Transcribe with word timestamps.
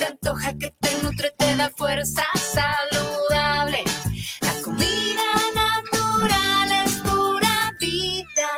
te 0.00 0.06
antoja, 0.06 0.56
que 0.56 0.74
te 0.80 1.02
nutre, 1.02 1.30
te 1.36 1.56
da 1.56 1.70
fuerza 1.76 2.24
saludable. 2.34 3.84
La 4.40 4.62
comida 4.62 5.28
natural 5.54 6.72
es 6.86 6.94
pura 7.00 7.72
vida. 7.78 8.50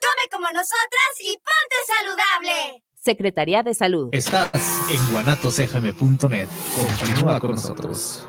Come 0.00 0.24
como 0.30 0.46
nosotras 0.46 1.10
y 1.20 1.32
ponte 1.32 1.76
saludable. 1.86 2.84
Secretaría 2.94 3.62
de 3.64 3.74
Salud. 3.74 4.10
Estás 4.12 4.52
en 4.90 5.12
guanatosfm.net. 5.12 6.48
Continúa 6.76 7.40
con 7.40 7.50
nosotros. 7.52 8.28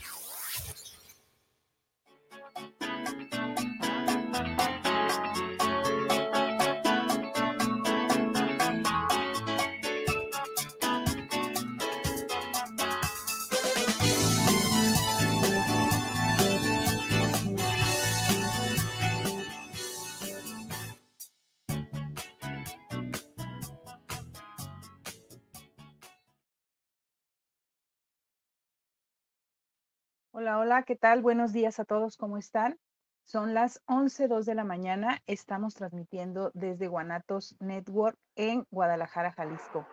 Hola, 30.41 30.57
hola, 30.57 30.81
¿qué 30.81 30.95
tal? 30.95 31.21
Buenos 31.21 31.53
días 31.53 31.79
a 31.79 31.85
todos, 31.85 32.17
¿cómo 32.17 32.35
están? 32.35 32.79
Son 33.25 33.53
las 33.53 33.79
11.02 33.85 34.45
de 34.45 34.55
la 34.55 34.63
mañana, 34.63 35.21
estamos 35.27 35.75
transmitiendo 35.75 36.49
desde 36.55 36.87
Guanatos 36.87 37.55
Network 37.59 38.17
en 38.35 38.65
Guadalajara, 38.71 39.33
Jalisco. 39.33 39.85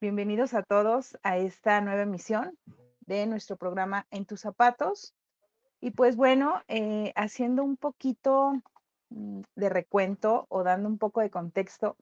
Bienvenidos 0.00 0.54
a 0.54 0.64
todos 0.64 1.16
a 1.22 1.36
esta 1.36 1.80
nueva 1.82 2.02
emisión 2.02 2.58
de 3.02 3.24
nuestro 3.28 3.56
programa 3.56 4.08
En 4.10 4.26
tus 4.26 4.40
zapatos. 4.40 5.14
Y 5.80 5.92
pues 5.92 6.16
bueno, 6.16 6.60
eh, 6.66 7.12
haciendo 7.14 7.62
un 7.62 7.76
poquito 7.76 8.54
mm, 9.10 9.42
de 9.54 9.68
recuento 9.68 10.46
o 10.48 10.64
dando 10.64 10.88
un 10.88 10.98
poco 10.98 11.20
de 11.20 11.30
contexto 11.30 11.96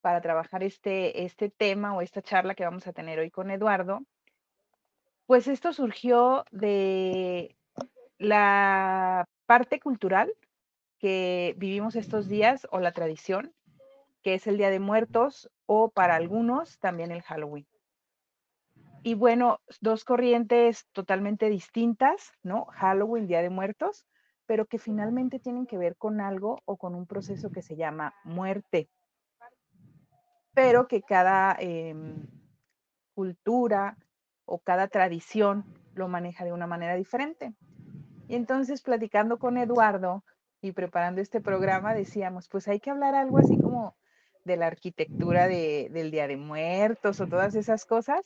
para 0.00 0.22
trabajar 0.22 0.62
este, 0.62 1.26
este 1.26 1.50
tema 1.50 1.94
o 1.94 2.00
esta 2.00 2.22
charla 2.22 2.54
que 2.54 2.64
vamos 2.64 2.86
a 2.86 2.94
tener 2.94 3.18
hoy 3.18 3.30
con 3.30 3.50
Eduardo, 3.50 4.06
pues 5.30 5.46
esto 5.46 5.72
surgió 5.72 6.44
de 6.50 7.56
la 8.18 9.28
parte 9.46 9.78
cultural 9.78 10.34
que 10.98 11.54
vivimos 11.56 11.94
estos 11.94 12.26
días 12.26 12.66
o 12.72 12.80
la 12.80 12.90
tradición, 12.90 13.54
que 14.24 14.34
es 14.34 14.48
el 14.48 14.56
Día 14.56 14.70
de 14.70 14.80
Muertos 14.80 15.48
o 15.66 15.88
para 15.88 16.16
algunos 16.16 16.80
también 16.80 17.12
el 17.12 17.22
Halloween. 17.22 17.64
Y 19.04 19.14
bueno, 19.14 19.60
dos 19.80 20.04
corrientes 20.04 20.88
totalmente 20.90 21.48
distintas, 21.48 22.32
¿no? 22.42 22.64
Halloween, 22.64 23.28
Día 23.28 23.40
de 23.40 23.50
Muertos, 23.50 24.06
pero 24.46 24.66
que 24.66 24.80
finalmente 24.80 25.38
tienen 25.38 25.68
que 25.68 25.78
ver 25.78 25.94
con 25.94 26.20
algo 26.20 26.60
o 26.64 26.76
con 26.76 26.96
un 26.96 27.06
proceso 27.06 27.52
que 27.52 27.62
se 27.62 27.76
llama 27.76 28.14
muerte, 28.24 28.90
pero 30.54 30.88
que 30.88 31.02
cada 31.02 31.56
em, 31.60 32.26
cultura, 33.14 33.96
o 34.50 34.58
cada 34.58 34.88
tradición 34.88 35.64
lo 35.94 36.08
maneja 36.08 36.44
de 36.44 36.52
una 36.52 36.66
manera 36.66 36.96
diferente. 36.96 37.54
Y 38.28 38.34
entonces 38.34 38.82
platicando 38.82 39.38
con 39.38 39.56
Eduardo 39.56 40.24
y 40.60 40.72
preparando 40.72 41.20
este 41.20 41.40
programa 41.40 41.94
decíamos, 41.94 42.48
pues 42.48 42.66
hay 42.68 42.80
que 42.80 42.90
hablar 42.90 43.14
algo 43.14 43.38
así 43.38 43.56
como 43.56 43.96
de 44.44 44.56
la 44.56 44.66
arquitectura 44.66 45.46
del 45.46 46.10
Día 46.10 46.26
de 46.26 46.36
Muertos 46.36 47.20
o 47.20 47.28
todas 47.28 47.54
esas 47.54 47.84
cosas. 47.84 48.22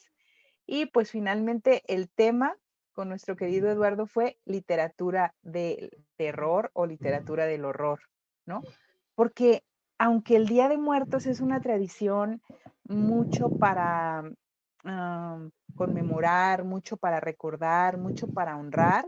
Y 0.66 0.86
pues 0.86 1.10
finalmente 1.10 1.82
el 1.86 2.08
tema 2.08 2.56
con 2.94 3.10
nuestro 3.10 3.36
querido 3.36 3.70
Eduardo 3.70 4.06
fue 4.06 4.38
literatura 4.46 5.34
del 5.42 5.90
terror 6.16 6.70
o 6.72 6.86
literatura 6.86 7.44
del 7.44 7.66
horror, 7.66 8.00
¿no? 8.46 8.62
Porque 9.14 9.62
aunque 9.98 10.36
el 10.36 10.46
Día 10.46 10.70
de 10.70 10.78
Muertos 10.78 11.26
es 11.26 11.40
una 11.40 11.60
tradición 11.60 12.40
mucho 12.84 13.50
para 13.50 14.22
conmemorar, 15.74 16.64
mucho 16.64 16.96
para 16.96 17.20
recordar, 17.20 17.98
mucho 17.98 18.28
para 18.28 18.56
honrar, 18.56 19.06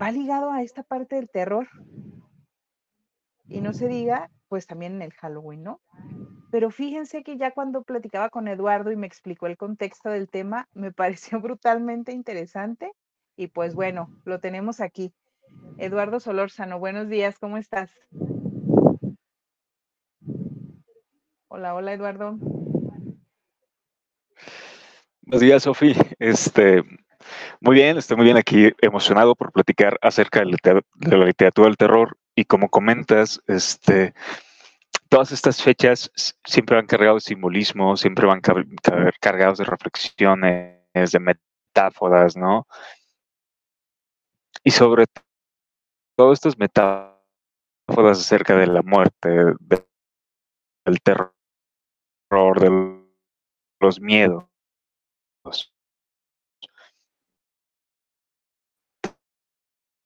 va 0.00 0.10
ligado 0.10 0.50
a 0.50 0.62
esta 0.62 0.82
parte 0.82 1.16
del 1.16 1.28
terror. 1.28 1.68
Y 3.46 3.60
no 3.60 3.72
se 3.74 3.88
diga, 3.88 4.30
pues 4.48 4.66
también 4.66 4.94
en 4.94 5.02
el 5.02 5.12
Halloween, 5.12 5.62
¿no? 5.62 5.80
Pero 6.50 6.70
fíjense 6.70 7.22
que 7.22 7.36
ya 7.36 7.50
cuando 7.50 7.82
platicaba 7.82 8.30
con 8.30 8.48
Eduardo 8.48 8.92
y 8.92 8.96
me 8.96 9.06
explicó 9.06 9.46
el 9.46 9.56
contexto 9.56 10.08
del 10.08 10.28
tema, 10.28 10.68
me 10.72 10.92
pareció 10.92 11.40
brutalmente 11.40 12.12
interesante. 12.12 12.92
Y 13.36 13.48
pues 13.48 13.74
bueno, 13.74 14.08
lo 14.24 14.38
tenemos 14.38 14.80
aquí. 14.80 15.12
Eduardo 15.78 16.20
Solórzano, 16.20 16.78
buenos 16.78 17.08
días, 17.08 17.38
¿cómo 17.38 17.56
estás? 17.56 17.90
Hola, 21.48 21.74
hola 21.74 21.92
Eduardo. 21.92 22.38
Buenos 25.26 25.40
días, 25.40 25.62
Sofi. 25.62 25.94
Este, 26.18 26.82
muy 27.60 27.76
bien, 27.76 27.96
estoy 27.96 28.18
muy 28.18 28.24
bien 28.24 28.36
aquí, 28.36 28.70
emocionado 28.82 29.34
por 29.34 29.52
platicar 29.52 29.98
acerca 30.02 30.40
de 30.40 30.46
la 31.16 31.24
literatura 31.24 31.66
del 31.66 31.78
terror 31.78 32.18
y 32.34 32.44
como 32.44 32.68
comentas, 32.68 33.40
este, 33.46 34.12
todas 35.08 35.32
estas 35.32 35.62
fechas 35.62 36.12
siempre 36.44 36.76
van 36.76 36.86
cargados 36.86 37.24
de 37.24 37.28
simbolismo, 37.28 37.96
siempre 37.96 38.26
van 38.26 38.42
cargados 38.42 39.56
de 39.56 39.64
reflexiones, 39.64 40.82
de 40.92 41.20
metáforas, 41.20 42.36
¿no? 42.36 42.66
Y 44.62 44.72
sobre 44.72 45.06
todo 46.16 46.34
estas 46.34 46.58
metáforas 46.58 47.16
acerca 48.18 48.56
de 48.56 48.66
la 48.66 48.82
muerte, 48.82 49.30
del 50.84 51.00
terror, 51.02 51.32
de 52.60 53.00
los 53.80 54.00
miedos. 54.00 54.53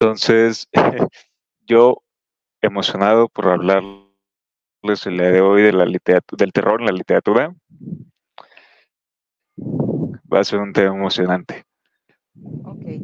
Entonces, 0.01 0.69
yo 1.67 2.03
emocionado 2.61 3.29
por 3.29 3.49
hablarles 3.49 4.07
el 5.07 5.19
día 5.19 5.31
de 5.31 5.41
hoy 5.41 5.63
de 5.63 5.73
la 5.73 5.85
del 5.85 6.53
terror 6.53 6.81
en 6.81 6.87
la 6.87 6.93
literatura. 6.93 7.55
Va 10.33 10.41
a 10.41 10.45
ser 10.45 10.61
un 10.61 10.73
tema 10.73 10.95
emocionante. 10.95 11.65
Ok. 12.65 13.03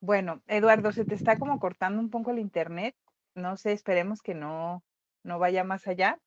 Bueno, 0.00 0.42
Eduardo, 0.46 0.92
se 0.92 1.04
te 1.04 1.14
está 1.14 1.38
como 1.38 1.58
cortando 1.58 2.00
un 2.00 2.10
poco 2.10 2.30
el 2.30 2.38
internet. 2.38 2.94
No 3.34 3.56
sé, 3.56 3.72
esperemos 3.72 4.22
que 4.22 4.34
no, 4.34 4.82
no 5.22 5.38
vaya 5.38 5.62
más 5.64 5.86
allá 5.86 6.18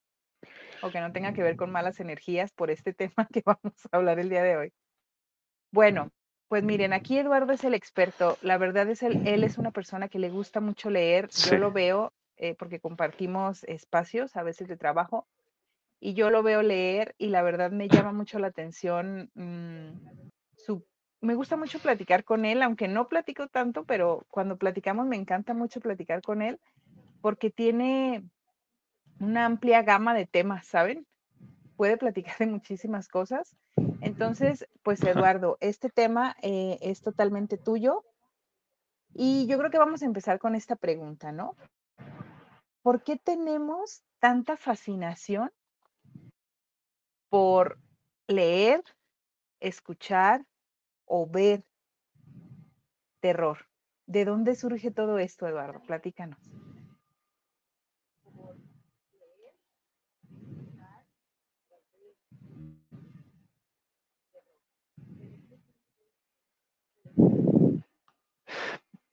o 0.81 0.89
que 0.89 1.01
no 1.01 1.11
tenga 1.11 1.33
que 1.33 1.43
ver 1.43 1.55
con 1.55 1.71
malas 1.71 1.99
energías 1.99 2.51
por 2.51 2.71
este 2.71 2.93
tema 2.93 3.27
que 3.31 3.41
vamos 3.45 3.73
a 3.91 3.97
hablar 3.97 4.19
el 4.19 4.29
día 4.29 4.43
de 4.43 4.57
hoy. 4.57 4.73
Bueno, 5.71 6.11
pues 6.49 6.63
miren, 6.63 6.91
aquí 6.91 7.17
Eduardo 7.17 7.53
es 7.53 7.63
el 7.63 7.73
experto. 7.73 8.37
La 8.41 8.57
verdad 8.57 8.89
es 8.89 9.03
él, 9.03 9.21
él 9.25 9.43
es 9.45 9.57
una 9.57 9.71
persona 9.71 10.09
que 10.09 10.19
le 10.19 10.29
gusta 10.29 10.59
mucho 10.59 10.89
leer. 10.89 11.29
Yo 11.45 11.57
lo 11.57 11.71
veo 11.71 12.11
eh, 12.35 12.55
porque 12.55 12.81
compartimos 12.81 13.63
espacios 13.63 14.35
a 14.35 14.43
veces 14.43 14.67
de 14.67 14.75
trabajo 14.75 15.27
y 16.01 16.13
yo 16.13 16.29
lo 16.29 16.43
veo 16.43 16.61
leer 16.61 17.15
y 17.17 17.27
la 17.27 17.41
verdad 17.41 17.71
me 17.71 17.87
llama 17.87 18.11
mucho 18.11 18.37
la 18.37 18.47
atención. 18.47 19.29
Mm, 19.33 19.91
su, 20.57 20.83
me 21.21 21.35
gusta 21.35 21.55
mucho 21.55 21.79
platicar 21.79 22.25
con 22.25 22.43
él, 22.43 22.63
aunque 22.63 22.89
no 22.89 23.07
platico 23.07 23.47
tanto, 23.47 23.85
pero 23.85 24.25
cuando 24.29 24.57
platicamos 24.57 25.07
me 25.07 25.15
encanta 25.15 25.53
mucho 25.53 25.79
platicar 25.79 26.21
con 26.21 26.41
él 26.41 26.59
porque 27.21 27.49
tiene 27.49 28.23
una 29.19 29.45
amplia 29.45 29.83
gama 29.83 30.13
de 30.13 30.25
temas, 30.25 30.67
¿saben? 30.67 31.05
Puede 31.77 31.95
platicar 31.95 32.37
de 32.39 32.47
muchísimas 32.47 33.07
cosas 33.07 33.55
entonces, 34.01 34.67
pues 34.83 35.01
Eduardo, 35.03 35.57
este 35.61 35.89
tema 35.89 36.35
eh, 36.41 36.77
es 36.81 37.01
totalmente 37.01 37.57
tuyo 37.57 38.03
y 39.13 39.47
yo 39.47 39.57
creo 39.57 39.69
que 39.69 39.77
vamos 39.77 40.01
a 40.01 40.05
empezar 40.05 40.39
con 40.39 40.55
esta 40.55 40.75
pregunta, 40.75 41.31
¿no? 41.31 41.55
¿Por 42.81 43.03
qué 43.03 43.17
tenemos 43.17 44.01
tanta 44.19 44.57
fascinación 44.57 45.51
por 47.29 47.77
leer, 48.27 48.83
escuchar 49.59 50.45
o 51.05 51.27
ver 51.27 51.63
terror? 53.19 53.67
¿De 54.07 54.25
dónde 54.25 54.55
surge 54.55 54.91
todo 54.91 55.19
esto, 55.19 55.47
Eduardo? 55.47 55.81
Platícanos. 55.83 56.39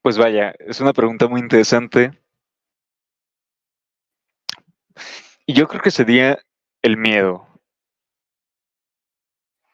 Pues 0.01 0.17
vaya, 0.17 0.53
es 0.59 0.79
una 0.79 0.93
pregunta 0.93 1.27
muy 1.27 1.41
interesante. 1.41 2.11
Y 5.45 5.53
yo 5.53 5.67
creo 5.67 5.81
que 5.81 5.91
sería 5.91 6.39
el 6.81 6.97
miedo. 6.97 7.47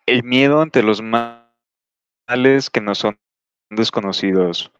El 0.06 0.24
miedo 0.24 0.62
ante 0.62 0.84
los 0.84 1.02
males 1.02 2.70
que 2.72 2.82
no 2.82 2.96
son 2.96 3.20
desconocidos. 3.70 4.72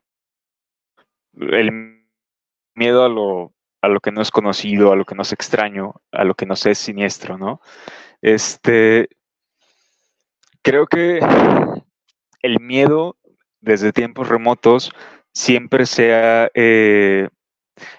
El 1.34 2.08
miedo 2.76 3.04
a 3.04 3.10
lo, 3.10 3.54
a 3.82 3.88
lo 3.88 4.00
que 4.00 4.12
no 4.12 4.22
es 4.22 4.32
conocido, 4.32 4.92
a 4.92 4.96
lo 4.96 5.06
que 5.06 5.16
no 5.16 5.22
es 5.24 5.34
extraño, 5.34 6.02
a 6.12 6.24
lo 6.24 6.36
que 6.36 6.46
no 6.46 6.54
es 6.54 6.78
siniestro, 6.78 7.38
¿no? 7.38 7.62
Este, 8.22 9.10
creo 10.62 10.88
que 10.88 11.20
el 12.42 12.60
miedo 12.60 13.18
desde 13.60 13.94
tiempos 13.94 14.30
remotos 14.30 14.92
siempre 15.36 15.86
sea 15.86 16.50
eh, 16.54 17.28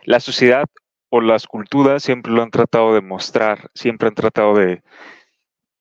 la 0.04 0.20
sociedad 0.20 0.64
o 1.10 1.20
las 1.20 1.46
culturas 1.46 2.02
siempre 2.02 2.32
lo 2.32 2.42
han 2.42 2.50
tratado 2.50 2.94
de 2.94 3.02
mostrar, 3.02 3.70
siempre 3.74 4.08
han 4.08 4.14
tratado 4.14 4.54
de 4.54 4.82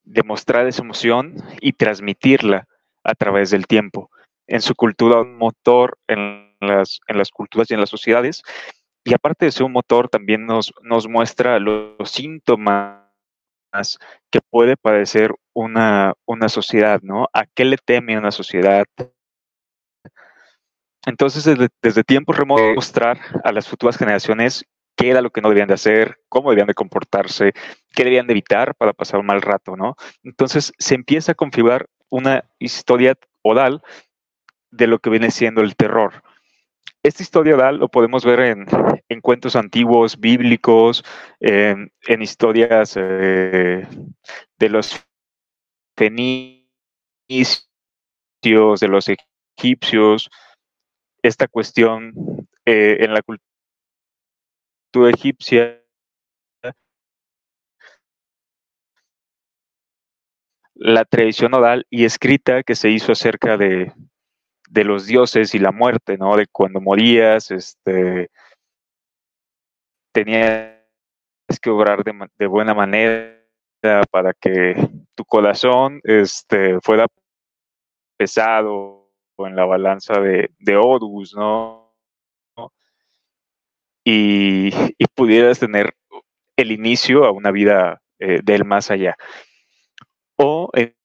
demostrar 0.03 0.67
esa 0.67 0.83
emoción 0.83 1.35
y 1.61 1.73
transmitirla 1.73 2.67
a 3.03 3.15
través 3.15 3.49
del 3.49 3.65
tiempo. 3.65 4.11
En 4.47 4.61
su 4.61 4.75
cultura, 4.75 5.21
un 5.21 5.37
motor 5.37 5.97
en 6.07 6.55
las, 6.59 6.99
culturas 7.33 7.71
y 7.71 7.73
en 7.73 7.79
las 7.79 7.89
sociedades. 7.89 8.43
Y 9.03 9.13
aparte 9.13 9.45
de 9.45 9.51
ser 9.51 9.63
un 9.63 9.71
motor, 9.71 10.09
también 10.09 10.45
nos, 10.45 10.73
nos 10.83 11.07
muestra 11.07 11.59
los 11.59 12.11
síntomas 12.11 12.99
que 14.29 14.41
puede 14.41 14.77
padecer 14.77 15.33
una, 15.53 16.13
una 16.25 16.49
sociedad, 16.49 17.01
¿no? 17.01 17.27
¿A 17.33 17.45
qué 17.45 17.65
le 17.65 17.77
teme 17.77 18.17
una 18.17 18.31
sociedad? 18.31 18.85
Entonces, 21.05 21.43
desde, 21.43 21.69
desde 21.81 22.03
tiempos 22.03 22.37
remotos, 22.37 22.75
mostrar 22.75 23.19
a 23.43 23.51
las 23.51 23.67
futuras 23.67 23.97
generaciones 23.97 24.65
qué 24.95 25.09
era 25.09 25.21
lo 25.21 25.29
que 25.29 25.41
no 25.41 25.49
debían 25.49 25.67
de 25.67 25.73
hacer, 25.73 26.19
cómo 26.29 26.49
debían 26.49 26.67
de 26.67 26.73
comportarse, 26.73 27.53
qué 27.93 28.03
debían 28.03 28.27
de 28.27 28.33
evitar 28.33 28.75
para 28.75 28.93
pasar 28.93 29.19
un 29.19 29.25
mal 29.25 29.41
rato, 29.41 29.75
¿no? 29.75 29.95
Entonces, 30.23 30.71
se 30.77 30.95
empieza 30.95 31.33
a 31.33 31.35
configurar 31.35 31.87
una 32.09 32.45
historia 32.59 33.17
oral 33.41 33.83
de 34.71 34.87
lo 34.87 34.99
que 34.99 35.09
viene 35.09 35.31
siendo 35.31 35.61
el 35.61 35.75
terror. 35.75 36.23
Esta 37.03 37.23
historia 37.23 37.55
oral 37.55 37.77
lo 37.77 37.89
podemos 37.89 38.25
ver 38.25 38.39
en, 38.39 38.65
en 39.09 39.21
cuentos 39.21 39.55
antiguos, 39.55 40.19
bíblicos, 40.19 41.03
en, 41.39 41.91
en 42.07 42.21
historias 42.21 42.95
eh, 42.97 43.87
de 44.57 44.69
los 44.69 45.05
fenicios, 45.95 46.65
de 48.41 48.87
los 48.87 49.07
egipcios, 49.57 50.29
esta 51.27 51.47
cuestión 51.47 52.13
eh, 52.65 52.97
en 52.99 53.13
la 53.13 53.21
cultura 53.21 55.11
egipcia 55.11 55.81
la 60.75 61.05
tradición 61.05 61.53
oral 61.53 61.85
y 61.89 62.05
escrita 62.05 62.63
que 62.63 62.75
se 62.75 62.89
hizo 62.89 63.13
acerca 63.13 63.57
de, 63.57 63.93
los 64.71 65.05
dioses 65.07 65.55
y 65.55 65.59
la 65.59 65.71
muerte, 65.71 66.17
¿no? 66.17 66.35
De 66.35 66.47
cuando 66.47 66.81
morías, 66.81 67.49
este, 67.49 68.29
tenías 70.13 70.75
que 71.61 71.69
obrar 71.69 72.03
de, 72.03 72.13
de 72.37 72.47
buena 72.47 72.73
manera 72.73 73.41
para 74.11 74.33
que 74.33 74.75
tu 75.15 75.23
corazón 75.23 76.01
este, 76.03 76.79
fuera 76.81 77.07
pesado 78.17 79.04
en 79.39 79.55
la 79.55 79.65
balanza 79.65 80.19
de, 80.19 80.51
de 80.59 80.73
¿no? 81.35 81.93
Y, 84.05 84.71
pudieras 85.15 85.59
tener 85.59 85.95
el 86.57 86.71
inicio 86.71 87.25
a 87.25 87.31
una 87.31 87.51
vida 87.51 88.01
eh, 88.19 88.41
del 88.43 88.65
más 88.65 88.91
allá. 88.91 89.15
O 90.37 90.69
en, 90.73 90.95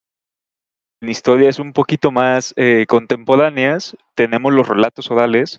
en 1.00 1.08
historias 1.08 1.58
un 1.58 1.72
poquito 1.72 2.10
más 2.10 2.52
eh, 2.56 2.84
contemporáneas, 2.86 3.96
tenemos 4.14 4.52
los 4.52 4.68
relatos 4.68 5.10
orales 5.10 5.58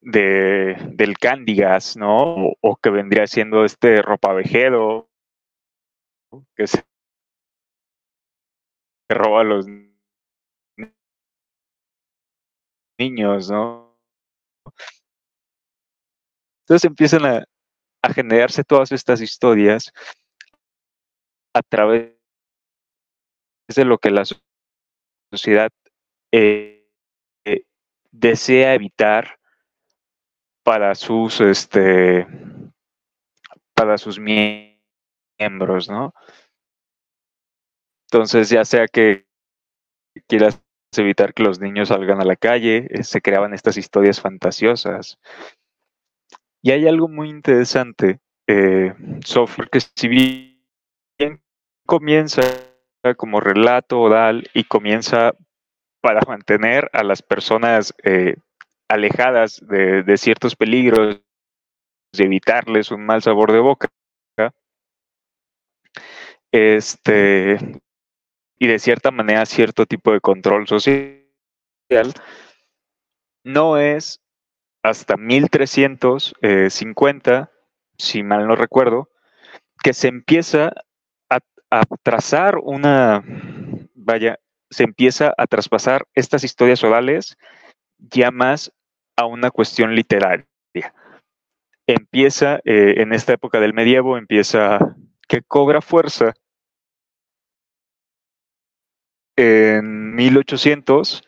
de, 0.00 0.76
del 0.92 1.18
Cándigas, 1.18 1.96
¿no? 1.96 2.52
O, 2.60 2.76
que 2.76 2.90
vendría 2.90 3.26
siendo 3.26 3.64
este 3.64 4.02
ropavejero, 4.02 5.08
que 6.54 6.66
se 6.66 6.84
roba 9.08 9.40
a 9.40 9.44
los 9.44 9.66
niños, 12.98 13.50
¿no? 13.50 13.96
Entonces 16.62 16.84
empiezan 16.84 17.24
a, 17.24 17.44
generarse 18.14 18.64
todas 18.64 18.90
estas 18.92 19.20
historias 19.20 19.92
a 21.54 21.60
través 21.62 22.14
de 23.68 23.84
lo 23.84 23.98
que 23.98 24.10
la 24.10 24.24
sociedad 25.30 25.70
eh, 26.32 26.88
eh, 27.44 27.64
desea 28.10 28.74
evitar 28.74 29.38
para 30.62 30.94
sus 30.94 31.40
este 31.40 32.26
para 33.74 33.98
sus 33.98 34.18
miembros, 34.18 35.88
¿no? 35.88 36.14
Entonces, 38.10 38.48
ya 38.48 38.64
sea 38.64 38.88
que 38.88 39.26
quieras 40.26 40.62
evitar 40.96 41.34
que 41.34 41.42
los 41.42 41.60
niños 41.60 41.88
salgan 41.88 42.20
a 42.20 42.24
la 42.24 42.36
calle, 42.36 42.86
eh, 42.90 43.02
se 43.02 43.20
creaban 43.20 43.52
estas 43.52 43.76
historias 43.76 44.20
fantasiosas. 44.20 45.18
Y 46.62 46.70
hay 46.70 46.88
algo 46.88 47.08
muy 47.08 47.28
interesante, 47.28 48.20
eh, 48.46 48.94
software, 49.24 49.68
que 49.70 49.80
si 49.80 50.08
bien 50.08 51.42
comienza 51.86 52.42
como 53.16 53.40
relato 53.40 54.00
oral 54.00 54.48
y 54.54 54.64
comienza 54.64 55.32
para 56.00 56.20
mantener 56.26 56.90
a 56.92 57.02
las 57.02 57.22
personas 57.22 57.94
eh, 58.02 58.36
alejadas 58.88 59.60
de, 59.66 60.02
de, 60.02 60.16
ciertos 60.16 60.56
peligros, 60.56 61.20
de 62.12 62.24
evitarles 62.24 62.90
un 62.90 63.06
mal 63.06 63.22
sabor 63.22 63.52
de 63.52 63.60
boca. 63.60 63.88
Este, 66.50 67.58
y 68.58 68.66
de 68.66 68.78
cierta 68.78 69.10
manera 69.10 69.46
cierto 69.46 69.86
tipo 69.86 70.12
de 70.12 70.20
control 70.20 70.66
social, 70.66 71.24
no 73.44 73.78
es 73.78 74.20
hasta 74.82 75.16
1350, 75.16 77.50
si 77.96 78.22
mal 78.22 78.46
no 78.46 78.54
recuerdo, 78.56 79.08
que 79.82 79.94
se 79.94 80.08
empieza 80.08 80.74
a, 81.70 81.84
trazar 82.02 82.56
una, 82.62 83.22
vaya, 83.94 84.38
se 84.70 84.84
empieza 84.84 85.34
a 85.36 85.46
traspasar 85.46 86.06
estas 86.14 86.42
historias 86.42 86.82
orales 86.82 87.36
ya 87.98 88.30
más 88.30 88.72
a 89.16 89.26
una 89.26 89.50
cuestión 89.50 89.94
literaria. 89.94 90.46
Empieza 91.86 92.60
eh, 92.64 93.02
en 93.02 93.12
esta 93.12 93.34
época 93.34 93.60
del 93.60 93.74
medievo, 93.74 94.16
empieza 94.16 94.96
que 95.28 95.42
cobra 95.42 95.82
fuerza 95.82 96.32
en 99.38 100.16
1800, 100.16 101.22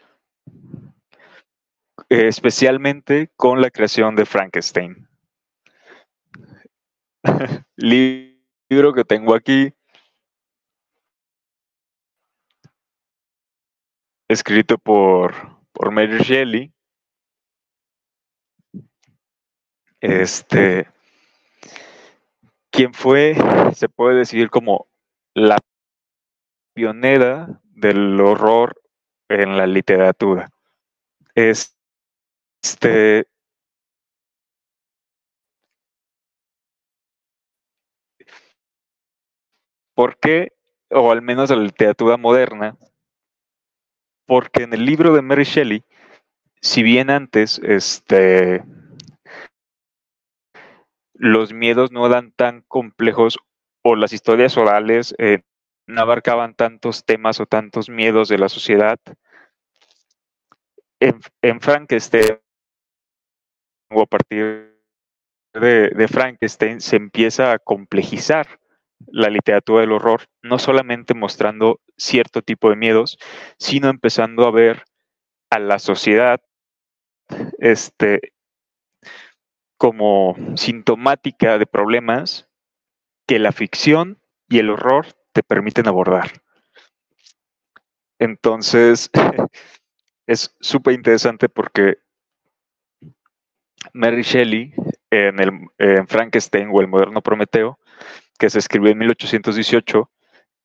eh, 2.08 2.26
especialmente 2.26 3.30
con 3.36 3.62
la 3.62 3.70
creación 3.70 4.16
de 4.16 4.26
Frankenstein. 4.26 5.08
Libro 7.76 8.92
que 8.94 9.04
tengo 9.04 9.32
aquí, 9.32 9.72
escrito 14.28 14.76
por, 14.76 15.32
por 15.72 15.92
Mary 15.92 16.18
Shelley. 16.18 16.72
Este, 20.00 20.88
quien 22.72 22.92
fue, 22.92 23.36
se 23.76 23.88
puede 23.88 24.16
decir 24.16 24.50
como 24.50 24.88
la 25.32 25.58
pionera 26.74 27.62
del 27.80 28.20
horror 28.20 28.80
en 29.28 29.56
la 29.56 29.66
literatura. 29.66 30.50
Este, 31.34 33.26
¿Por 39.94 40.18
qué? 40.18 40.52
O 40.90 41.10
al 41.12 41.22
menos 41.22 41.50
la 41.50 41.56
literatura 41.56 42.16
moderna, 42.16 42.76
porque 44.26 44.62
en 44.62 44.72
el 44.72 44.84
libro 44.84 45.14
de 45.14 45.22
Mary 45.22 45.44
Shelley, 45.44 45.84
si 46.60 46.82
bien 46.82 47.10
antes 47.10 47.58
este, 47.62 48.64
los 51.14 51.52
miedos 51.52 51.92
no 51.92 52.06
eran 52.06 52.32
tan 52.32 52.62
complejos 52.62 53.38
o 53.82 53.94
las 53.94 54.12
historias 54.12 54.56
orales 54.56 55.14
eh, 55.18 55.42
no 55.86 56.00
abarcaban 56.00 56.54
tantos 56.54 57.04
temas 57.04 57.40
o 57.40 57.46
tantos 57.46 57.88
miedos 57.88 58.28
de 58.28 58.38
la 58.38 58.48
sociedad, 58.48 58.98
en, 61.00 61.20
en 61.42 61.60
Frankenstein 61.60 62.38
a 63.98 64.06
partir 64.06 64.78
de, 65.54 66.08
Frankenstein 66.08 66.80
se 66.80 66.96
empieza 66.96 67.52
a 67.52 67.58
complejizar 67.58 68.60
la 69.06 69.30
literatura 69.30 69.80
del 69.80 69.92
horror, 69.92 70.26
no 70.42 70.58
solamente 70.58 71.14
mostrando 71.14 71.80
cierto 71.96 72.42
tipo 72.42 72.70
de 72.70 72.76
miedos, 72.76 73.18
sino 73.58 73.88
empezando 73.88 74.46
a 74.46 74.50
ver 74.50 74.84
a 75.50 75.58
la 75.58 75.78
sociedad 75.78 76.40
este, 77.58 78.34
como 79.76 80.36
sintomática 80.54 81.58
de 81.58 81.66
problemas 81.66 82.48
que 83.26 83.38
la 83.38 83.52
ficción 83.52 84.20
y 84.48 84.58
el 84.58 84.70
horror 84.70 85.06
te 85.40 85.42
permiten 85.42 85.88
abordar. 85.88 86.30
Entonces, 88.18 89.10
es 90.26 90.54
súper 90.60 90.94
interesante 90.94 91.48
porque 91.48 91.98
Mary 93.94 94.22
Shelley 94.22 94.74
en, 95.10 95.40
el, 95.40 96.06
Frankenstein 96.06 96.68
o 96.70 96.80
el 96.80 96.88
moderno 96.88 97.22
Prometeo, 97.22 97.78
que 98.38 98.50
se 98.50 98.58
escribió 98.58 98.90
en 98.90 98.98
1818, 98.98 100.10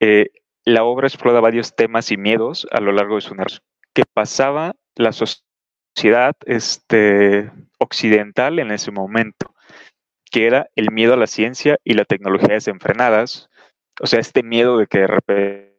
eh, 0.01 0.29
la 0.65 0.84
obra 0.84 1.08
explora 1.08 1.39
varios 1.39 1.75
temas 1.75 2.12
y 2.12 2.17
miedos 2.17 2.67
a 2.72 2.82
lo 2.82 2.91
largo 2.91 3.15
de 3.15 3.22
su 3.22 3.34
narración 3.34 3.63
que 3.94 4.03
pasaba 4.05 4.75
la 4.96 5.13
sociedad 5.13 6.36
este, 6.46 7.50
occidental 7.79 8.60
en 8.60 8.72
ese 8.72 8.91
momento, 8.91 9.55
que 10.29 10.48
era 10.48 10.67
el 10.75 10.91
miedo 10.91 11.13
a 11.13 11.17
la 11.17 11.27
ciencia 11.27 11.79
y 11.86 11.94
la 11.94 12.03
tecnología 12.03 12.55
desenfrenadas, 12.55 13.50
o 14.01 14.07
sea, 14.07 14.19
este 14.19 14.43
miedo 14.43 14.77
de 14.77 14.87
que 14.87 14.99
de 14.99 15.07
repente 15.07 15.75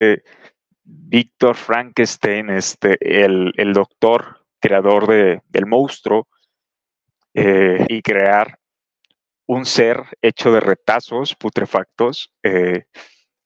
eh, 0.00 0.22
Víctor 0.84 1.56
Frankenstein, 1.56 2.50
este, 2.50 2.96
el, 3.00 3.52
el 3.56 3.72
doctor 3.72 4.46
creador 4.60 5.08
de, 5.08 5.42
del 5.48 5.66
monstruo, 5.66 6.28
eh, 7.34 7.84
y 7.88 8.00
crear 8.02 8.58
un 9.46 9.66
ser 9.66 10.04
hecho 10.22 10.52
de 10.52 10.60
retazos 10.60 11.34
putrefactos, 11.34 12.32
eh, 12.42 12.86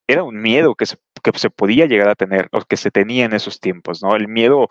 era 0.06 0.22
un 0.22 0.40
miedo 0.40 0.74
que 0.74 0.86
se, 0.86 0.96
que 1.22 1.38
se, 1.38 1.50
podía 1.50 1.86
llegar 1.86 2.08
a 2.08 2.14
tener, 2.14 2.48
o 2.52 2.60
que 2.62 2.76
se 2.76 2.90
tenía 2.90 3.24
en 3.24 3.32
esos 3.32 3.58
tiempos, 3.60 4.02
¿no? 4.02 4.14
El 4.14 4.28
miedo 4.28 4.68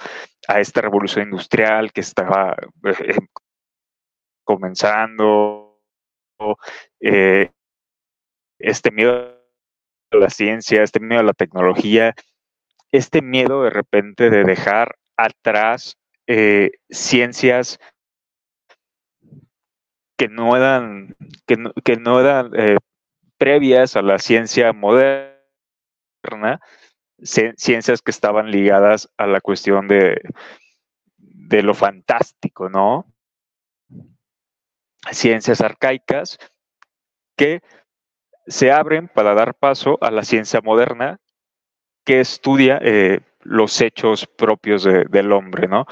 a 0.47 0.59
esta 0.59 0.81
revolución 0.81 1.25
industrial 1.25 1.91
que 1.91 2.01
estaba 2.01 2.55
eh, 2.85 3.17
comenzando, 4.43 5.81
este 8.59 8.91
miedo 8.91 9.35
a 10.11 10.17
la 10.17 10.29
ciencia, 10.29 10.83
este 10.83 10.99
miedo 10.99 11.21
a 11.21 11.23
la 11.23 11.33
tecnología, 11.33 12.13
este 12.91 13.21
miedo 13.21 13.63
de 13.63 13.69
repente 13.69 14.29
de 14.29 14.43
dejar 14.43 14.97
atrás 15.17 15.97
ciencias 16.89 17.79
que 20.19 20.27
no 20.27 20.57
eran, 20.57 21.15
que 21.47 21.95
no, 21.97 22.19
eran 22.19 22.51
eh, 22.53 22.77
previas 23.37 23.95
a 23.95 24.01
la 24.01 24.19
ciencia 24.19 24.73
moderna, 24.73 25.39
ciencias 27.23 28.01
que 28.01 28.11
estaban 28.11 28.51
ligadas 28.51 29.09
a 29.17 29.27
la 29.27 29.39
cuestión 29.39 29.87
de, 29.87 30.21
de 31.17 31.63
lo 31.63 31.73
fantástico, 31.73 32.69
¿no? 32.69 33.11
Ciencias 35.09 35.61
arcaicas 35.61 36.37
que 37.37 37.61
se 38.49 38.71
abren 38.71 39.07
para 39.07 39.33
dar 39.33 39.53
paso 39.53 39.97
a 40.01 40.11
la 40.11 40.23
ciencia 40.23 40.59
moderna 40.61 41.19
que 42.03 42.19
estudia 42.19 42.79
eh, 42.81 43.21
los 43.41 43.79
hechos 43.79 44.25
propios 44.25 44.83
del 44.83 45.31
hombre, 45.31 45.67
¿no? 45.67 45.85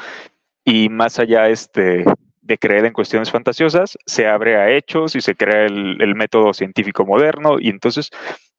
Y 0.66 0.90
más 0.90 1.20
allá 1.20 1.48
este, 1.48 2.04
de 2.42 2.58
creer 2.58 2.86
en 2.86 2.94
cuestiones 2.94 3.30
fantasiosas, 3.30 3.98
se 4.06 4.28
abre 4.28 4.56
a 4.58 4.72
hechos 4.72 5.16
y 5.16 5.22
se 5.22 5.36
crea 5.36 5.66
el, 5.66 6.16
método 6.16 6.54
científico 6.54 7.06
moderno 7.06 7.58
y 7.60 7.70
entonces 7.70 8.10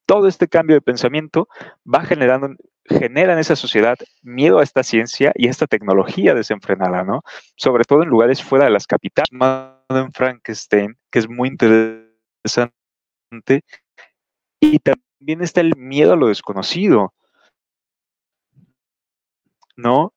todo 0.06 0.28
este 0.28 0.46
cambio 0.46 0.76
de 0.76 0.82
pensamiento 0.82 1.48
va 1.84 2.04
generando, 2.04 2.54
genera 2.84 3.32
en 3.32 3.38
esa 3.38 3.56
sociedad 3.56 3.96
miedo 4.22 4.58
a 4.58 4.62
esta 4.62 4.82
ciencia 4.82 5.32
y 5.34 5.48
a 5.48 5.50
esta 5.50 5.66
tecnología 5.66 6.34
desenfrenada, 6.34 7.02
¿no? 7.02 7.22
Sobre 7.56 7.84
todo 7.84 8.02
en 8.02 8.08
lugares 8.08 8.42
fuera 8.42 8.66
de 8.66 8.70
las 8.70 8.86
capitales, 8.86 9.30
en 9.88 10.12
Frankenstein, 10.12 10.96
que 11.10 11.18
es 11.18 11.28
muy 11.28 11.48
interesante, 11.48 12.04
y 14.60 14.78
también 14.78 15.42
está 15.42 15.60
el 15.60 15.76
miedo 15.76 16.12
a 16.12 16.16
lo 16.16 16.28
desconocido, 16.28 17.14
¿no? 19.76 20.12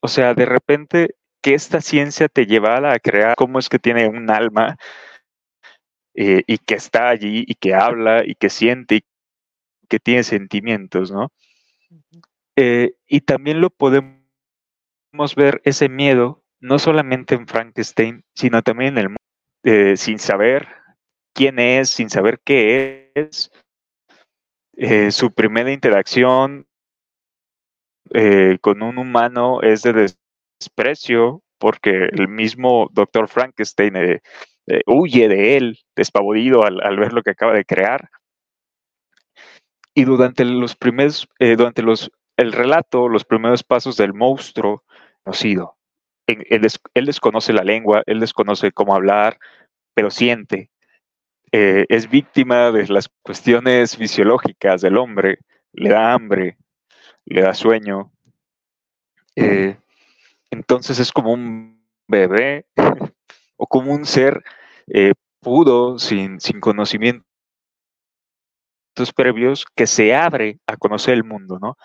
O 0.00 0.08
sea, 0.08 0.34
de 0.34 0.46
repente 0.46 1.16
que 1.42 1.54
esta 1.54 1.80
ciencia 1.80 2.28
te 2.28 2.46
llevara 2.46 2.92
a 2.92 2.98
crear 2.98 3.36
cómo 3.36 3.58
es 3.58 3.68
que 3.68 3.78
tiene 3.78 4.08
un 4.08 4.30
alma 4.30 4.76
eh, 6.14 6.42
y 6.46 6.58
que 6.58 6.74
está 6.74 7.08
allí 7.08 7.44
y 7.46 7.54
que 7.54 7.74
habla 7.74 8.24
y 8.24 8.34
que 8.34 8.50
siente 8.50 8.96
y 8.96 9.04
que 9.88 10.00
tiene 10.00 10.24
sentimientos, 10.24 11.12
¿no? 11.12 11.30
Eh, 12.56 12.96
y 13.06 13.20
también 13.20 13.60
lo 13.60 13.70
podemos 13.70 14.16
ver 15.36 15.60
ese 15.64 15.88
miedo 15.88 16.42
no 16.58 16.78
solamente 16.78 17.34
en 17.34 17.46
Frankenstein, 17.46 18.24
sino 18.34 18.62
también 18.62 18.94
en 18.94 18.98
el 18.98 19.08
mundo, 19.10 19.20
eh, 19.62 19.96
sin 19.96 20.18
saber 20.18 20.66
quién 21.36 21.58
es, 21.58 21.90
sin 21.90 22.10
saber 22.10 22.40
qué 22.44 23.12
es. 23.14 23.50
su 25.14 25.32
primera 25.32 25.70
interacción 25.70 26.66
con 28.60 28.82
un 28.82 28.98
humano 28.98 29.60
es 29.62 29.82
de 29.82 30.14
desprecio 30.58 31.42
porque 31.58 32.08
el 32.12 32.28
mismo 32.28 32.88
doctor 32.92 33.28
Frankenstein 33.28 33.96
eh, 33.96 34.20
eh, 34.66 34.82
huye 34.86 35.28
de 35.28 35.56
él, 35.56 35.78
despavorido 35.94 36.64
al, 36.64 36.96
ver 36.96 37.12
lo 37.12 37.22
que 37.22 37.30
acaba 37.30 37.52
de 37.52 37.64
crear. 37.64 38.10
Y 39.94 40.04
durante 40.04 40.44
los 40.44 40.76
primeros, 40.76 41.28
eh, 41.38 41.56
durante 41.56 41.82
los, 41.82 42.10
el 42.36 42.52
relato, 42.52 43.08
los 43.08 43.24
primeros 43.24 43.62
pasos 43.62 43.96
del 43.96 44.12
monstruo, 44.12 44.84
conocido. 45.22 45.76
Él, 46.26 46.44
él, 46.94 47.06
desconoce 47.06 47.52
la 47.52 47.62
lengua, 47.62 48.02
él 48.06 48.20
desconoce 48.20 48.72
cómo 48.72 48.94
hablar, 48.94 49.38
pero 49.94 50.10
siente. 50.10 50.70
Es 51.88 52.10
víctima 52.10 52.70
de 52.70 52.86
las 52.88 53.08
cuestiones 53.22 53.96
fisiológicas 53.96 54.82
del 54.82 54.96
hombre, 54.96 55.38
le 55.72 55.90
da 55.90 56.12
hambre, 56.12 56.58
le 57.24 57.42
da 57.42 57.54
sueño. 57.54 58.12
Entonces 60.50 60.98
es 60.98 61.12
como 61.12 61.32
un 61.32 61.76
bebé 62.08 62.66
o 63.56 63.66
como 63.66 63.92
un 63.92 64.04
ser 64.04 64.42
eh, 64.86 65.14
puro, 65.40 65.98
sin, 65.98 66.40
sin 66.40 66.60
conocimientos 66.60 67.24
previos, 69.14 69.66
que 69.74 69.86
se 69.86 70.14
abre 70.14 70.58
a 70.66 70.76
conocer 70.76 71.14
el 71.14 71.24
mundo, 71.24 71.58
¿no? 71.60 71.76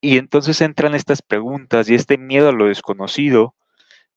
Y 0.00 0.18
entonces 0.18 0.60
entran 0.60 0.94
estas 0.94 1.22
preguntas 1.22 1.88
y 1.88 1.94
este 1.94 2.18
miedo 2.18 2.48
a 2.48 2.52
lo 2.52 2.66
desconocido 2.66 3.54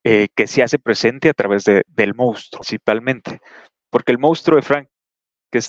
eh, 0.04 0.28
que 0.36 0.48
se 0.48 0.64
hace 0.64 0.80
presente 0.80 1.30
a 1.30 1.34
través 1.34 1.64
del 1.64 2.16
monstruo, 2.16 2.62
principalmente. 2.62 3.42
Porque 3.90 4.12
el 4.12 4.20
monstruo 4.20 4.56
de 4.56 4.62
Frank, 4.62 4.88
que 5.52 5.60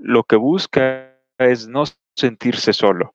lo 0.00 0.24
que 0.24 0.36
busca 0.36 1.18
es 1.38 1.66
no 1.68 1.84
sentirse 2.14 2.72
solo. 2.72 3.14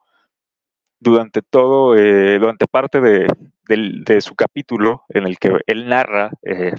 Durante 1.00 1.42
todo, 1.44 1.96
eh, 1.96 2.40
durante 2.40 2.66
parte 2.68 3.00
de, 3.00 4.22
su 4.22 4.36
capítulo 4.36 5.04
en 5.10 5.28
el 5.28 5.38
que 5.38 5.60
él 5.68 5.88
narra 5.88 6.32
eh, 6.42 6.74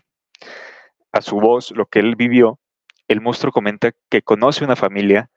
a 1.13 1.21
su 1.21 1.37
voz 1.39 1.71
lo 1.71 1.87
que 1.87 2.01
él 2.01 2.17
vivió, 2.17 2.59
el 3.07 3.21
monstruo 3.21 3.53
comenta 3.53 3.93
que 4.11 4.23
conoce 4.23 4.65
una 4.65 4.77
familia 4.77 5.31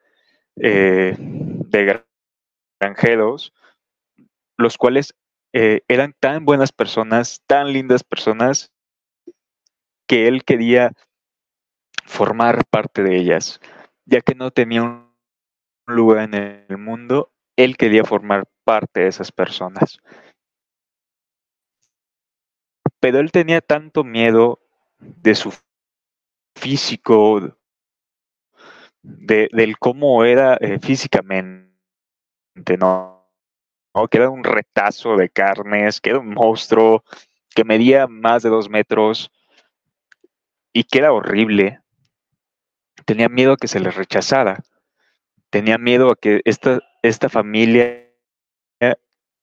eh, 0.55 1.15
de 1.17 2.03
granjeros, 2.79 3.53
los 4.57 4.77
cuales 4.77 5.13
eran 5.53 6.15
tan 6.19 6.45
buenas 6.45 6.71
personas, 6.71 7.43
tan 7.45 7.73
lindas 7.73 8.05
personas, 8.05 8.71
que 10.07 10.29
él 10.29 10.43
quería 10.45 10.93
formar 12.05 12.65
parte 12.65 13.03
de 13.03 13.17
ellas, 13.17 13.59
ya 14.05 14.21
que 14.21 14.35
no 14.35 14.51
tenía 14.51 14.83
un 14.83 15.11
lugar 15.87 16.33
en 16.33 16.65
el 16.69 16.77
mundo, 16.77 17.31
él 17.55 17.77
quería 17.77 18.03
formar 18.03 18.45
parte 18.63 19.01
de 19.01 19.07
esas 19.07 19.31
personas. 19.31 19.99
Pero 22.99 23.19
él 23.19 23.31
tenía 23.31 23.61
tanto 23.61 24.03
miedo 24.03 24.59
de 24.99 25.35
su 25.35 25.53
físico, 26.55 27.57
de, 29.01 29.49
del 29.51 29.77
cómo 29.79 30.23
era 30.23 30.55
eh, 30.61 30.79
físicamente, 30.79 31.71
¿no? 32.77 33.27
Que 34.09 34.17
era 34.17 34.29
un 34.29 34.43
retazo 34.43 35.17
de 35.17 35.29
carnes, 35.29 35.99
que 35.99 36.11
era 36.11 36.19
un 36.19 36.33
monstruo, 36.33 37.03
que 37.53 37.65
medía 37.65 38.07
más 38.07 38.43
de 38.43 38.49
dos 38.49 38.69
metros 38.69 39.31
y 40.73 40.83
que 40.83 40.99
era 40.99 41.11
horrible. 41.11 41.80
Tenía 43.05 43.29
miedo 43.29 43.53
a 43.53 43.57
que 43.57 43.67
se 43.67 43.79
le 43.79 43.91
rechazara. 43.91 44.63
Tenía 45.49 45.77
miedo 45.77 46.11
a 46.11 46.15
que 46.15 46.41
esta, 46.45 46.79
esta 47.01 47.29
familia 47.29 48.11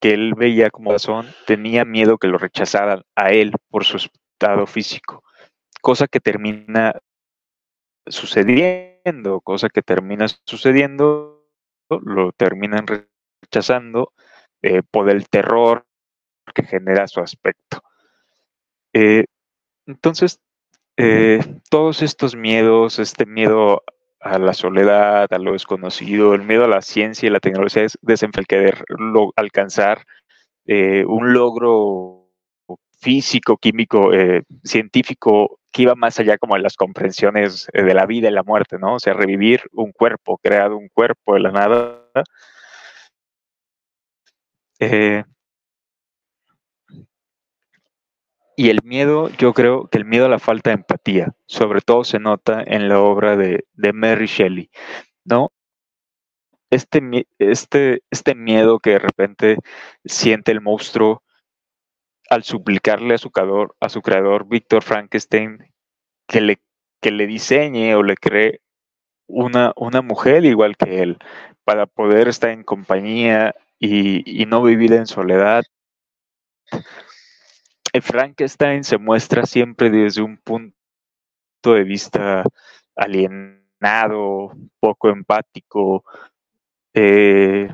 que 0.01 0.13
él 0.13 0.35
veía 0.35 0.71
como 0.71 0.93
razón, 0.93 1.27
tenía 1.47 1.85
miedo 1.85 2.19
que 2.19 2.29
lo 2.29 2.39
rechazaran 2.39 3.03
a 3.17 3.33
él 3.33 3.53
por 3.69 3.85
su 3.85 3.97
estado 3.97 4.67
físico, 4.67 5.25
cosa 5.83 6.07
que 6.07 6.21
termina 6.21 6.95
sucediendo, 8.07 9.41
cosa 9.41 9.69
que 9.69 9.83
termina 9.83 10.27
sucediendo, 10.47 11.47
lo 11.89 12.33
terminan 12.33 12.87
rechazando 13.43 14.13
eh, 14.63 14.83
por 14.89 15.11
el 15.11 15.29
terror 15.29 15.87
que 16.55 16.63
genera 16.63 17.09
su 17.09 17.21
aspecto. 17.21 17.83
Eh, 18.93 19.25
entonces, 19.87 20.41
eh, 20.99 21.41
todos 21.71 22.03
estos 22.03 22.37
miedos, 22.37 22.99
este 22.99 23.25
miedo 23.25 23.83
a 24.21 24.39
la 24.39 24.53
soledad, 24.53 25.33
a 25.33 25.39
lo 25.39 25.53
desconocido, 25.53 26.35
el 26.35 26.43
miedo 26.43 26.65
a 26.65 26.69
la 26.69 26.83
ciencia 26.83 27.27
y 27.27 27.31
la 27.31 27.41
tecnología 27.41 27.85
es 27.85 27.99
desenfalquecer, 28.03 28.85
alcanzar 29.37 30.05
un 30.67 31.33
logro 31.33 32.29
físico, 33.01 33.57
químico, 33.57 34.11
científico 34.65 35.59
que 35.73 35.83
iba 35.83 35.95
más 35.95 36.19
allá 36.19 36.39
como 36.39 36.55
de 36.55 36.63
las 36.63 36.77
comprensiones 36.77 37.69
de 37.73 37.95
la 37.95 38.07
vida 38.07 38.29
y 38.29 38.33
la 38.33 38.43
muerte, 38.43 38.79
¿no? 38.79 38.95
O 38.95 38.99
sea, 38.99 39.15
revivir 39.15 39.63
un 39.73 39.93
cuerpo, 39.93 40.39
crear 40.39 40.73
un 40.73 40.89
cuerpo 40.89 41.35
de 41.35 41.41
la 41.41 41.53
nada. 41.53 42.03
Eh, 44.81 45.25
y 48.59 48.71
el 48.71 48.81
miedo, 48.83 49.29
yo 49.39 49.55
creo 49.55 49.87
que 49.87 49.99
el 49.99 50.05
miedo 50.05 50.27
a 50.27 50.29
la 50.29 50.41
falta 50.41 50.71
de 50.71 50.75
empatía, 50.75 51.33
sobre 51.47 51.81
todo 51.81 52.03
se 52.03 52.19
nota 52.19 52.61
en 52.67 52.89
la 52.89 52.99
obra 52.99 53.37
de, 53.37 53.65
Mary 53.95 54.27
Shelley, 54.27 54.69
¿no? 55.25 55.53
Este, 56.69 57.01
este, 57.39 58.03
este 58.11 58.35
miedo 58.35 58.81
que 58.81 58.91
de 58.91 58.99
repente 58.99 59.59
siente 60.05 60.51
el 60.51 60.61
monstruo 60.61 61.23
al 62.29 62.43
suplicarle 62.43 63.15
a 63.15 63.19
su 63.19 63.31
creador, 63.31 63.77
a 63.79 63.89
su 63.89 64.03
creador 64.03 64.49
Víctor 64.49 64.83
Frankenstein, 64.83 65.73
que 66.27 66.41
le, 66.41 66.61
que 67.01 67.13
le 67.13 67.29
diseñe 67.29 67.95
o 67.95 68.03
le 68.03 68.17
cree 68.17 68.61
una, 69.29 69.73
una 69.77 70.03
mujer 70.03 70.45
igual 70.45 70.77
que 70.77 71.01
él, 71.01 71.19
para 71.63 71.87
poder 71.87 72.27
estar 72.27 72.51
en 72.51 72.65
compañía 72.65 73.55
y, 73.79 74.47
no 74.47 74.65
vivir 74.65 74.95
en 74.95 75.07
soledad. 75.07 75.63
Frankenstein 78.01 78.85
se 78.85 78.99
muestra 78.99 79.47
siempre 79.47 79.91
desde 79.91 80.23
un 80.23 80.37
punto 80.39 80.75
de 81.65 81.85
vista 81.85 82.45
alienado, 82.97 84.53
poco 84.81 85.09
empático, 85.09 86.05
eh, 86.95 87.69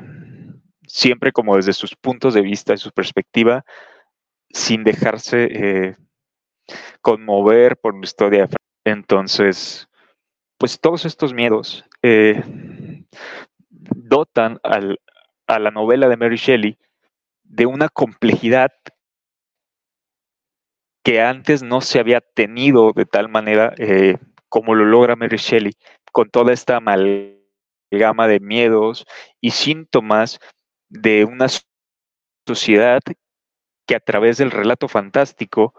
siempre 0.87 1.31
como 1.31 1.55
desde 1.55 1.73
sus 1.73 1.95
puntos 1.95 2.33
de 2.33 2.41
vista 2.41 2.73
y 2.73 2.77
su 2.77 2.91
perspectiva, 2.91 3.65
sin 4.49 4.83
dejarse 4.83 5.47
eh, 5.51 5.95
conmover 7.01 7.77
por 7.77 7.95
la 7.95 8.03
historia. 8.05 8.47
Entonces, 8.83 9.87
pues 10.57 10.79
todos 10.79 11.05
estos 11.05 11.33
miedos 11.33 11.85
eh, 12.01 12.41
dotan 13.69 14.59
a 14.63 15.59
la 15.59 15.71
novela 15.71 16.07
de 16.07 16.17
Mary 16.17 16.37
Shelley 16.37 16.77
de 17.43 17.65
una 17.65 17.89
complejidad 17.89 18.71
que 21.05 21.21
antes 21.21 21.61
no 21.61 21.81
se 21.81 21.99
había 21.99 22.19
tenido 22.19 22.91
de 22.91 23.05
tal 23.05 23.29
manera 23.29 23.75
eh, 23.77 24.17
como 24.49 24.73
lo 24.73 24.85
logra 24.85 25.15
Mary 25.15 25.37
Shelley, 25.37 25.73
con 26.11 26.31
toda 26.31 26.51
esta 26.51 26.77
amalgama 26.77 28.27
de 28.27 28.39
miedos 28.39 29.05
y 29.39 29.51
síntomas 29.51 30.39
de 30.89 31.23
una 31.23 31.45
sociedad 32.47 33.01
que 33.87 33.95
a 33.95 33.99
través 33.99 34.37
del 34.37 34.49
relato 34.49 34.87
fantástico 34.87 35.75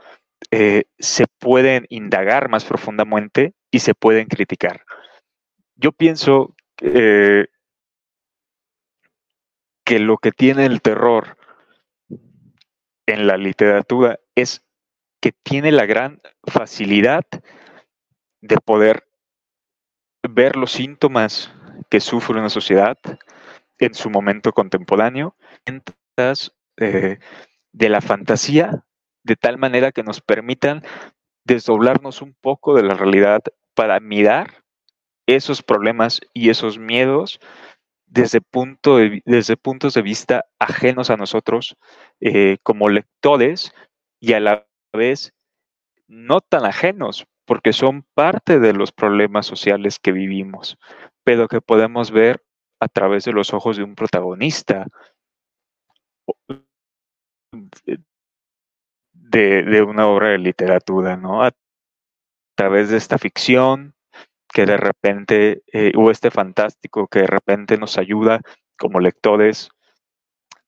eh, 0.52 0.84
se 1.00 1.26
pueden 1.40 1.86
indagar 1.88 2.48
más 2.48 2.64
profundamente 2.64 3.54
y 3.72 3.80
se 3.80 3.94
pueden 3.94 4.28
criticar. 4.28 4.84
Yo 5.74 5.90
pienso 5.90 6.54
eh, 6.80 7.46
que 9.84 9.98
lo 9.98 10.18
que 10.18 10.30
tiene 10.30 10.66
el 10.66 10.80
terror 10.80 11.36
en 13.06 13.26
la 13.26 13.36
literatura 13.36 14.20
es 14.36 14.65
que 15.26 15.34
tiene 15.42 15.72
la 15.72 15.86
gran 15.86 16.20
facilidad 16.44 17.24
de 18.40 18.58
poder 18.58 19.08
ver 20.22 20.54
los 20.54 20.70
síntomas 20.70 21.52
que 21.90 21.98
sufre 21.98 22.38
una 22.38 22.48
sociedad 22.48 22.96
en 23.78 23.92
su 23.94 24.08
momento 24.08 24.52
contemporáneo, 24.52 25.34
eh, 26.76 27.18
de 27.72 27.88
la 27.88 28.00
fantasía 28.00 28.84
de 29.24 29.34
tal 29.34 29.58
manera 29.58 29.90
que 29.90 30.04
nos 30.04 30.20
permitan 30.20 30.84
desdoblarnos 31.42 32.22
un 32.22 32.34
poco 32.40 32.76
de 32.76 32.84
la 32.84 32.94
realidad 32.94 33.40
para 33.74 33.98
mirar 33.98 34.62
esos 35.26 35.60
problemas 35.60 36.20
y 36.34 36.50
esos 36.50 36.78
miedos 36.78 37.40
desde, 38.06 38.40
punto 38.40 38.98
desde 39.24 39.56
puntos 39.56 39.94
de 39.94 40.02
vista 40.02 40.44
ajenos 40.60 41.10
a 41.10 41.16
nosotros 41.16 41.76
eh, 42.20 42.58
como 42.62 42.88
lectores 42.88 43.74
y 44.20 44.34
a 44.34 44.38
la 44.38 44.66
vez 44.96 45.32
no 46.08 46.40
tan 46.40 46.64
ajenos, 46.64 47.26
porque 47.44 47.72
son 47.72 48.04
parte 48.14 48.58
de 48.58 48.72
los 48.72 48.92
problemas 48.92 49.46
sociales 49.46 49.98
que 49.98 50.12
vivimos, 50.12 50.78
pero 51.24 51.48
que 51.48 51.60
podemos 51.60 52.10
ver 52.10 52.42
a 52.80 52.88
través 52.88 53.24
de 53.24 53.32
los 53.32 53.54
ojos 53.54 53.76
de 53.76 53.84
un 53.84 53.94
protagonista 53.94 54.86
de, 59.12 59.82
una 59.82 60.06
obra 60.06 60.28
de 60.28 60.38
literatura, 60.38 61.16
¿no? 61.16 61.42
A 61.42 61.52
través 62.54 62.90
de 62.90 62.96
esta 62.96 63.18
ficción 63.18 63.94
que 64.52 64.66
de 64.66 64.76
repente, 64.76 65.62
eh, 65.72 65.92
o 65.96 66.10
este 66.10 66.30
fantástico 66.30 67.08
que 67.08 67.20
de 67.20 67.26
repente 67.26 67.76
nos 67.76 67.98
ayuda 67.98 68.40
como 68.78 69.00
lectores 69.00 69.70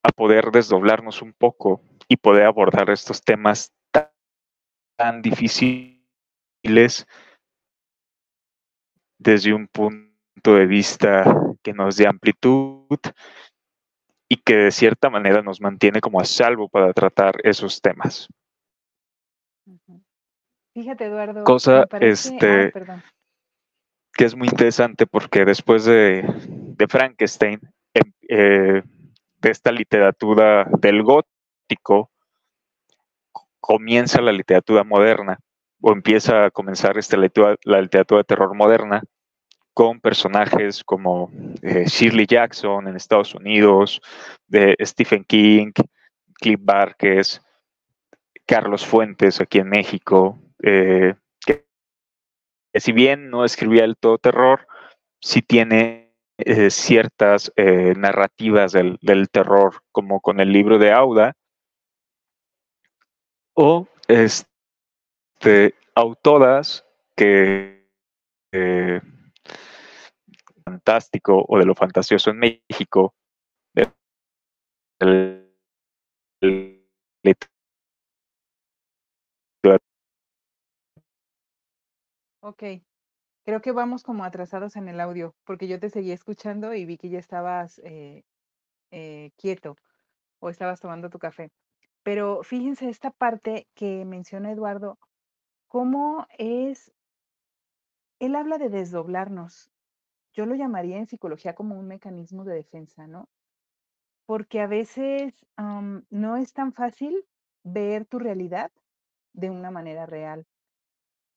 a 0.02 0.10
poder 0.10 0.50
desdoblarnos 0.50 1.22
un 1.22 1.32
poco 1.32 1.80
y 2.08 2.16
poder 2.16 2.44
abordar 2.44 2.90
estos 2.90 3.22
temas 3.22 3.72
tan, 4.98 5.22
difíciles 5.22 7.06
desde 9.18 9.54
un 9.54 9.68
punto 9.68 10.54
de 10.54 10.66
vista 10.66 11.24
que 11.62 11.72
nos 11.72 11.96
dé 11.96 12.06
amplitud 12.06 12.98
y 14.28 14.36
que 14.36 14.56
de 14.56 14.70
cierta 14.70 15.08
manera 15.08 15.42
nos 15.42 15.60
mantiene 15.60 16.00
como 16.00 16.20
a 16.20 16.24
salvo 16.24 16.68
para 16.68 16.92
tratar 16.92 17.36
esos 17.44 17.80
temas. 17.80 18.28
Fíjate, 20.74 21.06
Eduardo. 21.06 21.44
Cosa 21.44 21.86
este, 22.00 22.72
que 24.12 24.24
es 24.24 24.36
muy 24.36 24.48
interesante 24.48 25.06
porque 25.06 25.44
después 25.44 25.84
de, 25.84 26.24
Frankenstein, 26.88 27.60
em, 27.94 28.12
eh, 28.28 28.82
de 29.40 29.50
esta 29.50 29.72
literatura 29.72 30.68
del 30.80 31.02
gótico, 31.02 32.10
comienza 33.60 34.20
la 34.20 34.32
literatura 34.32 34.84
moderna, 34.84 35.38
o 35.80 35.92
empieza 35.92 36.46
a 36.46 36.50
comenzar 36.50 36.98
esta 36.98 37.16
la 37.16 37.80
literatura 37.80 38.18
de 38.18 38.24
terror 38.24 38.54
moderna, 38.54 39.02
con 39.78 40.00
personajes 40.00 40.82
como 40.82 41.30
eh, 41.62 41.84
Shirley 41.86 42.26
Jackson 42.26 42.88
en 42.88 42.96
Estados 42.96 43.32
Unidos, 43.36 44.00
de 44.48 44.76
Stephen 44.80 45.22
King, 45.22 45.70
Cliff 46.34 46.58
Barques, 46.60 47.40
Carlos 48.44 48.84
Fuentes 48.84 49.40
aquí 49.40 49.60
en 49.60 49.68
México, 49.68 50.36
eh, 50.64 51.14
que, 51.46 51.64
si 52.74 52.90
bien 52.90 53.30
no 53.30 53.44
escribía 53.44 53.84
el 53.84 53.96
todo 53.96 54.18
terror, 54.18 54.66
sí 55.20 55.42
tiene 55.42 56.12
eh, 56.38 56.70
ciertas 56.70 57.52
narrativas 57.56 58.72
del, 58.72 58.98
terror, 59.30 59.82
como 59.92 60.20
con 60.20 60.40
el 60.40 60.52
libro 60.52 60.78
de 60.78 60.90
Auda, 60.90 61.34
o 63.60 63.88
este, 64.06 65.74
autoras 65.96 66.84
que 67.16 67.88
fantástico 70.64 71.44
o 71.48 71.58
de 71.58 71.66
lo 71.66 71.74
fantasioso 71.74 72.30
en 72.30 72.38
México, 72.38 73.14
Ok, 82.40 82.62
creo 83.44 83.60
que 83.60 83.72
vamos 83.72 84.04
como 84.04 84.24
atrasados 84.24 84.76
en 84.76 84.88
el 84.88 85.00
audio, 85.00 85.34
porque 85.44 85.66
yo 85.66 85.80
te 85.80 85.90
seguía 85.90 86.14
escuchando 86.14 86.74
y 86.74 86.84
vi 86.86 86.96
que 86.96 87.08
ya 87.08 87.18
estabas 87.18 87.80
eh, 87.80 88.22
eh, 88.92 89.32
quieto 89.36 89.76
o 90.40 90.48
estabas 90.48 90.80
tomando 90.80 91.10
tu 91.10 91.18
café. 91.18 91.50
Pero 92.02 92.42
fíjense 92.42 92.88
esta 92.88 93.10
parte 93.10 93.68
que 93.74 94.04
menciona 94.04 94.52
Eduardo, 94.52 94.98
cómo 95.66 96.26
es, 96.38 96.92
él 98.18 98.34
habla 98.34 98.58
de 98.58 98.68
desdoblarnos. 98.68 99.70
Yo 100.32 100.46
lo 100.46 100.54
llamaría 100.54 100.98
en 100.98 101.06
psicología 101.06 101.54
como 101.54 101.78
un 101.78 101.88
mecanismo 101.88 102.44
de 102.44 102.54
defensa, 102.54 103.06
¿no? 103.06 103.28
porque 104.28 104.60
a 104.60 104.66
veces 104.66 105.32
no 105.56 106.36
es 106.36 106.52
tan 106.52 106.74
fácil 106.74 107.24
ver 107.64 108.04
tu 108.04 108.18
realidad 108.18 108.70
de 109.32 109.48
una 109.48 109.70
manera 109.70 110.04
real. 110.04 110.46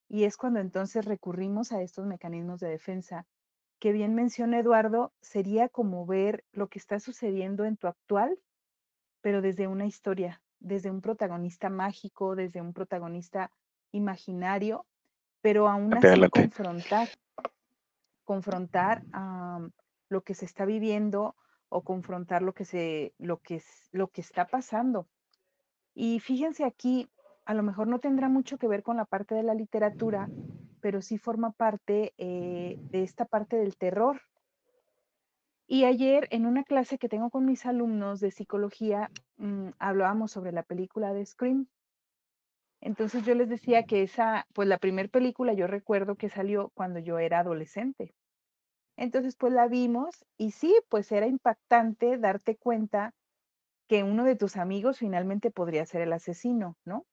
Y 0.10 0.26
es 0.26 0.36
cuando 0.36 0.60
entonces 0.60 1.06
recurrimos 1.06 1.72
a 1.72 1.82
estos 1.82 2.06
mecanismos 2.06 2.60
de 2.60 2.68
defensa, 2.68 3.26
que 3.80 3.94
bien 3.94 4.14
menciona 4.14 4.60
Eduardo, 4.60 5.14
sería 5.22 5.70
como 5.70 6.06
ver 6.06 6.44
lo 6.52 6.68
que 6.68 6.80
está 6.80 7.00
sucediendo 7.00 7.64
en 7.64 7.78
tu 7.78 7.88
actual, 7.88 8.38
pero 9.22 9.42
desde 9.42 9.68
una 9.68 9.86
historia, 9.86 10.42
desde 10.62 10.90
un 10.90 11.02
protagonista 11.02 11.70
mágico, 11.70 12.36
desde 12.36 12.62
un 12.62 12.72
protagonista 12.72 13.52
imaginario, 13.92 14.86
pero 15.42 15.68
aún 15.68 15.94
así 15.94 16.30
confrontar, 16.30 17.10
confrontar 18.24 19.04
lo 20.08 20.22
que 20.22 20.36
se 20.36 20.46
está 20.46 20.66
viviendo 20.66 21.36
o 21.70 21.82
confrontar 21.82 22.42
lo 22.42 22.54
que 22.54 22.66
se, 22.66 23.14
lo 23.18 23.38
que, 23.38 23.62
lo 23.92 24.08
que 24.08 24.22
está 24.22 24.46
pasando. 24.46 25.08
Y 25.94 26.20
fíjense 26.20 26.64
aquí, 26.64 27.10
a 27.46 27.54
lo 27.54 27.64
mejor 27.64 27.88
no 27.88 28.00
tendrá 28.00 28.30
mucho 28.30 28.58
que 28.58 28.68
ver 28.68 28.84
con 28.84 28.98
la 28.98 29.06
parte 29.06 29.36
de 29.36 29.44
la 29.44 29.56
literatura, 29.56 30.30
pero 30.80 31.02
sí 31.02 31.18
forma 31.18 31.52
parte 31.52 32.14
eh, 32.18 32.78
de 32.78 33.04
esta 33.04 33.26
parte 33.26 33.58
del 33.58 33.78
terror. 33.78 34.22
Y 35.68 35.86
ayer 35.86 36.28
en 36.32 36.46
una 36.46 36.64
clase 36.64 36.98
que 36.98 37.10
tengo 37.10 37.30
con 37.30 37.46
mis 37.46 37.66
alumnos 37.66 38.20
de 38.20 38.32
psicología, 38.32 39.10
mm, 39.38 39.70
hablábamos 39.80 40.32
sobre 40.32 40.52
la 40.52 40.64
película 40.64 41.14
de 41.14 41.26
Scream. 41.26 41.68
Entonces 42.82 43.24
yo 43.26 43.36
les 43.36 43.48
decía 43.48 43.84
que 43.84 44.02
esa, 44.02 44.48
pues 44.54 44.68
la 44.68 44.80
primera 44.80 45.08
película 45.08 45.54
yo 45.54 45.68
recuerdo 45.68 46.16
que 46.16 46.30
salió 46.30 46.72
cuando 46.74 47.00
yo 47.00 47.20
era 47.20 47.40
adolescente. 47.40 48.14
Entonces 48.98 49.36
pues 49.36 49.54
la 49.54 49.68
vimos 49.68 50.26
y 50.38 50.52
sí, 50.52 50.76
pues 50.90 51.12
era 51.12 51.28
impactante 51.28 52.18
darte 52.18 52.58
cuenta 52.58 53.14
que 53.88 54.04
uno 54.04 54.24
de 54.24 54.36
tus 54.36 54.58
amigos 54.58 55.00
finalmente 55.00 55.52
podría 55.52 55.86
ser 55.86 56.02
el 56.02 56.14
asesino, 56.14 56.78
¿no? 56.86 57.06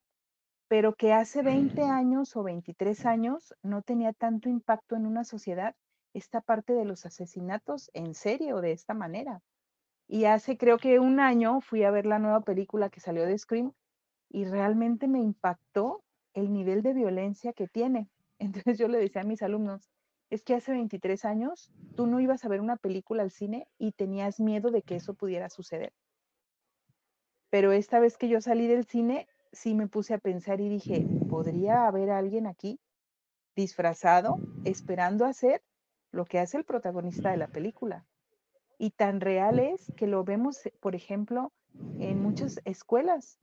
Pero 0.68 0.94
que 0.94 1.12
hace 1.12 1.42
20 1.42 1.82
años 1.82 2.36
o 2.36 2.42
23 2.42 3.06
años 3.06 3.54
no 3.62 3.82
tenía 3.82 4.12
tanto 4.12 4.48
impacto 4.48 4.96
en 4.96 5.06
una 5.06 5.24
sociedad 5.24 5.74
esta 6.14 6.40
parte 6.40 6.72
de 6.72 6.84
los 6.84 7.06
asesinatos 7.06 7.90
en 7.94 8.14
serie 8.14 8.52
o 8.52 8.60
de 8.60 8.72
esta 8.72 8.94
manera. 8.94 9.42
Y 10.06 10.24
hace 10.24 10.56
creo 10.56 10.78
que 10.78 10.98
un 10.98 11.20
año 11.20 11.60
fui 11.60 11.84
a 11.84 11.90
ver 11.90 12.06
la 12.06 12.18
nueva 12.18 12.40
película 12.40 12.88
que 12.88 13.00
salió 13.00 13.26
de 13.26 13.36
Scream 13.36 13.72
y 14.30 14.44
realmente 14.44 15.06
me 15.06 15.20
impactó 15.20 16.02
el 16.34 16.52
nivel 16.52 16.82
de 16.82 16.94
violencia 16.94 17.52
que 17.52 17.68
tiene. 17.68 18.08
Entonces 18.38 18.78
yo 18.78 18.88
le 18.88 18.98
decía 18.98 19.22
a 19.22 19.26
mis 19.26 19.42
alumnos, 19.42 19.90
es 20.30 20.42
que 20.42 20.54
hace 20.54 20.72
23 20.72 21.24
años 21.24 21.70
tú 21.96 22.06
no 22.06 22.20
ibas 22.20 22.44
a 22.44 22.48
ver 22.48 22.60
una 22.60 22.76
película 22.76 23.22
al 23.22 23.30
cine 23.30 23.66
y 23.78 23.92
tenías 23.92 24.40
miedo 24.40 24.70
de 24.70 24.82
que 24.82 24.96
eso 24.96 25.14
pudiera 25.14 25.48
suceder. 25.50 25.92
Pero 27.50 27.72
esta 27.72 27.98
vez 27.98 28.18
que 28.18 28.28
yo 28.28 28.40
salí 28.42 28.66
del 28.66 28.84
cine, 28.84 29.26
sí 29.52 29.74
me 29.74 29.88
puse 29.88 30.12
a 30.14 30.18
pensar 30.18 30.60
y 30.60 30.68
dije, 30.68 31.06
¿podría 31.30 31.86
haber 31.86 32.10
alguien 32.10 32.46
aquí 32.46 32.78
disfrazado, 33.56 34.36
esperando 34.64 35.24
hacer 35.24 35.62
lo 36.10 36.24
que 36.24 36.38
hace 36.38 36.56
el 36.56 36.64
protagonista 36.64 37.30
de 37.30 37.36
la 37.36 37.48
película? 37.48 38.06
Y 38.78 38.90
tan 38.90 39.20
real 39.20 39.58
es 39.58 39.92
que 39.96 40.06
lo 40.06 40.24
vemos, 40.24 40.62
por 40.80 40.94
ejemplo, 40.94 41.52
en 41.98 42.22
muchas 42.22 42.60
escuelas 42.64 43.38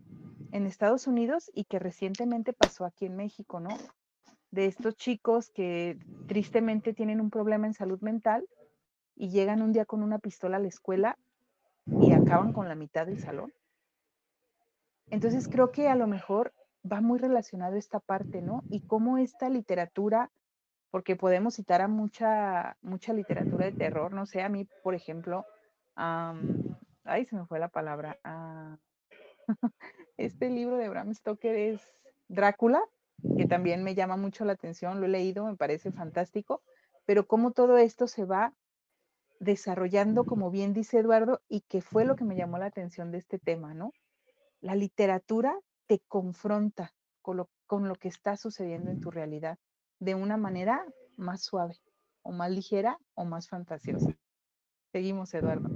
en 0.51 0.65
Estados 0.65 1.07
Unidos 1.07 1.51
y 1.53 1.65
que 1.65 1.79
recientemente 1.79 2.53
pasó 2.53 2.85
aquí 2.85 3.05
en 3.05 3.15
México, 3.15 3.59
¿no? 3.59 3.77
De 4.51 4.65
estos 4.65 4.95
chicos 4.95 5.49
que 5.49 5.99
tristemente 6.27 6.93
tienen 6.93 7.19
un 7.19 7.29
problema 7.29 7.67
en 7.67 7.73
salud 7.73 7.99
mental 8.01 8.47
y 9.15 9.29
llegan 9.29 9.61
un 9.61 9.73
día 9.73 9.85
con 9.85 10.01
una 10.01 10.19
pistola 10.19 10.57
a 10.57 10.61
la 10.61 10.67
escuela 10.67 11.17
y 11.99 12.13
acaban 12.13 12.53
con 12.53 12.67
la 12.67 12.75
mitad 12.75 13.05
del 13.05 13.19
salón. 13.19 13.53
Entonces 15.09 15.47
creo 15.47 15.71
que 15.71 15.87
a 15.87 15.95
lo 15.95 16.07
mejor 16.07 16.53
va 16.89 17.01
muy 17.01 17.19
relacionado 17.19 17.75
esta 17.75 17.99
parte, 17.99 18.41
¿no? 18.41 18.63
Y 18.69 18.81
cómo 18.81 19.17
esta 19.17 19.49
literatura, 19.49 20.31
porque 20.95 21.17
podemos 21.17 21.55
citar 21.55 21.81
a 21.81 21.89
mucha, 21.89 22.77
mucha 22.81 23.11
literatura 23.11 23.65
de 23.65 23.73
terror, 23.73 24.13
no 24.13 24.25
sé, 24.25 24.41
a 24.41 24.47
mí, 24.47 24.65
por 24.81 24.95
ejemplo, 24.95 25.45
ay, 25.97 27.25
se 27.25 27.35
me 27.35 27.45
fue 27.47 27.59
la 27.59 27.67
palabra, 27.67 28.17
ah, 28.23 28.77
este 30.15 30.49
libro 30.49 30.77
de 30.77 30.87
Bram 30.87 31.13
Stoker 31.13 31.53
es 31.53 31.81
Drácula, 32.29 32.81
que 33.35 33.45
también 33.45 33.83
me 33.83 33.93
llama 33.93 34.15
mucho 34.15 34.45
la 34.45 34.53
atención, 34.53 35.01
lo 35.01 35.07
he 35.07 35.09
leído, 35.09 35.45
me 35.45 35.57
parece 35.57 35.91
fantástico, 35.91 36.63
pero 37.03 37.27
cómo 37.27 37.51
todo 37.51 37.77
esto 37.77 38.07
se 38.07 38.23
va 38.23 38.53
desarrollando, 39.41 40.23
como 40.23 40.49
bien 40.49 40.73
dice 40.73 40.99
Eduardo, 40.99 41.41
y 41.49 41.59
que 41.67 41.81
fue 41.81 42.05
lo 42.05 42.15
que 42.15 42.23
me 42.23 42.37
llamó 42.37 42.57
la 42.57 42.67
atención 42.67 43.11
de 43.11 43.17
este 43.17 43.37
tema, 43.37 43.73
¿no? 43.73 43.91
La 44.61 44.75
literatura 44.75 45.59
te 45.87 45.99
confronta 46.07 46.93
con 47.21 47.35
lo, 47.35 47.95
que 47.95 48.07
está 48.07 48.37
sucediendo 48.37 48.91
en 48.91 49.01
tu 49.01 49.11
realidad 49.11 49.59
de 49.99 50.15
una 50.15 50.37
manera 50.37 50.85
más 51.17 51.43
suave 51.43 51.79
o 52.23 52.31
más 52.31 52.51
ligera 52.51 52.97
o 53.13 53.25
más 53.25 53.47
fantasiosa. 53.47 54.17
Seguimos, 54.91 55.33
Eduardo. 55.33 55.69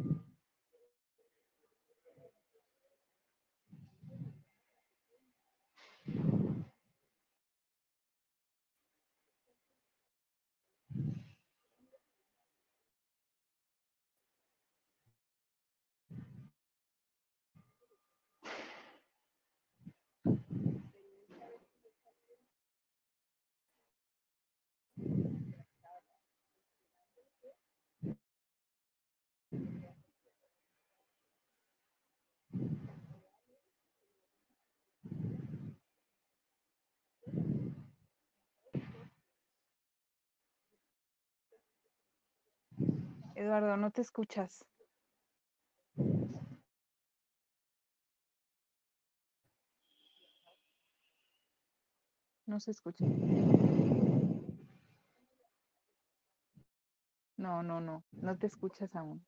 Eduardo, 43.40 43.78
no 43.78 43.90
te 43.90 44.02
escuchas. 44.02 44.66
No 52.46 52.60
se 52.60 52.72
escucha. 52.72 53.06
No, 57.38 57.64
no, 57.64 57.80
no, 57.80 58.04
no 58.12 58.38
te 58.38 58.48
escuchas 58.48 58.94
aún. 58.98 59.26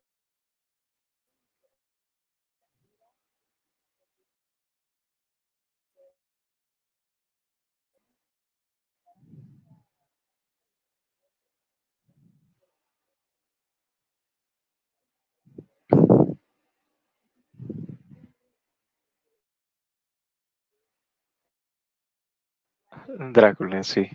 Drácula, 23.20 23.84
sí. 23.84 24.10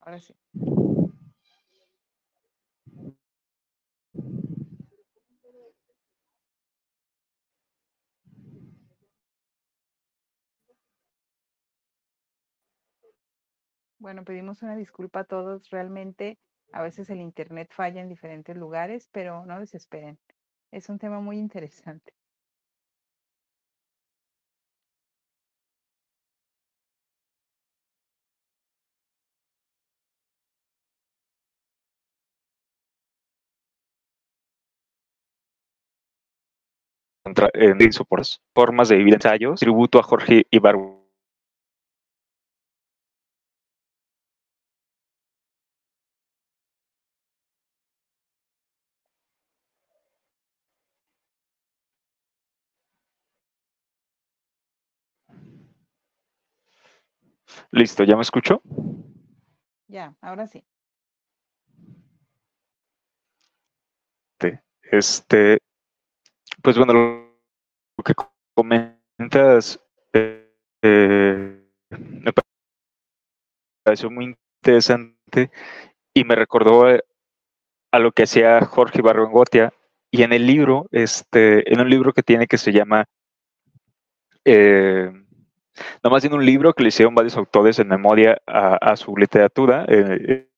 Ahora 0.00 0.20
sí. 0.20 0.34
Bueno, 13.98 14.24
pedimos 14.24 14.62
una 14.62 14.76
disculpa 14.76 15.20
a 15.20 15.24
todos. 15.24 15.70
Realmente 15.70 16.38
a 16.72 16.82
veces 16.82 17.10
el 17.10 17.20
Internet 17.20 17.70
falla 17.72 18.00
en 18.00 18.08
diferentes 18.08 18.56
lugares, 18.56 19.08
pero 19.12 19.44
no 19.44 19.58
desesperen. 19.58 20.18
Es 20.70 20.88
un 20.88 20.98
tema 20.98 21.20
muy 21.20 21.38
interesante. 21.38 22.17
en 37.54 37.80
eh, 37.80 37.90
por 38.08 38.22
formas 38.54 38.88
de 38.88 38.96
vivir 38.96 39.14
ensayos, 39.14 39.60
tributo 39.60 39.98
a 39.98 40.02
Jorge 40.02 40.46
Ibargüen. 40.50 40.98
Listo, 57.70 58.04
¿ya 58.04 58.16
me 58.16 58.22
escucho? 58.22 58.62
Ya, 59.88 60.14
ahora 60.20 60.46
sí. 60.46 60.64
Este, 64.40 64.62
este 64.90 65.58
pues 66.62 66.76
bueno, 66.76 66.92
lo 66.92 68.04
que 68.04 68.14
comentas 68.54 69.80
eh, 70.12 70.52
eh, 70.82 71.70
me 71.90 72.32
pareció 73.84 74.10
muy 74.10 74.36
interesante 74.62 75.50
y 76.14 76.24
me 76.24 76.34
recordó 76.34 76.86
a, 76.86 76.98
a 77.92 77.98
lo 77.98 78.12
que 78.12 78.24
hacía 78.24 78.64
Jorge 78.64 79.02
Barbengotia 79.02 79.72
y 80.10 80.22
en 80.22 80.32
el 80.32 80.46
libro, 80.46 80.88
este, 80.90 81.72
en 81.72 81.80
un 81.80 81.90
libro 81.90 82.12
que 82.12 82.22
tiene 82.22 82.46
que 82.46 82.58
se 82.58 82.72
llama 82.72 83.06
eh, 84.44 85.12
no 86.02 86.10
más 86.10 86.24
en 86.24 86.32
un 86.32 86.44
libro 86.44 86.72
que 86.72 86.82
le 86.82 86.88
hicieron 86.88 87.14
varios 87.14 87.36
autores 87.36 87.78
en 87.78 87.88
memoria 87.88 88.40
a, 88.46 88.96
su 88.96 89.16
literatura 89.16 89.84
eh, 89.88 90.48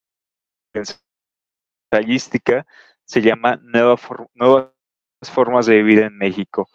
ensayística, 1.92 2.66
se 3.04 3.20
llama 3.20 3.60
Nuevas 3.62 4.00
Formas 5.28 5.66
de 5.66 5.82
Vivir 5.82 6.00
en 6.00 6.16
México. 6.16 6.68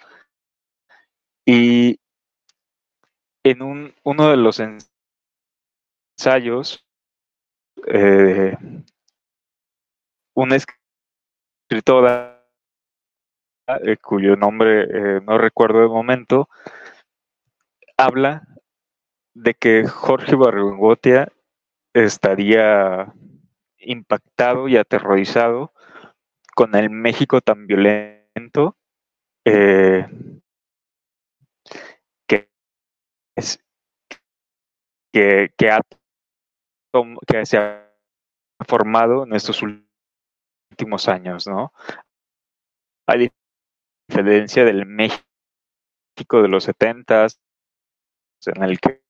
Y 1.45 1.99
en 3.43 3.61
un, 3.61 3.95
uno 4.03 4.29
de 4.29 4.37
los 4.37 4.61
ensayos, 6.19 6.85
eh, 7.87 8.57
una 10.35 10.57
escritora, 11.69 12.45
eh, 13.67 13.97
cuyo 13.97 14.35
nombre 14.35 14.83
eh, 14.83 15.21
no 15.21 15.37
recuerdo 15.37 15.81
de 15.81 15.87
momento, 15.87 16.49
habla 17.97 18.47
de 19.33 19.53
que 19.53 19.87
Jorge 19.87 20.35
Barrengotia 20.35 21.31
estaría 21.93 23.13
impactado 23.77 24.67
y 24.67 24.77
aterrorizado 24.77 25.71
con 26.55 26.75
el 26.75 26.89
México 26.89 27.41
tan 27.41 27.67
violento 27.67 28.24
eh, 29.45 30.05
que, 32.27 32.49
que, 35.11 35.49
que, 35.57 37.45
se 37.45 37.57
ha 37.57 37.95
formado 38.67 39.23
en 39.23 39.33
estos 39.33 39.61
últimos 39.61 41.07
años, 41.07 41.47
¿no? 41.47 41.71
A 43.07 43.15
diferencia 44.09 44.65
del 44.65 44.85
México 44.85 45.23
de 46.41 46.47
los 46.47 46.63
setentas, 46.63 47.39
en 48.47 48.63
el 48.63 48.79
que 48.79 49.03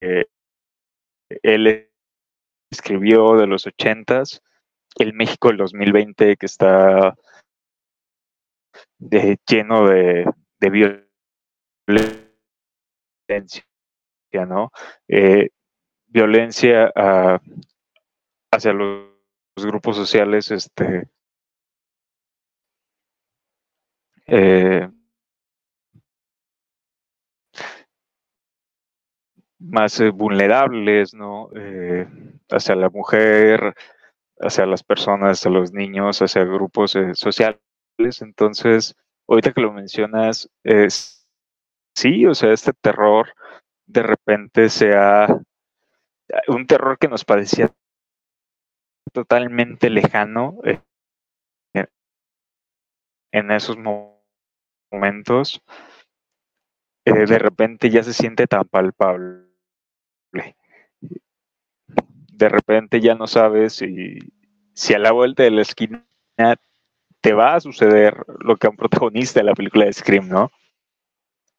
eh, 0.00 0.26
él 1.42 1.90
escribió 2.70 3.36
de 3.36 3.46
los 3.46 3.66
ochentas, 3.66 4.42
el 4.98 5.14
México 5.14 5.48
del 5.48 5.58
2020 5.58 6.36
que 6.36 6.46
está 6.46 7.14
lleno 8.98 9.88
de, 9.88 10.26
violencia, 13.26 13.64
¿no? 14.46 14.70
Eh, 15.08 15.50
violencia 16.06 16.92
ah, 16.94 17.40
hacia 18.50 18.72
los, 18.72 19.08
grupos 19.56 19.96
sociales, 19.96 20.50
este, 20.52 21.08
eh, 24.26 24.88
más 29.58 30.00
eh, 30.00 30.10
vulnerables, 30.10 31.14
¿no? 31.14 31.50
Eh, 31.54 32.06
hacia 32.50 32.74
la 32.76 32.88
mujer, 32.88 33.74
hacia 34.40 34.66
las 34.66 34.82
personas, 34.82 35.38
hacia 35.38 35.50
los 35.50 35.72
niños, 35.72 36.20
hacia 36.22 36.44
grupos 36.44 36.96
eh, 36.96 37.14
sociales. 37.14 37.60
Entonces, 38.20 38.96
ahorita 39.26 39.52
que 39.52 39.60
lo 39.60 39.72
mencionas, 39.72 40.50
es 40.62 41.26
sí, 41.94 42.26
o 42.26 42.34
sea, 42.34 42.52
este 42.52 42.72
terror 42.72 43.34
de 43.86 44.02
repente 44.02 44.68
sea 44.68 45.26
un 46.48 46.66
terror 46.66 46.98
que 46.98 47.08
nos 47.08 47.24
parecía 47.24 47.72
totalmente 49.12 49.88
lejano 49.90 50.58
en 53.32 53.50
esos 53.50 53.76
momentos, 54.90 55.62
de 57.04 57.38
repente 57.38 57.90
ya 57.90 58.02
se 58.02 58.12
siente 58.12 58.46
tan 58.46 58.64
palpable 58.64 59.48
de 62.38 62.48
repente 62.48 63.00
ya 63.00 63.16
no 63.16 63.26
sabes 63.26 63.74
si, 63.74 64.18
si 64.72 64.94
a 64.94 64.98
la 64.98 65.10
vuelta 65.10 65.42
de 65.42 65.50
la 65.50 65.62
esquina 65.62 66.06
te 67.20 67.32
va 67.32 67.56
a 67.56 67.60
suceder 67.60 68.14
lo 68.38 68.56
que 68.56 68.68
a 68.68 68.70
un 68.70 68.76
protagonista 68.76 69.40
de 69.40 69.44
la 69.44 69.54
película 69.54 69.86
de 69.86 69.92
Scream, 69.92 70.28
¿no? 70.28 70.52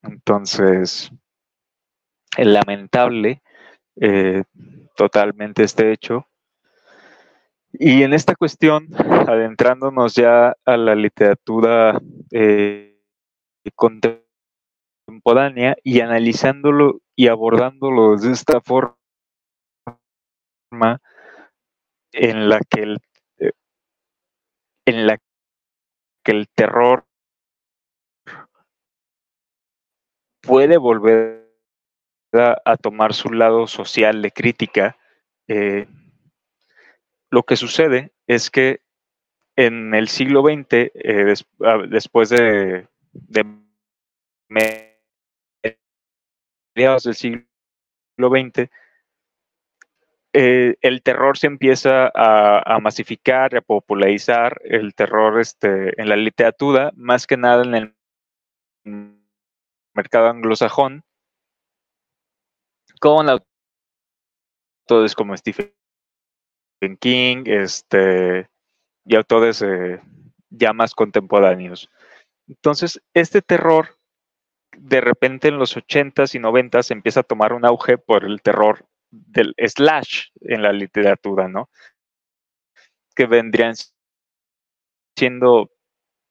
Entonces, 0.01 1.11
es 2.37 2.47
lamentable 2.47 3.41
eh, 3.99 4.43
totalmente 4.95 5.63
este 5.63 5.91
hecho. 5.91 6.25
Y 7.73 8.03
en 8.03 8.13
esta 8.13 8.35
cuestión, 8.35 8.87
adentrándonos 9.27 10.15
ya 10.15 10.55
a 10.65 10.77
la 10.77 10.95
literatura 10.95 11.99
eh, 12.31 12.97
contemporánea 13.75 15.75
y 15.83 15.99
analizándolo 15.99 17.01
y 17.17 17.27
abordándolo 17.27 18.15
de 18.15 18.31
esta 18.31 18.61
forma, 18.61 18.98
en 22.11 22.49
la 22.49 22.59
que 22.69 22.81
el, 22.81 22.97
eh, 23.39 23.51
en 24.85 25.07
la 25.07 25.17
que 26.23 26.31
el 26.31 26.47
terror 26.49 27.05
puede 30.41 30.77
volver 30.77 31.49
a, 32.33 32.77
tomar 32.77 33.13
su 33.13 33.29
lado 33.29 33.67
social 33.67 34.21
de 34.21 34.31
crítica, 34.31 34.97
eh, 35.47 35.87
lo 37.31 37.43
que 37.43 37.55
sucede 37.55 38.13
es 38.27 38.49
que 38.51 38.81
en 39.55 39.93
el 39.93 40.07
siglo 40.07 40.43
XX, 40.43 40.65
eh, 40.71 41.33
ah, 41.65 41.83
después 41.89 42.29
de, 42.29 42.87
de 43.11 43.45
mediados 46.75 47.03
del 47.03 47.15
siglo 47.15 47.45
XX, 48.19 48.69
eh, 50.33 50.75
el 50.81 51.01
terror 51.01 51.37
se 51.37 51.47
empieza 51.47 52.11
a, 52.13 52.79
masificar, 52.79 53.55
a 53.55 53.61
popularizar, 53.61 54.61
el 54.63 54.93
terror 54.93 55.39
este, 55.39 55.99
en 55.99 56.07
la 56.07 56.15
literatura, 56.15 56.91
más 56.95 57.25
que 57.25 57.35
nada 57.37 57.63
en 57.63 57.75
el 57.75 57.95
mercado 59.93 60.27
anglosajón, 60.27 61.03
con 62.99 63.27
autores 63.29 65.15
como 65.15 65.35
Stephen 65.35 65.73
King 66.99 67.43
este, 67.45 68.47
y 69.05 69.15
autores 69.15 69.63
eh, 69.63 69.99
ya 70.49 70.73
más 70.73 70.93
contemporáneos. 70.93 71.89
Entonces, 72.47 73.01
este 73.13 73.41
terror, 73.41 73.97
de 74.77 75.01
repente 75.01 75.47
en 75.47 75.57
los 75.57 75.75
80s 75.75 76.35
y 76.35 76.39
90s 76.39 76.91
empieza 76.91 77.21
a 77.21 77.23
tomar 77.23 77.53
un 77.53 77.65
auge 77.65 77.97
por 77.97 78.25
el 78.25 78.41
terror 78.41 78.88
del 79.11 79.55
slash 79.57 80.29
en 80.41 80.61
la 80.61 80.71
literatura, 80.71 81.47
¿no? 81.47 81.69
Que 83.15 83.25
vendrían 83.25 83.73
siendo 85.15 85.71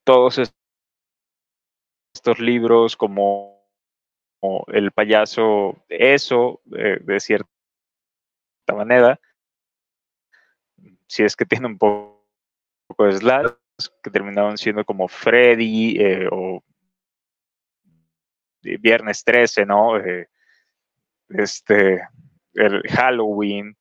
todos 0.04 0.40
estos 2.14 2.38
libros 2.38 2.96
como, 2.96 3.58
El 4.68 4.92
payaso, 4.92 5.84
eso, 5.88 6.62
eh, 6.76 6.98
de 7.02 7.20
cierta 7.20 7.48
manera, 8.68 9.20
si 11.06 11.24
es 11.24 11.34
que 11.34 11.44
tiene 11.44 11.66
un 11.66 11.78
poco, 11.78 12.24
de 12.98 13.12
slash, 13.12 13.50
que 14.02 14.10
terminaron 14.10 14.56
siendo 14.56 14.84
como 14.84 15.08
Freddy 15.08 15.96
eh, 15.98 16.28
o 16.30 16.62
Viernes 18.62 19.24
13, 19.24 19.66
¿no? 19.66 19.98
Eh, 19.98 20.28
este, 21.28 22.02
el 22.58 22.82
Halloween. 22.90 23.76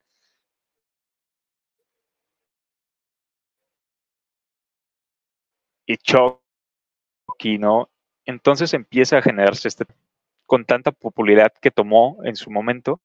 Y 5.85 5.97
Chucky, 5.97 7.57
¿no? 7.57 7.89
Entonces 8.25 8.73
empieza 8.73 9.17
a 9.17 9.21
generarse 9.21 9.67
este, 9.67 9.85
con 10.45 10.65
tanta 10.65 10.91
popularidad 10.91 11.53
que 11.61 11.71
tomó 11.71 12.17
en 12.23 12.35
su 12.35 12.51
momento, 12.51 13.01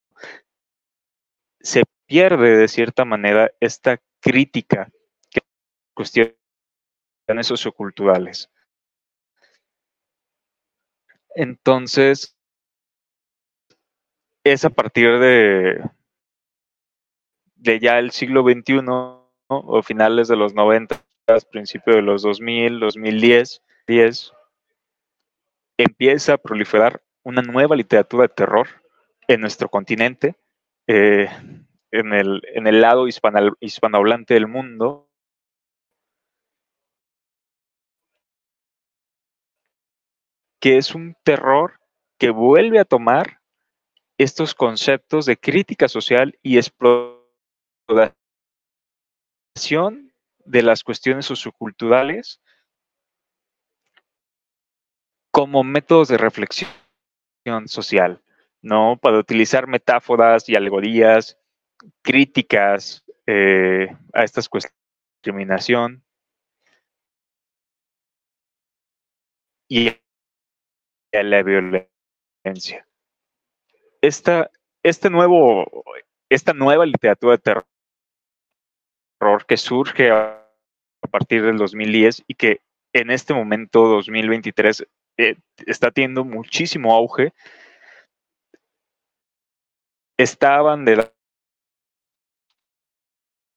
se 1.61 1.85
pierde 2.07 2.57
de 2.57 2.69
cierta 2.69 3.05
manera 3.05 3.53
esta 3.61 3.99
crítica 4.21 4.91
que 5.31 5.41
cuestiones 5.95 6.37
socioculturales. 7.43 8.51
Entonces, 11.35 12.37
es 14.45 14.65
a 14.65 14.71
partir 14.71 15.19
de, 15.19 15.83
de 17.57 17.79
ya 17.79 17.99
el 17.99 18.11
siglo 18.11 18.43
XXI 18.43 18.81
o 19.49 19.83
finales 19.83 20.29
de 20.29 20.37
los 20.37 20.55
90, 20.55 21.03
principios 21.51 21.97
de 21.97 22.03
los 22.03 22.23
2000, 22.23 22.81
2010, 22.81 23.63
10, 23.87 24.33
empieza 25.79 26.35
a 26.35 26.39
proliferar 26.39 27.03
una 27.23 27.43
nueva 27.43 27.77
literatura 27.77 28.25
de 28.25 28.35
terror 28.35 28.69
en 29.29 29.41
nuestro 29.41 29.69
continente, 29.69 30.37
eh, 30.87 31.29
en, 31.91 32.13
el, 32.13 32.43
en, 32.55 32.67
el, 32.67 32.81
lado 32.81 33.07
hispanohablante 33.07 34.35
del 34.35 34.49
mundo. 34.49 35.09
que 40.61 40.77
es 40.77 40.95
un 40.95 41.17
terror 41.25 41.81
que 42.19 42.31
vuelve 42.31 42.79
a 42.79 42.85
tomar 42.85 43.42
estos 44.23 44.55
conceptos 44.55 45.27
de 45.27 45.37
crítica 45.37 45.89
social 45.89 46.39
y 46.43 46.59
explotación 46.59 47.23
de 50.45 50.63
las 50.63 50.83
cuestiones 50.83 51.27
socioculturales 51.27 52.41
como 55.31 55.65
métodos 55.65 56.09
de 56.09 56.19
reflexión 56.19 56.69
social, 57.67 58.23
¿no? 58.61 58.99
Para 59.01 59.19
utilizar 59.19 59.67
metáforas 59.67 60.49
y 60.49 60.57
alegorías 60.57 61.39
críticas 62.03 63.05
eh, 63.27 63.89
a 64.13 64.25
estas 64.25 64.49
cuestiones 64.49 64.79
de 64.79 65.31
discriminación 65.31 66.05
y 69.69 69.89
a 69.89 71.23
la 71.23 71.43
violencia. 71.43 72.87
Esta, 74.03 74.51
este 74.83 75.09
nuevo, 75.11 75.85
esta 76.29 76.53
nueva 76.53 76.85
literatura 76.85 77.37
de 77.37 77.43
terror 77.43 77.65
que 79.47 79.57
surge 79.57 80.11
a 80.11 80.45
partir 81.11 81.43
del 81.43 81.57
2010 81.57 82.25
y 82.27 82.35
que 82.35 82.61
en 82.93 83.11
este 83.11 83.33
momento, 83.33 83.87
2023, 83.87 84.87
eh, 85.19 85.37
está 85.67 85.91
teniendo 85.91 86.25
muchísimo 86.25 86.95
auge, 86.95 87.33
estaban 90.19 90.85
de 90.85 91.11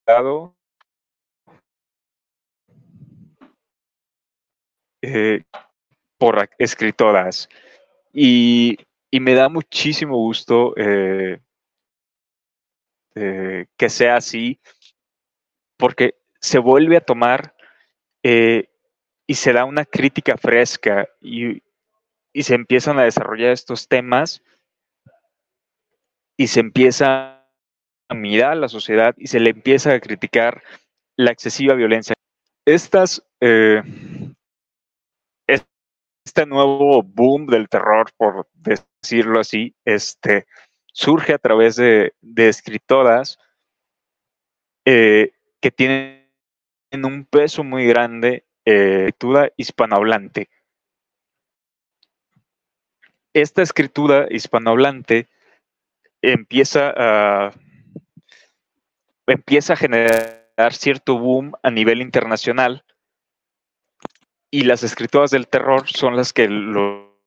lado 0.07 0.55
eh, 5.01 5.43
por 6.17 6.49
escritoras. 6.57 7.49
Y, 8.13 8.77
y, 9.15 9.19
me 9.19 9.33
da 9.33 9.49
muchísimo 9.49 10.17
gusto 10.17 10.73
eh, 10.77 11.39
que 13.77 13.89
sea 13.89 14.17
así 14.17 14.59
porque 15.77 16.15
se 16.39 16.59
vuelve 16.59 16.97
a 16.97 17.01
tomar 17.01 17.55
eh, 18.23 18.69
y 19.27 19.35
se 19.35 19.53
da 19.53 19.65
una 19.65 19.85
crítica 19.85 20.37
fresca 20.37 21.07
y, 21.21 21.63
se 22.41 22.53
empiezan 22.53 22.99
a 22.99 23.05
desarrollar 23.05 23.51
estos 23.51 23.87
temas 23.87 24.43
y 26.35 26.47
se 26.47 26.59
empieza 26.59 27.47
a 28.09 28.13
mirar 28.13 28.51
a 28.51 28.55
la 28.55 28.67
sociedad 28.67 29.15
y 29.17 29.27
se 29.27 29.39
le 29.39 29.51
empieza 29.51 29.93
a 29.93 30.01
criticar 30.01 30.61
la 31.15 31.31
excesiva 31.31 31.75
violencia. 31.75 32.13
Estas, 32.65 33.25
eh, 33.39 33.81
este 35.47 36.45
nuevo 36.45 37.03
boom 37.03 37.45
del 37.45 37.69
terror, 37.69 38.11
por 38.17 38.49
decirlo 38.53 38.94
así, 39.39 39.75
este, 39.85 40.45
surge 40.93 41.33
a 41.33 41.37
través 41.37 41.75
de, 41.75 42.13
escritoras 42.35 43.37
eh, 44.85 45.33
que 45.61 45.71
tienen 45.71 46.25
un 46.93 47.25
peso 47.25 47.63
muy 47.63 47.85
grande 47.85 48.45
eh, 48.65 49.11
escritura 49.17 49.51
hispanohablante. 49.57 50.49
Esta 53.33 53.61
escritura 53.61 54.27
hispanohablante 54.29 55.27
empieza 56.21 56.93
a, 56.95 57.51
empieza 59.27 59.73
a 59.73 59.75
generar 59.75 60.73
cierto 60.73 61.19
boom 61.19 61.53
a 61.61 61.69
nivel 61.69 62.01
internacional 62.01 62.85
y 64.49 64.63
las 64.63 64.83
escritoras 64.83 65.31
del 65.31 65.47
terror 65.47 65.87
son 65.89 66.15
las 66.15 66.31
que 66.31 66.47
lo, 66.47 67.19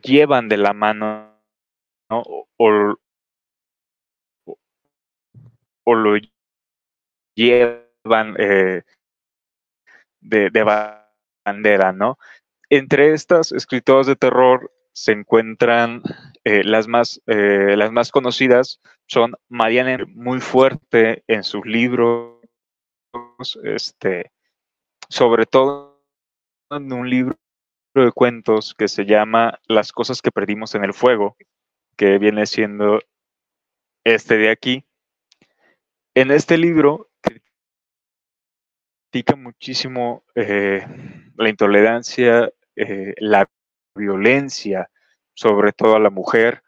llevan 0.00 0.48
de 0.48 0.56
la 0.56 0.72
mano 0.72 1.32
o, 2.08 2.46
o, 5.84 5.94
lo 5.94 6.16
llevan 7.34 8.36
eh, 8.38 8.82
de, 10.20 10.94
bandera, 11.44 11.92
¿no? 11.92 12.18
Entre 12.70 13.12
estas 13.12 13.52
escritoras 13.52 14.06
de 14.06 14.16
terror 14.16 14.72
se 14.94 15.12
encuentran 15.12 16.02
eh, 16.44 16.62
las, 16.64 16.86
más, 16.88 17.20
eh, 17.26 17.76
las 17.76 17.92
más 17.92 18.10
conocidas, 18.10 18.80
son 19.08 19.34
Mariana 19.48 20.04
muy 20.08 20.40
fuerte 20.40 21.24
en 21.26 21.44
sus 21.44 21.64
libros, 21.66 22.40
este, 23.64 24.32
sobre 25.08 25.46
todo 25.46 26.02
en 26.70 26.92
un 26.92 27.08
libro 27.08 27.36
de 28.00 28.12
cuentos 28.12 28.74
que 28.76 28.88
se 28.88 29.04
llama 29.04 29.60
Las 29.66 29.92
cosas 29.92 30.22
que 30.22 30.30
perdimos 30.30 30.74
en 30.74 30.84
el 30.84 30.94
fuego, 30.94 31.36
que 31.96 32.18
viene 32.18 32.46
siendo 32.46 33.00
este 34.04 34.38
de 34.38 34.50
aquí. 34.50 34.84
En 36.14 36.30
este 36.30 36.56
libro 36.58 37.10
critica 39.10 39.36
muchísimo 39.36 40.24
eh, 40.34 40.86
la 41.36 41.48
intolerancia, 41.48 42.50
eh, 42.76 43.14
la 43.18 43.48
violencia, 43.94 44.90
sobre 45.34 45.72
todo 45.72 45.96
a 45.96 46.00
la 46.00 46.10
mujer, 46.10 46.62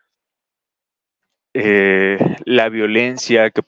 eh, 1.54 2.18
la 2.44 2.68
violencia 2.68 3.50
que 3.50 3.62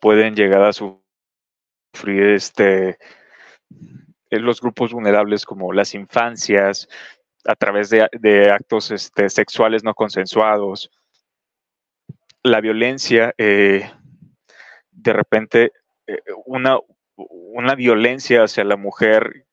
pueden 0.00 0.34
llegar 0.34 0.62
a 0.62 0.72
sufrir 0.72 1.02
este, 2.34 2.98
los 4.30 4.60
grupos 4.60 4.92
vulnerables 4.92 5.44
como 5.44 5.72
las 5.72 5.94
infancias, 5.94 6.88
a 7.44 7.54
través 7.54 7.90
de, 7.90 8.50
actos 8.50 8.90
este, 8.90 9.28
sexuales 9.30 9.84
no 9.84 9.94
consensuados, 9.94 10.90
la 12.42 12.60
violencia, 12.60 13.34
de 13.36 13.92
repente, 15.04 15.72
una, 16.46 16.78
una 17.16 17.74
violencia 17.74 18.44
hacia 18.44 18.64
la 18.64 18.76
mujer 18.76 19.46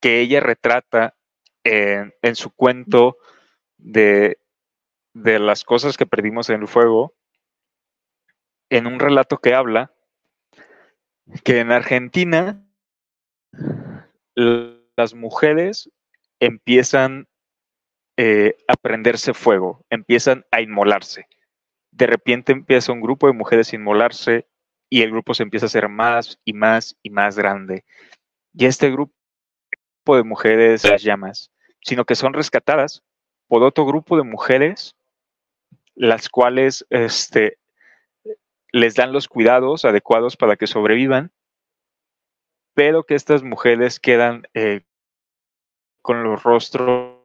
que 0.00 0.20
ella 0.20 0.40
retrata 0.40 1.14
en, 1.64 2.34
su 2.34 2.50
cuento 2.50 3.18
de, 3.76 4.38
las 5.14 5.64
cosas 5.64 5.96
que 5.96 6.06
perdimos 6.06 6.48
en 6.50 6.62
el 6.62 6.68
fuego, 6.68 7.14
en 8.70 8.86
un 8.86 8.98
relato 8.98 9.38
que 9.38 9.54
habla 9.54 9.92
que 11.44 11.60
en 11.60 11.70
Argentina 11.70 12.64
las 14.96 15.14
mujeres 15.14 15.90
empiezan 16.38 17.28
eh, 18.16 18.56
a 18.68 18.74
prenderse 18.74 19.34
fuego, 19.34 19.84
empiezan 19.90 20.44
a 20.50 20.60
inmolarse. 20.60 21.26
De 21.90 22.06
repente 22.06 22.52
empieza 22.52 22.92
un 22.92 23.00
grupo 23.00 23.26
de 23.26 23.32
mujeres 23.32 23.72
a 23.72 23.76
inmolarse 23.76 24.46
y 24.88 25.02
el 25.02 25.10
grupo 25.10 25.34
se 25.34 25.42
empieza 25.42 25.66
a 25.66 25.68
hacer 25.68 25.88
más 25.88 26.38
y 26.44 26.52
más 26.52 26.96
y 27.02 27.10
más 27.10 27.36
grande. 27.36 27.84
Y 28.52 28.66
este 28.66 28.90
grupo 28.90 29.12
de 30.06 30.24
mujeres 30.24 30.88
las 30.88 31.02
llamas, 31.02 31.50
sino 31.82 32.04
que 32.04 32.14
son 32.14 32.32
rescatadas 32.32 33.02
por 33.46 33.62
otro 33.62 33.84
grupo 33.86 34.16
de 34.16 34.22
mujeres, 34.22 34.96
las 35.94 36.28
cuales 36.28 36.86
este, 36.90 37.58
les 38.72 38.94
dan 38.94 39.12
los 39.12 39.28
cuidados 39.28 39.84
adecuados 39.84 40.36
para 40.36 40.56
que 40.56 40.66
sobrevivan, 40.66 41.32
pero 42.74 43.04
que 43.04 43.14
estas 43.14 43.42
mujeres 43.42 44.00
quedan 44.00 44.46
eh, 44.54 44.82
con 46.02 46.22
los 46.24 46.42
rostros 46.42 47.20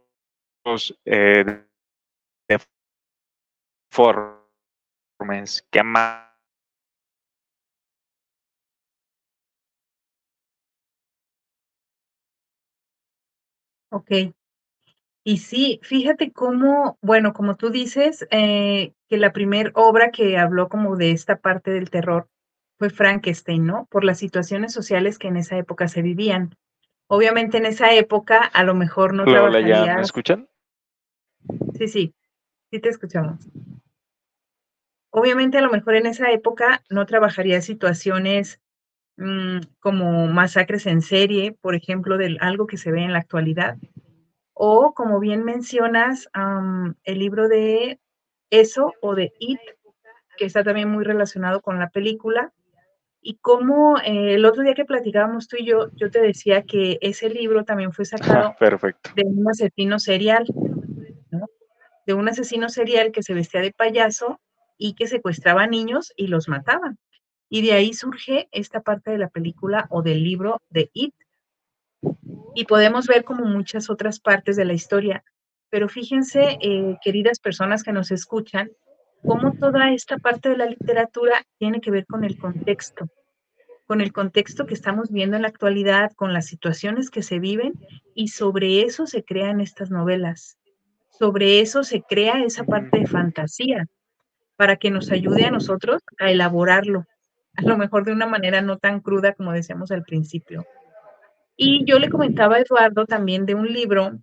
eh, 1.05 1.65
deformes, 3.89 5.65
que 5.71 5.79
Ok. 13.91 14.11
Y 15.23 15.37
sí, 15.37 15.79
fíjate 15.81 16.31
cómo, 16.31 16.99
bueno, 17.01 17.33
como 17.33 17.55
tú 17.55 17.71
dices, 17.71 18.27
eh, 18.29 18.93
que 19.09 19.17
la 19.17 19.33
primera 19.33 19.71
obra 19.73 20.11
que 20.11 20.37
habló 20.37 20.69
como 20.69 20.97
de 20.97 21.11
esta 21.11 21.37
parte 21.37 21.71
del 21.71 21.89
terror 21.89 22.29
fue 22.77 22.89
Frankenstein, 22.89 23.65
¿no? 23.65 23.87
Por 23.89 24.03
las 24.03 24.17
situaciones 24.17 24.73
sociales 24.73 25.17
que 25.17 25.27
en 25.27 25.37
esa 25.37 25.57
época 25.57 25.87
se 25.87 26.01
vivían. 26.01 26.55
Obviamente 27.07 27.57
en 27.57 27.65
esa 27.65 27.93
época 27.93 28.39
a 28.39 28.63
lo 28.63 28.73
mejor 28.73 29.13
no 29.13 29.23
Hola, 29.23 29.61
¿ya 29.61 29.95
me 29.95 30.01
escuchan? 30.01 30.47
Sí, 31.77 31.87
sí. 31.87 32.15
Sí 32.71 32.79
te 32.79 32.89
escuchamos. 32.89 33.47
Obviamente 35.11 35.57
a 35.57 35.61
lo 35.61 35.71
mejor 35.71 35.95
en 35.95 36.07
esa 36.07 36.31
época 36.31 36.83
no 36.89 37.05
trabajaría 37.05 37.61
situaciones 37.61 38.59
mm, 39.17 39.59
como 39.79 40.27
masacres 40.27 40.85
en 40.87 41.01
serie, 41.01 41.53
por 41.53 41.75
ejemplo, 41.75 42.17
de 42.17 42.37
algo 42.41 42.67
que 42.67 42.77
se 42.77 42.91
ve 42.91 43.03
en 43.03 43.13
la 43.13 43.19
actualidad. 43.19 43.77
O 44.53 44.93
como 44.93 45.19
bien 45.19 45.43
mencionas, 45.43 46.29
el 47.03 47.19
libro 47.19 47.47
de 47.47 47.99
Eso 48.49 48.93
o 49.01 49.15
de 49.15 49.33
It, 49.39 49.59
que 50.37 50.45
está 50.45 50.63
también 50.63 50.89
muy 50.89 51.03
relacionado 51.03 51.61
con 51.61 51.79
la 51.79 51.89
película. 51.89 52.51
Y 53.27 53.39
como 53.41 53.97
eh, 53.97 54.35
el 54.35 54.45
otro 54.45 54.61
día 54.61 54.75
que 54.75 54.85
platicábamos 54.85 55.47
tú 55.47 55.57
y 55.57 55.65
yo, 55.65 55.89
yo 55.95 56.11
te 56.11 56.21
decía 56.21 56.61
que 56.61 56.99
ese 57.01 57.27
libro 57.27 57.65
también 57.65 57.91
fue 57.91 58.05
sacado 58.51 58.55
Perfecto. 58.59 59.09
de 59.15 59.23
un 59.25 59.49
asesino 59.49 59.97
serial, 59.97 60.45
¿no? 61.31 61.47
De 62.05 62.13
un 62.13 62.29
asesino 62.29 62.69
serial 62.69 63.11
que 63.11 63.23
se 63.23 63.33
vestía 63.33 63.61
de 63.61 63.71
payaso 63.71 64.39
y 64.77 64.93
que 64.93 65.07
secuestraba 65.07 65.65
niños 65.65 66.13
y 66.15 66.27
los 66.27 66.47
mataba. 66.47 66.97
Y 67.49 67.63
de 67.63 67.73
ahí 67.73 67.95
surge 67.95 68.47
esta 68.51 68.81
parte 68.81 69.09
de 69.09 69.17
la 69.17 69.29
película 69.29 69.87
o 69.89 70.03
del 70.03 70.23
libro 70.23 70.61
de 70.69 70.91
It. 70.93 71.15
Y 72.53 72.65
podemos 72.65 73.07
ver 73.07 73.23
como 73.23 73.43
muchas 73.45 73.89
otras 73.89 74.19
partes 74.19 74.55
de 74.55 74.65
la 74.65 74.73
historia. 74.73 75.23
Pero 75.71 75.89
fíjense, 75.89 76.59
eh, 76.61 76.97
queridas 77.03 77.39
personas 77.39 77.81
que 77.81 77.91
nos 77.91 78.11
escuchan, 78.11 78.69
cómo 79.25 79.53
toda 79.53 79.91
esta 79.91 80.17
parte 80.17 80.49
de 80.49 80.57
la 80.57 80.65
literatura 80.65 81.43
tiene 81.57 81.81
que 81.81 81.91
ver 81.91 82.05
con 82.05 82.23
el 82.23 82.37
contexto, 82.37 83.07
con 83.87 84.01
el 84.01 84.13
contexto 84.13 84.65
que 84.65 84.73
estamos 84.73 85.11
viendo 85.11 85.35
en 85.35 85.43
la 85.43 85.47
actualidad, 85.47 86.11
con 86.15 86.33
las 86.33 86.47
situaciones 86.47 87.09
que 87.09 87.23
se 87.23 87.39
viven 87.39 87.73
y 88.13 88.29
sobre 88.29 88.83
eso 88.83 89.07
se 89.07 89.23
crean 89.23 89.61
estas 89.61 89.91
novelas, 89.91 90.57
sobre 91.09 91.59
eso 91.59 91.83
se 91.83 92.01
crea 92.01 92.43
esa 92.43 92.63
parte 92.63 92.99
de 92.99 93.07
fantasía 93.07 93.87
para 94.55 94.77
que 94.77 94.91
nos 94.91 95.11
ayude 95.11 95.45
a 95.45 95.51
nosotros 95.51 96.01
a 96.19 96.31
elaborarlo, 96.31 97.05
a 97.55 97.63
lo 97.63 97.77
mejor 97.77 98.05
de 98.05 98.13
una 98.13 98.27
manera 98.27 98.61
no 98.61 98.77
tan 98.77 98.99
cruda 99.01 99.33
como 99.33 99.51
decíamos 99.51 99.91
al 99.91 100.03
principio. 100.03 100.65
Y 101.57 101.85
yo 101.85 101.99
le 101.99 102.09
comentaba 102.09 102.55
a 102.55 102.59
Eduardo 102.59 103.05
también 103.05 103.45
de 103.45 103.55
un 103.55 103.71
libro 103.71 104.19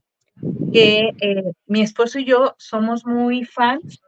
que 0.72 1.12
eh, 1.20 1.53
mi 1.66 1.82
esposo 1.82 2.18
y 2.18 2.24
yo 2.24 2.55
somos 2.59 3.07
muy 3.07 3.44
fans 3.44 4.03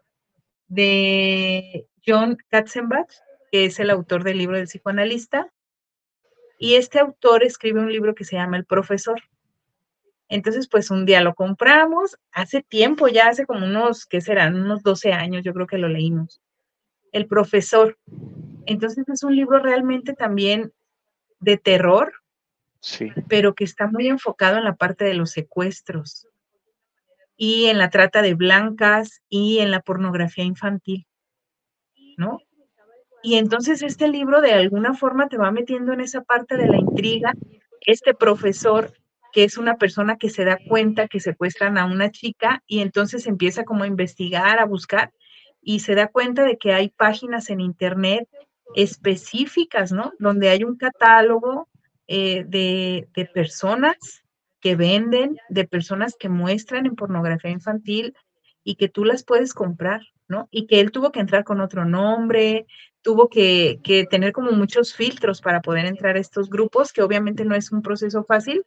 de 0.69 1.87
John 2.07 2.37
Katzenbach, 2.49 3.11
que 3.51 3.67
es 3.67 3.79
el 3.81 3.91
autor 3.91 4.25
del 4.25 4.39
libro 4.39 4.57
del 4.57 4.67
psicoanalista. 4.67 5.53
Y 6.59 6.75
este 6.75 6.99
autor 6.99 7.45
escribe 7.45 7.81
un 7.81 7.93
libro 7.93 8.15
que 8.15 8.25
se 8.25 8.37
llama 8.37 8.57
El 8.57 8.65
Profesor. 8.65 9.21
Entonces, 10.29 10.69
pues 10.69 10.91
un 10.91 11.05
día 11.05 11.21
lo 11.21 11.35
compramos, 11.35 12.17
hace 12.33 12.63
tiempo, 12.63 13.09
ya 13.09 13.29
hace 13.29 13.47
como 13.47 13.67
unos, 13.67 14.07
¿qué 14.07 14.21
serán? 14.21 14.55
Unos 14.57 14.83
12 14.83 15.13
años, 15.13 15.43
yo 15.45 15.53
creo 15.53 15.67
que 15.67 15.79
lo 15.79 15.89
leímos. 15.89 16.41
El 17.13 17.27
Profesor. 17.27 17.99
Entonces 18.67 19.07
es 19.09 19.23
un 19.23 19.37
libro 19.37 19.59
realmente 19.59 20.15
también 20.15 20.73
de 21.41 21.59
terror, 21.59 22.13
Sí. 22.81 23.13
pero 23.29 23.55
que 23.55 23.65
está 23.65 23.87
muy 23.87 24.09
enfocado 24.09 24.59
en 24.59 24.65
la 24.65 24.75
parte 24.75 25.05
de 25.05 25.15
los 25.15 25.31
secuestros 25.31 26.27
y 27.37 27.67
en 27.67 27.79
la 27.79 27.91
trata 27.91 28.23
de 28.23 28.35
blancas 28.35 29.23
y 29.29 29.59
en 29.59 29.71
la 29.71 29.81
pornografía 29.81 30.45
infantil, 30.45 31.07
¿no? 32.17 32.39
Y 33.23 33.37
entonces 33.37 33.83
este 33.83 34.09
libro 34.09 34.41
de 34.41 34.53
alguna 34.53 34.95
forma 34.95 35.29
te 35.29 35.39
va 35.39 35.51
metiendo 35.51 35.93
en 35.93 36.01
esa 36.01 36.23
parte 36.23 36.57
de 36.57 36.69
la 36.69 36.77
intriga. 36.77 37.33
Este 37.81 38.13
profesor, 38.13 38.93
que 39.33 39.45
es 39.45 39.57
una 39.57 39.77
persona 39.79 40.17
que 40.19 40.29
se 40.29 40.45
da 40.45 40.59
cuenta 40.69 41.09
que 41.09 41.21
secuestran 41.21 41.79
a 41.79 41.87
una 41.87 42.11
chica 42.11 42.63
y 42.67 42.81
entonces 42.81 43.27
empieza 43.27 43.65
como 43.65 43.85
a 43.85 43.87
investigar, 43.87 44.59
a 44.59 44.67
buscar 44.67 45.11
y 45.63 45.81
se 45.81 45.95
da 45.95 46.09
cuenta 46.09 46.45
de 46.45 46.59
que 46.59 46.75
hay 46.75 46.91
páginas 46.91 47.49
en 47.49 47.61
internet 47.61 48.29
específicas, 48.75 49.91
¿no? 49.91 50.13
Donde 50.19 50.51
hay 50.51 50.63
un 50.63 50.77
catálogo 50.77 51.69
eh, 52.07 52.45
de, 52.47 53.09
de 53.15 53.25
personas 53.25 54.24
que 54.65 54.77
venden, 54.77 55.37
de 55.51 55.69
personas 55.69 56.17
que 56.19 56.31
muestran 56.31 56.87
en 56.87 56.97
pornografía 56.97 57.51
infantil 57.51 58.17
y 58.63 58.77
que 58.77 58.89
tú 58.89 59.05
las 59.05 59.23
puedes 59.23 59.53
comprar, 59.53 60.01
¿no? 60.27 60.49
Y 60.51 60.67
que 60.67 60.81
él 60.81 60.91
tuvo 60.91 61.13
que 61.13 61.21
entrar 61.21 61.45
con 61.45 61.61
otro 61.61 61.85
nombre, 61.85 62.67
tuvo 63.03 63.29
que, 63.29 63.79
que, 63.85 64.07
tener 64.07 64.33
como 64.33 64.53
muchos 64.53 64.95
filtros 64.95 65.43
para 65.43 65.61
poder 65.61 65.85
entrar 65.85 66.17
a 66.17 66.19
estos 66.19 66.49
grupos, 66.49 66.95
que 66.95 67.03
obviamente 67.03 67.45
no 67.45 67.55
es 67.55 67.73
un 67.73 67.83
proceso 67.83 68.25
fácil, 68.25 68.65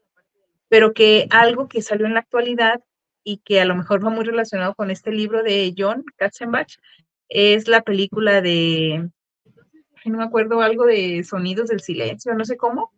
pero 0.70 0.94
que 0.94 1.26
algo 1.32 1.68
que 1.68 1.82
salió 1.82 2.06
en 2.06 2.14
la 2.14 2.20
actualidad 2.20 2.80
y 3.24 3.38
que 3.38 3.60
a 3.60 3.66
lo 3.66 3.74
mejor 3.74 4.06
va 4.06 4.12
muy 4.12 4.24
relacionado 4.24 4.76
con 4.76 4.92
este 4.92 5.12
libro 5.12 5.42
de 5.42 5.74
John 5.76 6.06
Katzenbach, 6.16 6.78
es 7.28 7.68
la 7.68 7.82
película 7.82 8.42
de, 8.42 9.10
no 10.06 10.18
me 10.20 10.24
acuerdo, 10.24 10.62
algo 10.62 10.86
de 10.86 11.24
Sonidos 11.24 11.70
del 11.70 11.82
Silencio, 11.82 12.36
no 12.36 12.46
sé 12.46 12.56
cómo, 12.56 12.92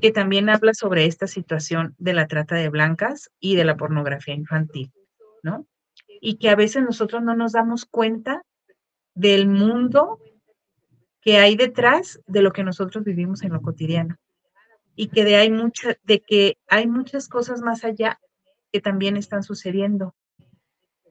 que 0.00 0.10
también 0.10 0.48
habla 0.48 0.74
sobre 0.74 1.06
esta 1.06 1.26
situación 1.26 1.94
de 1.98 2.14
la 2.14 2.26
trata 2.26 2.54
de 2.54 2.68
blancas 2.68 3.30
y 3.40 3.56
de 3.56 3.64
la 3.64 3.76
pornografía 3.76 4.34
infantil, 4.34 4.92
¿no? 5.42 5.66
Y 6.20 6.36
que 6.36 6.48
a 6.48 6.56
veces 6.56 6.82
nosotros 6.82 7.22
no 7.22 7.36
nos 7.36 7.52
damos 7.52 7.84
cuenta 7.84 8.42
del 9.14 9.48
mundo 9.48 10.18
que 11.20 11.38
hay 11.38 11.56
detrás 11.56 12.20
de 12.26 12.42
lo 12.42 12.52
que 12.52 12.62
nosotros 12.62 13.04
vivimos 13.04 13.42
en 13.42 13.52
lo 13.52 13.60
cotidiano 13.60 14.16
y 14.94 15.08
que 15.08 15.24
de 15.24 15.36
hay 15.36 15.50
mucha, 15.50 15.96
de 16.04 16.20
que 16.20 16.56
hay 16.68 16.86
muchas 16.86 17.28
cosas 17.28 17.60
más 17.60 17.84
allá 17.84 18.18
que 18.72 18.80
también 18.80 19.16
están 19.16 19.42
sucediendo 19.42 20.14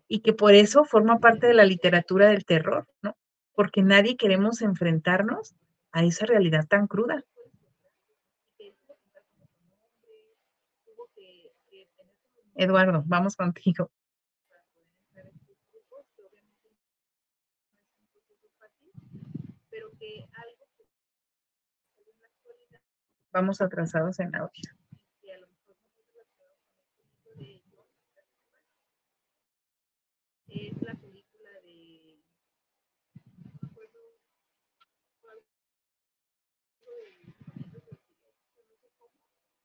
y 0.08 0.20
que 0.20 0.34
por 0.34 0.54
eso 0.54 0.86
forma 0.86 1.20
parte 1.20 1.48
de 1.48 1.54
la 1.54 1.66
literatura 1.66 2.30
del 2.30 2.46
terror, 2.46 2.88
¿no? 3.02 3.16
Porque 3.54 3.82
nadie 3.82 4.18
queremos 4.18 4.62
enfrentarnos 4.62 5.56
a 5.92 6.04
esa 6.04 6.26
realidad 6.26 6.68
tan 6.68 6.88
cruda. 6.88 7.24
Eduardo, 12.56 13.04
vamos 13.06 13.36
contigo. 13.36 13.92
Vamos 23.34 23.60
atrasados 23.60 24.18
en 24.22 24.34
audio. 24.34 24.72
Es 30.48 30.82
la 30.82 30.96
película 30.96 31.50
de. 31.66 32.24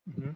Uh 0.07 0.13
-huh. 0.13 0.35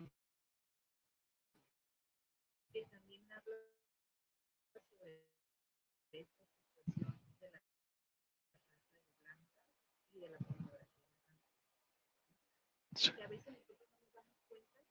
Sí. 12.94 13.12
que 13.12 13.22
a 13.22 13.28
veces 13.28 13.52
nosotros 13.52 13.88
no 13.90 13.96
nos 13.98 14.12
damos 14.12 14.38
cuenta 14.48 14.82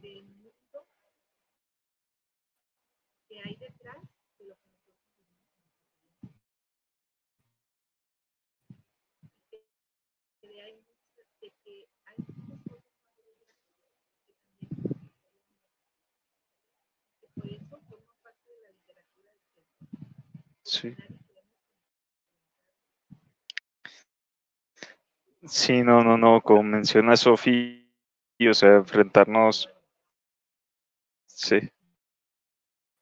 del 0.00 0.24
mundo 0.24 0.86
que 3.28 3.40
hay 3.40 3.56
detrás 3.56 4.02
de 4.38 4.44
lo 4.46 4.56
que 4.56 4.68
nosotros 4.68 4.96
vivimos. 5.08 6.34
De, 9.50 10.48
de, 10.48 10.60
hay, 10.60 10.84
de 11.40 11.50
que 11.64 11.88
hay 12.04 12.16
muchas 12.36 12.58
cosas 12.68 12.92
más 13.00 13.16
de 13.16 13.22
que 13.22 13.46
también 13.46 13.70
que 17.20 17.28
por 17.34 17.46
eso 17.46 17.80
forma 17.88 18.14
parte 18.22 18.50
de 18.52 18.60
la 18.60 18.70
literatura 18.72 19.32
del 19.32 19.42
tiempo. 19.54 19.80
Sí. 20.70 20.94
Sí, 25.46 25.82
no, 25.82 26.02
no, 26.02 26.16
no, 26.16 26.40
como 26.40 26.62
menciona 26.62 27.14
Sofi, 27.14 27.86
o 28.50 28.54
sea, 28.54 28.76
enfrentarnos. 28.76 29.68
Sí. 31.26 31.70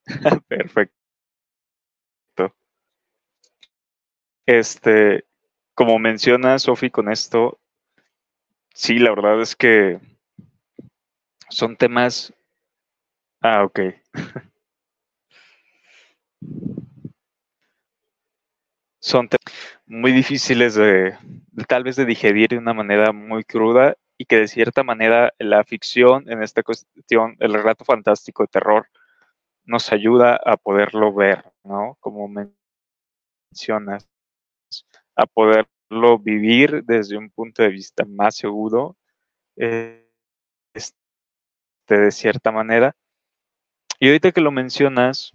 Perfecto. 0.49 0.93
Este, 4.47 5.27
como 5.75 6.01
menciona 6.01 6.59
Sofi 6.59 6.91
con 6.91 7.09
esto, 7.09 7.61
sí, 8.75 8.99
la 8.99 9.11
verdad 9.11 9.41
es 9.43 9.55
que 9.57 10.01
son 11.51 11.77
temas. 11.77 12.33
Ah, 13.43 13.65
ok. 13.65 13.81
son 19.09 19.29
muy 19.87 20.13
difíciles 20.13 20.75
de, 20.75 21.17
tal 21.67 21.83
vez 21.83 21.97
de 21.97 22.05
digerir 22.05 22.51
de 22.51 22.59
una 22.59 22.75
manera 22.75 23.13
muy 23.13 23.43
cruda 23.43 23.97
y 24.19 24.27
que 24.27 24.37
de 24.37 24.49
cierta 24.49 24.83
manera 24.83 25.33
la 25.39 25.65
ficción, 25.65 26.31
en 26.31 26.43
esta 26.43 26.63
cuestión, 26.63 27.37
el 27.41 27.55
relato 27.55 27.85
fantástico 27.85 28.43
de 28.43 28.49
terror, 28.49 28.89
nos 29.65 29.93
ayuda 29.93 30.39
a 30.45 30.57
poderlo 30.57 31.13
ver, 31.15 31.45
¿no? 31.65 31.97
Como 32.01 32.29
mencionas, 33.53 34.09
a 35.17 35.27
poderlo 35.27 36.19
vivir 36.19 36.85
desde 36.85 37.17
un 37.17 37.31
punto 37.31 37.63
de 37.63 37.69
vista 37.69 38.05
más 38.05 38.37
seguro, 38.37 38.97
eh, 39.57 40.05
de 41.87 42.11
cierta 42.11 42.53
manera. 42.53 42.95
Y 43.99 44.09
ahorita 44.09 44.33
que 44.33 44.41
lo 44.41 44.51
mencionas, 44.51 45.33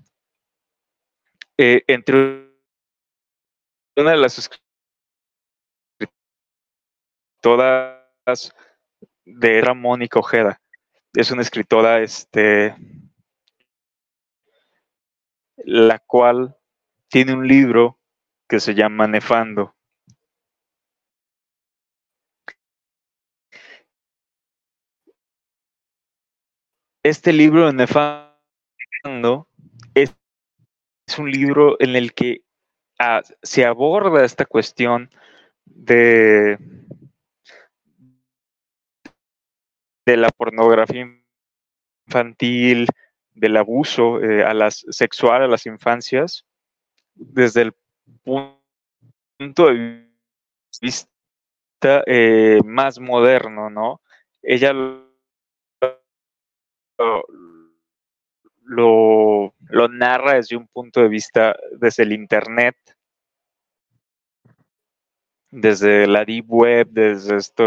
eh, 1.58 1.84
entre 1.88 2.53
una 3.96 4.12
de 4.12 4.18
las 4.18 4.50
escritoras 7.42 8.54
de 9.26 9.60
y 9.60 10.18
Ojeda, 10.18 10.62
es 11.14 11.32
una 11.32 11.42
escritora 11.42 12.02
este, 12.02 12.76
la 15.58 16.00
cual 16.00 16.58
tiene 17.10 17.34
un 17.34 17.48
libro 17.48 18.00
que 18.50 18.60
se 18.60 18.74
llama 18.74 19.08
Nefando. 19.08 19.76
Este 27.04 27.34
libro 27.34 27.68
de 27.68 27.74
Nefando 27.74 29.50
es, 29.94 30.16
un 31.18 31.30
libro 31.30 31.76
en 31.80 31.96
el 31.96 32.14
que 32.14 32.44
ah, 33.00 33.22
se 33.42 33.66
aborda 33.66 34.24
esta 34.24 34.46
cuestión 34.46 35.10
de, 35.66 36.58
de 40.06 40.18
la 40.18 40.30
pornografía 40.30 41.08
infantil, 42.08 42.88
del 43.34 43.58
abuso 43.58 44.22
eh, 44.22 44.44
a 44.44 44.54
las, 44.54 44.86
sexual 44.90 45.44
a 45.44 45.48
las 45.48 45.66
infancias 45.66 46.46
desde 47.16 47.62
el 47.64 47.74
punto 48.24 49.68
de 49.68 50.08
vista 50.82 52.04
eh, 52.06 52.60
más 52.64 53.00
moderno, 53.00 53.70
¿no? 53.70 54.02
Ella 54.42 54.74
lo, 54.74 55.12
narra 58.66 60.36
desde 60.36 60.56
un 60.56 60.68
punto 60.68 61.02
de 61.02 61.08
vista, 61.08 61.56
desde 61.72 62.04
el 62.04 62.14
Internet, 62.14 62.76
desde 65.52 66.08
la 66.08 66.26
Deep 66.26 66.46
Web, 66.48 66.88
desde 66.92 67.38
esto, 67.38 67.64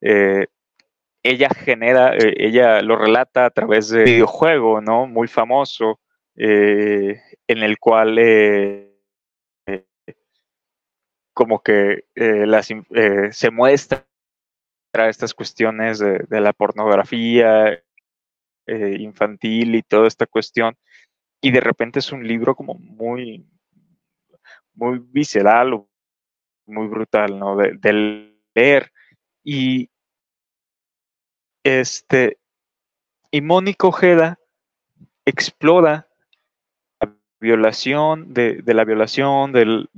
eh, 0.00 0.46
ella 1.26 1.48
genera, 1.50 2.16
eh, 2.16 2.34
ella 2.38 2.80
lo 2.82 2.96
relata 2.96 3.46
a 3.46 3.50
través 3.50 3.88
de 3.88 3.98
un 3.98 4.04
videojuego, 4.04 4.80
¿no? 4.80 5.06
Muy 5.06 5.28
famoso, 5.28 6.00
eh, 6.36 7.20
en 7.48 7.62
el 7.62 7.78
cual 7.78 8.16
eh, 8.18 8.92
como 11.34 11.62
que 11.62 12.04
se 13.32 13.50
muestra 13.50 14.06
estas 14.94 15.34
cuestiones 15.34 15.98
de, 15.98 16.40
la 16.40 16.52
pornografía 16.52 17.82
infantil 18.66 19.74
y 19.74 19.82
toda 19.82 20.08
esta 20.08 20.26
cuestión, 20.26 20.76
y 21.40 21.50
de 21.50 21.60
repente 21.60 22.00
es 22.00 22.12
un 22.12 22.26
libro 22.26 22.54
como 22.54 22.74
muy, 22.74 23.46
muy 24.74 24.98
visceral, 24.98 25.84
muy 26.66 26.88
brutal, 26.88 27.38
¿no? 27.38 27.56
De, 27.56 27.72
de 27.76 28.32
leer. 28.54 28.92
Y, 29.44 29.90
este, 31.62 32.38
y 33.30 33.40
Mónica 33.40 33.86
Ojeda 33.86 34.38
explora 35.24 36.08
la 37.00 37.14
violación, 37.40 38.32
de, 38.32 38.62
la 38.66 38.84
violación, 38.84 39.52
del, 39.52 39.90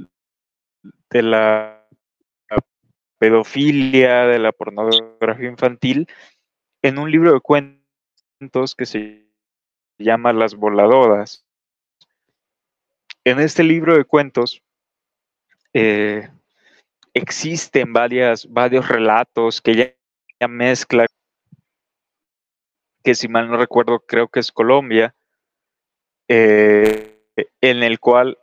de 1.11 1.23
la 1.23 1.87
pedofilia, 3.19 4.27
de 4.27 4.39
la 4.39 4.53
pornografía 4.53 5.49
infantil, 5.49 6.09
en 6.83 6.99
un 6.99 7.11
libro 7.11 7.33
de 7.33 7.41
cuentos 7.41 7.78
que 8.77 8.87
se 8.87 9.27
llama 9.99 10.33
Las 10.33 10.55
Voladoras. 10.55 11.45
En 13.25 13.41
este 13.41 13.65
libro 13.65 13.97
de 13.97 14.05
cuentos 14.05 14.63
eh, 15.75 16.31
existen 17.15 17.93
varias, 17.93 18.51
varios 18.51 18.89
relatos 18.89 19.61
que 19.61 19.73
ella 19.73 20.49
mezcla 20.49 21.07
que 23.03 23.15
si 23.15 23.29
mal 23.29 23.51
no 23.51 23.57
recuerdo 23.57 24.01
creo 24.01 24.29
que 24.29 24.41
es 24.41 24.53
Colombia, 24.53 25.15
eh, 26.29 27.21
en 27.61 27.83
el 27.83 27.99
cual 27.99 28.39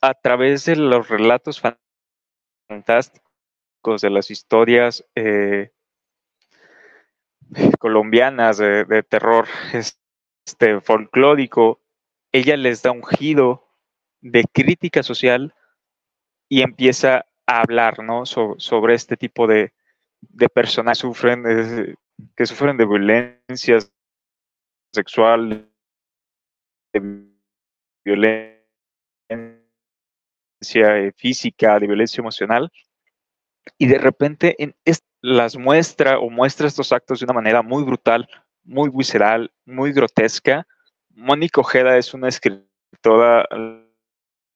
a 0.00 0.14
través 0.14 0.64
de 0.64 0.76
los 0.76 1.08
relatos 1.08 1.62
fantásticos 2.68 4.00
de 4.00 4.10
las 4.10 4.30
historias 4.30 5.04
eh, 5.14 5.70
colombianas 7.78 8.58
de, 8.58 9.02
terror 9.08 9.46
este, 9.72 10.80
folclórico, 10.80 11.80
ella 12.32 12.56
les 12.56 12.82
da 12.82 12.92
un 12.92 13.04
giro 13.04 13.68
de 14.20 14.44
crítica 14.52 15.02
social 15.02 15.54
y 16.48 16.62
empieza 16.62 17.26
a 17.46 17.60
hablar 17.60 18.02
¿no? 18.02 18.24
sobre 18.26 18.94
este 18.94 19.16
tipo 19.16 19.46
de, 19.46 19.72
de 20.20 20.48
personas 20.48 20.98
que 20.98 21.02
sufren 21.02 21.96
que 22.36 22.46
sufren 22.46 22.76
de 22.76 22.86
violencia 22.86 23.78
sexual, 24.92 25.68
de 26.92 27.26
violencia 28.04 28.62
eh, 30.70 31.12
física, 31.16 31.78
de 31.78 31.86
violencia 31.86 32.20
emocional, 32.20 32.70
y 33.78 33.86
de 33.86 33.98
repente 33.98 34.62
en 34.62 34.74
las 35.22 35.56
muestra 35.56 36.18
o 36.18 36.28
muestra 36.28 36.66
estos 36.66 36.92
actos 36.92 37.20
de 37.20 37.24
una 37.24 37.34
manera 37.34 37.62
muy 37.62 37.84
brutal, 37.84 38.28
muy 38.64 38.90
visceral, 38.90 39.52
muy 39.64 39.92
grotesca. 39.92 40.66
Mónica 41.10 41.60
Ojeda 41.60 41.96
es 41.96 42.12
una 42.12 42.28
escritora 42.28 43.46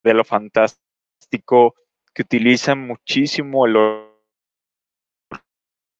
de 0.02 0.14
lo 0.14 0.24
fantástico 0.24 1.74
que 2.12 2.22
utiliza 2.22 2.74
muchísimo 2.74 3.66
el 3.66 3.76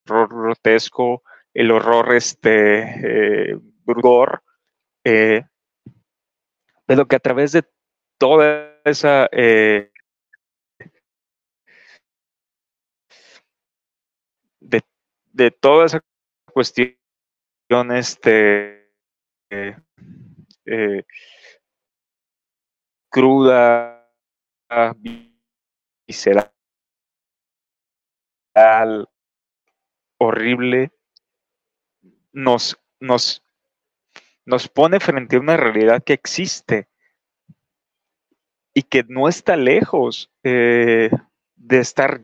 horror 0.06 0.28
grotesco, 0.28 1.22
el 1.54 1.70
horror 1.70 2.14
este, 2.14 3.52
eh, 3.52 3.58
eh, 5.04 5.44
pero 6.86 7.06
que 7.06 7.16
a 7.16 7.20
través 7.20 7.52
de 7.52 7.64
toda 8.18 8.80
esa 8.84 9.28
eh, 9.30 9.92
de, 15.36 15.50
toda 15.50 15.86
esa 15.86 16.00
cuestión 16.52 16.96
este 17.92 18.90
eh, 19.50 21.04
cruda 23.10 24.10
visceral 26.06 26.52
horrible 30.18 30.90
nos, 32.32 32.78
nos, 33.00 33.44
nos 34.44 34.68
pone 34.68 35.00
frente 35.00 35.36
a 35.36 35.40
una 35.40 35.56
realidad 35.56 36.02
que 36.02 36.14
existe 36.14 36.88
y 38.74 38.82
que 38.82 39.04
no 39.08 39.28
está 39.28 39.56
lejos 39.56 40.30
eh, 40.42 41.10
de 41.54 41.78
estar 41.78 42.22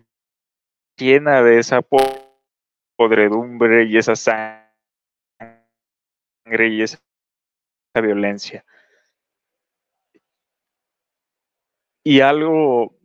llena 0.97 1.43
de 1.43 1.59
esa 1.59 1.81
podredumbre 3.03 3.85
y 3.85 3.97
esa 3.97 4.15
sangre 4.15 4.69
y 6.69 6.83
esa 6.83 7.01
violencia. 8.01 8.65
Y 12.05 12.21
algo 12.21 12.97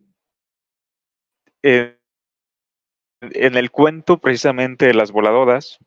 en 1.62 1.96
el 3.20 3.70
cuento 3.72 4.18
precisamente 4.18 4.86
de 4.86 4.94
las 4.94 5.10
voladoras, 5.10 5.80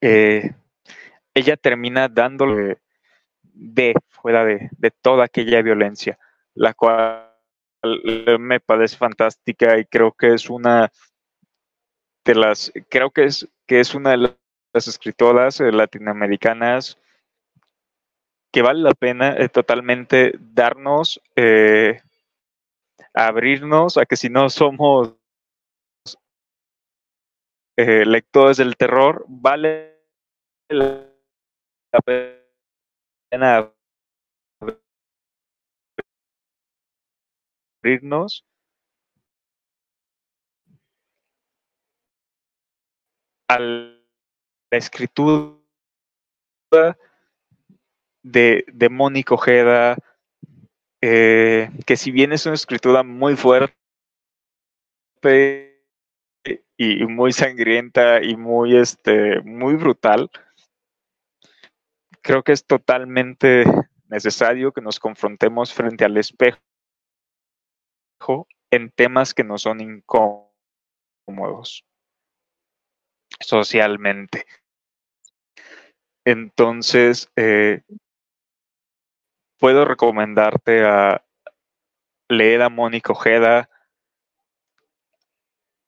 eh, 0.00 0.54
ella 1.34 1.58
termina 1.58 2.08
dándole 2.08 2.78
de 3.42 3.94
fuera 4.08 4.46
de, 4.46 4.70
toda 5.02 5.26
aquella 5.26 5.60
violencia, 5.60 6.18
la 6.54 6.72
cual 6.72 7.28
me 8.38 8.60
parece 8.60 8.96
fantástica 8.96 9.78
y 9.78 9.84
creo 9.84 10.12
que 10.12 10.32
es 10.34 10.48
una 10.48 10.90
de 12.24 12.34
las, 12.34 12.72
creo 12.88 13.10
que 13.10 13.24
es, 13.24 13.48
que 13.66 13.80
es 13.80 13.94
una 13.94 14.10
de 14.10 14.36
las 14.72 14.88
escritoras 14.88 15.60
eh, 15.60 15.72
latinoamericanas 15.72 16.98
que 18.52 18.62
vale 18.62 18.80
la 18.82 18.92
pena 18.92 19.34
eh, 19.36 19.48
totalmente 19.48 20.34
darnos, 20.38 21.20
eh, 21.36 22.00
abrirnos 23.14 23.96
a 23.96 24.04
que 24.04 24.16
si 24.16 24.28
no 24.28 24.50
somos 24.50 25.16
eh, 27.78 28.04
lectores 28.04 28.58
del 28.58 28.76
terror, 28.76 29.24
vale 29.26 30.02
la 30.68 31.08
pena 33.30 33.72
abrirnos 37.82 38.44
a 43.54 43.58
la 43.58 43.98
escritura 44.70 45.58
de, 48.22 48.64
de 48.72 48.88
Mónica 48.88 49.34
Ojeda, 49.34 49.96
eh, 51.00 51.70
que 51.86 51.96
si 51.96 52.10
bien 52.10 52.32
es 52.32 52.46
una 52.46 52.54
escritura 52.54 53.02
muy 53.02 53.36
fuerte 53.36 53.76
y, 56.76 57.04
muy 57.06 57.32
sangrienta 57.32 58.22
y 58.22 58.36
muy, 58.36 58.76
este, 58.76 59.40
muy 59.42 59.74
brutal, 59.74 60.30
creo 62.22 62.42
que 62.42 62.52
es 62.52 62.64
totalmente 62.64 63.64
necesario 64.08 64.72
que 64.72 64.80
nos 64.80 64.98
confrontemos 64.98 65.72
frente 65.72 66.04
al 66.04 66.16
espejo 66.16 66.58
en 68.70 68.90
temas 68.90 69.34
que 69.34 69.44
no 69.44 69.58
son 69.58 69.80
incómodos 69.80 71.84
socialmente. 73.42 74.46
Entonces, 76.24 77.30
eh, 77.36 77.82
puedo 79.58 79.84
recomendarte 79.84 80.84
a 80.84 81.24
leer 82.28 82.62
a 82.62 82.68
Mónica 82.68 83.12
Ojeda, 83.12 83.68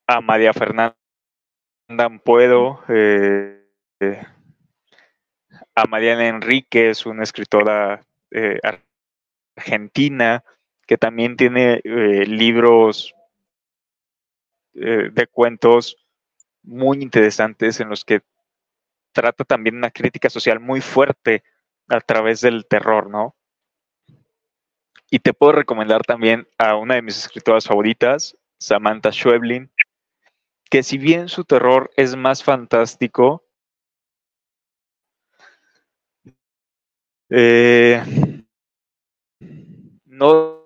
a 0.07 0.21
María 0.21 0.53
Fernanda 0.53 0.95
Puedo, 2.23 2.83
eh, 2.89 3.63
a 5.73 5.85
Mariana 5.85 6.27
Enríquez, 6.27 7.05
una 7.05 7.23
escritora 7.23 8.05
eh, 8.31 8.59
argentina 9.55 10.43
que 10.85 10.97
también 10.97 11.35
tiene 11.35 11.81
libros 11.83 13.15
de 14.73 15.27
cuentos 15.31 16.04
muy 16.65 17.01
interesantes 17.01 17.79
en 17.79 17.89
los 17.89 18.03
que 18.03 18.21
trata 19.13 19.43
también 19.45 19.77
una 19.77 19.91
crítica 19.91 20.29
social 20.29 20.59
muy 20.59 20.81
fuerte 20.81 21.43
a 21.87 22.01
través 22.01 22.41
del 22.41 22.65
terror, 22.65 23.09
¿no? 23.09 23.35
Y 25.09 25.19
te 25.19 25.33
puedo 25.33 25.53
recomendar 25.53 26.01
también 26.01 26.47
a 26.57 26.75
una 26.75 26.95
de 26.95 27.01
mis 27.01 27.17
escritoras 27.17 27.65
favoritas, 27.65 28.37
Samantha 28.59 29.11
Schweblin, 29.11 29.71
que 30.69 30.83
si 30.83 30.97
bien 30.97 31.29
su 31.29 31.45
terror 31.45 31.91
es 31.95 32.15
más 32.15 32.43
fantástico, 32.43 33.45
eh, 37.29 38.01
no 40.05 40.65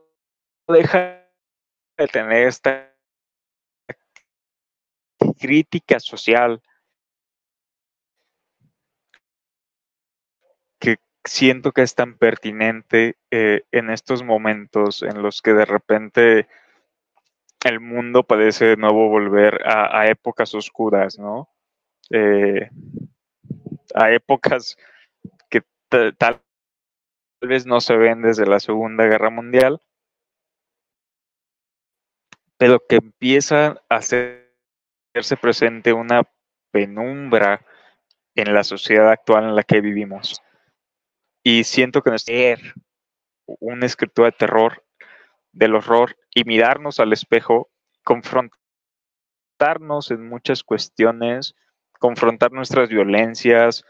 deja 0.67 1.27
de 1.97 2.07
tener 2.07 2.47
esta 2.47 2.88
crítica 5.39 5.99
social 5.99 6.61
que 10.79 10.97
siento 11.23 11.71
que 11.71 11.81
es 11.81 11.95
tan 11.95 12.17
pertinente 12.17 13.17
eh, 13.31 13.63
en 13.71 13.89
estos 13.89 14.23
momentos 14.23 15.03
en 15.03 15.21
los 15.21 15.41
que 15.41 15.53
de 15.53 15.65
repente 15.65 16.47
el 17.65 17.79
mundo 17.79 18.23
parece 18.23 18.65
de 18.65 18.77
nuevo 18.77 19.09
volver 19.09 19.61
a, 19.67 20.07
épocas 20.07 20.53
oscuras, 20.55 21.19
¿no? 21.19 21.49
Eh, 22.09 22.69
a 23.93 24.11
épocas 24.11 24.77
que 25.49 25.61
tal 26.17 26.41
vez 27.41 27.65
no 27.65 27.81
se 27.81 27.97
ven 27.97 28.21
desde 28.21 28.45
la 28.45 28.59
Segunda 28.59 29.05
Guerra 29.05 29.29
Mundial, 29.29 29.81
pero 32.57 32.85
que 32.87 32.97
empiezan 32.97 33.79
a 33.89 34.01
ser 34.01 34.48
hacerse 35.13 35.37
presente 35.37 35.93
una 35.93 36.23
penumbra 36.71 37.65
en 38.35 38.53
la 38.53 38.63
sociedad 38.63 39.09
actual 39.11 39.45
en 39.45 39.55
la 39.55 39.63
que 39.63 39.81
vivimos. 39.81 40.41
Y 41.43 41.63
siento 41.63 42.01
que 42.01 42.11
no 42.11 42.19
ser 42.19 42.59
una 43.45 43.85
escritura 43.85 44.27
de 44.27 44.37
terror, 44.37 44.83
del 45.51 45.75
horror, 45.75 46.15
y 46.33 46.43
mirarnos 46.43 46.99
al 46.99 47.11
espejo, 47.11 47.69
confrontarnos 48.03 48.51
en 50.11 50.27
muchas 50.27 50.63
cuestiones, 50.63 51.55
confrontar 51.99 52.51
nuestras 52.51 52.89
violencias, 52.89 53.83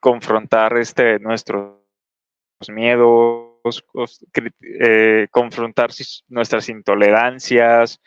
confrontar 0.00 0.78
este, 0.78 1.18
nuestros 1.18 1.80
miedos, 2.68 3.84
eh, 4.62 5.26
confrontar 5.30 5.90
nuestras 6.28 6.68
intolerancias, 6.68 8.00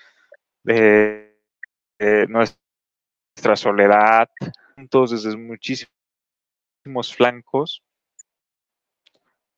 eh, 0.68 1.24
eh, 2.00 2.26
nuestra 2.28 3.56
soledad, 3.56 4.30
juntos 4.76 5.12
desde 5.12 5.38
muchísimos 5.38 5.89
flancos, 7.16 7.84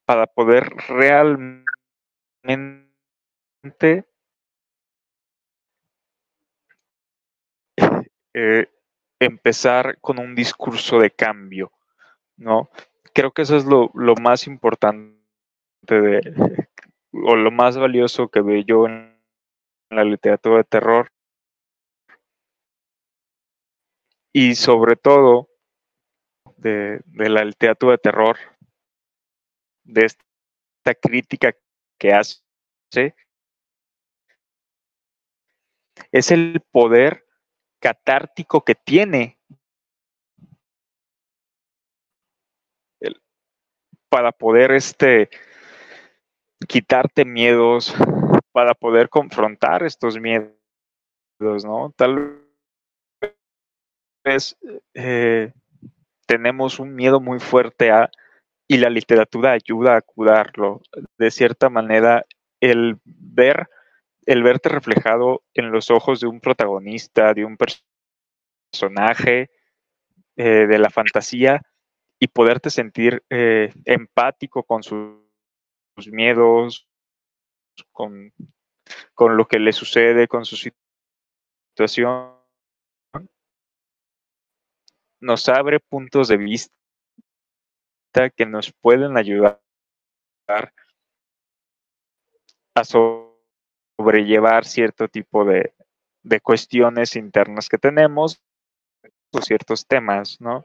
para 0.06 0.26
poder 0.26 0.70
realmente 0.88 1.66
eh, 8.34 8.70
empezar 9.20 10.00
con 10.00 10.20
un 10.20 10.36
discurso 10.36 11.00
de 11.00 11.12
cambio, 11.12 11.72
¿no? 12.38 12.70
Creo 13.14 13.32
que 13.32 13.42
eso 13.42 13.58
es 13.58 13.66
lo, 13.66 13.92
lo 13.96 14.16
más 14.16 14.48
importante 14.48 15.18
de, 15.82 16.56
o 17.12 17.36
lo 17.36 17.52
más 17.52 17.78
valioso 17.78 18.30
que 18.30 18.42
veo 18.42 18.62
yo 18.62 18.86
en 18.86 19.20
la 19.90 20.04
literatura 20.04 20.58
de 20.58 20.64
terror, 20.66 21.12
y 24.38 24.54
sobre 24.54 24.96
todo 24.96 25.50
de, 26.58 27.02
la 27.08 27.44
literatura 27.44 27.94
de 27.94 27.98
terror, 27.98 28.38
de 29.84 30.06
esta 30.06 30.94
crítica 31.02 31.56
que 31.98 32.14
hace, 32.14 33.16
es 36.12 36.30
el 36.30 36.62
poder 36.72 37.26
catártico 37.82 38.64
que 38.64 38.76
tiene 38.76 39.40
para 44.08 44.32
poder 44.32 44.72
este, 44.72 45.32
quitarte 46.68 47.26
miedos, 47.26 47.92
para 48.52 48.76
poder 48.76 49.10
confrontar 49.10 49.82
estos 49.82 50.20
miedos, 50.20 50.54
¿no? 51.66 51.92
Tal 51.98 52.47
eh, 54.94 55.54
tenemos 56.26 56.80
un 56.80 56.94
miedo 56.94 57.20
muy 57.20 57.40
fuerte 57.40 57.92
a, 57.92 58.12
y 58.68 58.78
la 58.78 58.90
literatura 58.90 59.54
ayuda 59.54 59.96
a 59.96 60.02
curarlo. 60.02 60.82
De 61.18 61.32
cierta 61.32 61.70
manera, 61.70 62.26
el 62.60 63.00
ver, 63.06 63.70
el 64.26 64.44
verte 64.44 64.70
reflejado 64.70 65.44
en 65.54 65.72
los 65.72 65.90
ojos 65.90 66.20
de 66.20 66.28
un 66.28 66.42
protagonista, 66.42 67.34
de 67.34 67.46
un 67.46 67.58
personaje, 68.72 69.50
eh, 70.36 70.68
de 70.68 70.80
la 70.80 70.90
fantasía, 70.90 71.62
y 72.20 72.28
poderte 72.28 72.70
sentir 72.70 73.24
eh, 73.30 73.72
empático 73.86 74.64
con 74.64 74.84
sus, 74.84 75.22
miedos, 76.12 76.88
con, 77.92 78.34
con 79.14 79.38
lo 79.38 79.48
que 79.48 79.60
le 79.60 79.72
sucede, 79.72 80.28
con 80.28 80.46
su 80.46 80.58
situación 81.76 82.37
nos 85.28 85.50
abre 85.50 85.82
puntos 85.82 86.30
de 86.30 86.38
vista 86.38 86.72
que 88.36 88.46
nos 88.46 88.72
pueden 88.72 89.18
ayudar 89.18 89.62
a 92.74 92.84
sobrellevar 92.86 94.64
cierto 94.64 95.10
tipo 95.10 95.44
de, 95.44 95.74
cuestiones 96.42 97.18
internas 97.18 97.68
que 97.68 97.78
tenemos 97.78 98.42
o 99.34 99.42
ciertos 99.42 99.86
temas, 99.86 100.40
¿no? 100.40 100.64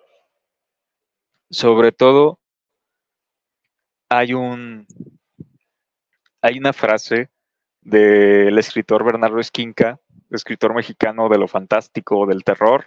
Sobre 1.51 1.91
todo, 1.91 2.39
hay 4.09 4.33
un 4.35 4.87
hay 6.41 6.59
una 6.59 6.73
frase 6.73 7.31
del 7.81 8.57
escritor 8.59 9.05
Bernardo 9.05 9.41
Esquinca, 9.41 10.01
escritor 10.31 10.73
mexicano 10.73 11.29
de 11.29 11.39
lo 11.39 11.49
fantástico, 11.49 12.27
del 12.27 12.45
terror, 12.45 12.87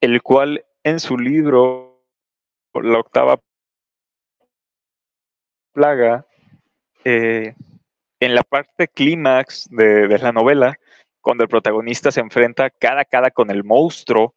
el 0.00 0.22
cual 0.22 0.64
en 0.82 1.00
su 1.00 1.18
libro, 1.18 2.04
La 2.74 2.98
octava 2.98 3.40
plaga, 5.72 6.26
eh, 7.04 7.54
en 8.20 8.34
la 8.34 8.42
parte 8.42 8.88
clímax 8.88 9.68
de, 9.70 10.18
la 10.18 10.32
novela, 10.32 10.78
cuando 11.20 11.44
el 11.44 11.48
protagonista 11.48 12.10
se 12.10 12.20
enfrenta 12.20 12.70
cara 12.70 13.02
a 13.02 13.04
cara 13.04 13.30
con 13.30 13.50
el 13.50 13.64
monstruo, 13.64 14.34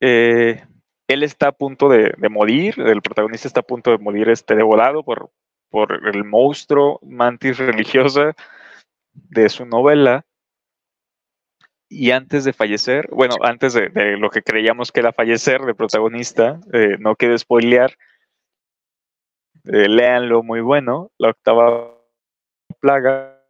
eh, 0.00 0.64
él 1.08 1.22
está 1.22 1.48
a 1.48 1.52
punto 1.52 1.88
de, 1.88 2.14
morir, 2.30 2.74
el 2.78 3.02
protagonista 3.02 3.48
está 3.48 3.60
a 3.60 3.64
punto 3.64 3.90
de 3.90 3.98
morir 3.98 4.28
este, 4.28 4.54
devorado 4.54 5.04
por, 5.04 5.30
por 5.70 6.06
el 6.06 6.24
monstruo 6.24 7.00
mantis 7.02 7.58
religiosa 7.58 8.34
de 9.12 9.48
su 9.48 9.66
novela. 9.66 10.24
Y 11.94 12.10
antes 12.10 12.44
de 12.44 12.54
fallecer, 12.54 13.06
bueno, 13.12 13.34
antes 13.42 13.74
de, 13.74 14.16
lo 14.16 14.30
que 14.30 14.42
creíamos 14.42 14.90
que 14.90 15.00
era 15.00 15.12
fallecer 15.12 15.60
de 15.60 15.74
protagonista, 15.74 16.58
eh, 16.72 16.96
no 16.98 17.16
quiero 17.16 17.36
spoilear, 17.36 17.98
eh, 19.64 19.88
léanlo 19.90 20.42
muy 20.42 20.62
bueno, 20.62 21.10
la 21.18 21.28
octava 21.28 21.94
plaga. 22.80 23.44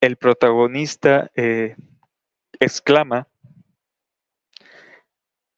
El 0.00 0.16
protagonista 0.16 1.30
eh, 1.34 1.76
exclama 2.58 3.28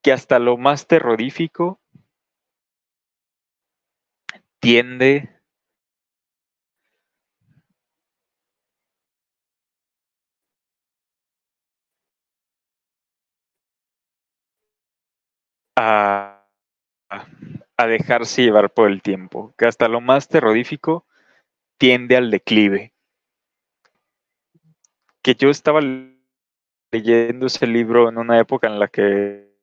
que 0.02 0.12
hasta 0.12 0.40
lo 0.40 0.56
más 0.56 0.88
terrorífico 0.88 1.80
tiende 4.58 5.35
a, 15.76 16.32
dejarse 17.86 18.42
llevar 18.42 18.72
por 18.72 18.90
el 18.90 19.02
tiempo, 19.02 19.54
que 19.56 19.66
hasta 19.66 19.88
lo 19.88 20.00
más 20.00 20.28
terrorífico 20.28 21.06
tiende 21.78 22.16
al 22.16 22.30
declive. 22.30 22.94
Que 25.22 25.34
yo 25.34 25.50
estaba 25.50 25.80
leyendo 26.90 27.46
ese 27.46 27.66
libro 27.66 28.08
en 28.08 28.18
una 28.18 28.40
época 28.40 28.66
en 28.66 28.78
la 28.78 28.88
que 28.88 29.54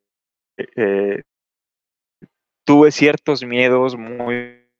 eh, 0.56 1.22
tuve 2.64 2.92
ciertos 2.92 3.44
miedos 3.44 3.96
muy 3.96 4.70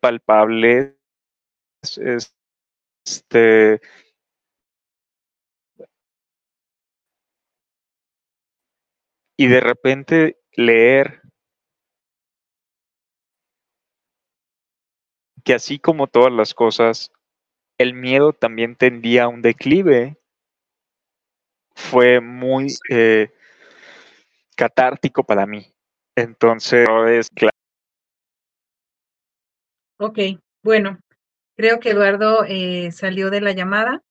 palpables. 0.00 0.94
Este, 3.04 3.80
y 9.38 9.46
de 9.46 9.60
repente 9.60 10.37
leer 10.58 11.22
que 15.44 15.54
así 15.54 15.78
como 15.78 16.08
todas 16.08 16.32
las 16.32 16.52
cosas, 16.52 17.12
el 17.78 17.94
miedo 17.94 18.32
también 18.32 18.74
tendía 18.74 19.24
a 19.24 19.28
un 19.28 19.40
declive. 19.40 20.18
Fue 21.74 22.20
muy 22.20 22.74
eh, 22.90 23.30
catártico 24.56 25.22
para 25.22 25.46
mí. 25.46 25.72
Entonces, 26.16 26.88
es 27.06 27.30
claro. 27.30 27.56
Ok, 30.00 30.18
bueno, 30.64 30.98
creo 31.56 31.78
que 31.78 31.90
Eduardo 31.90 32.44
eh, 32.44 32.90
salió 32.90 33.30
de 33.30 33.40
la 33.40 33.52
llamada. 33.52 34.02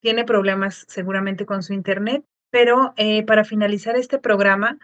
Tiene 0.00 0.24
problemas 0.24 0.84
seguramente 0.88 1.46
con 1.46 1.62
su 1.62 1.72
internet, 1.72 2.24
pero 2.50 2.94
eh, 2.96 3.24
para 3.24 3.44
finalizar 3.44 3.96
este 3.96 4.18
programa, 4.18 4.78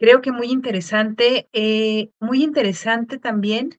creo 0.00 0.22
que 0.22 0.32
muy 0.32 0.46
interesante, 0.46 1.48
eh, 1.52 2.10
muy 2.20 2.42
interesante 2.42 3.18
también 3.18 3.78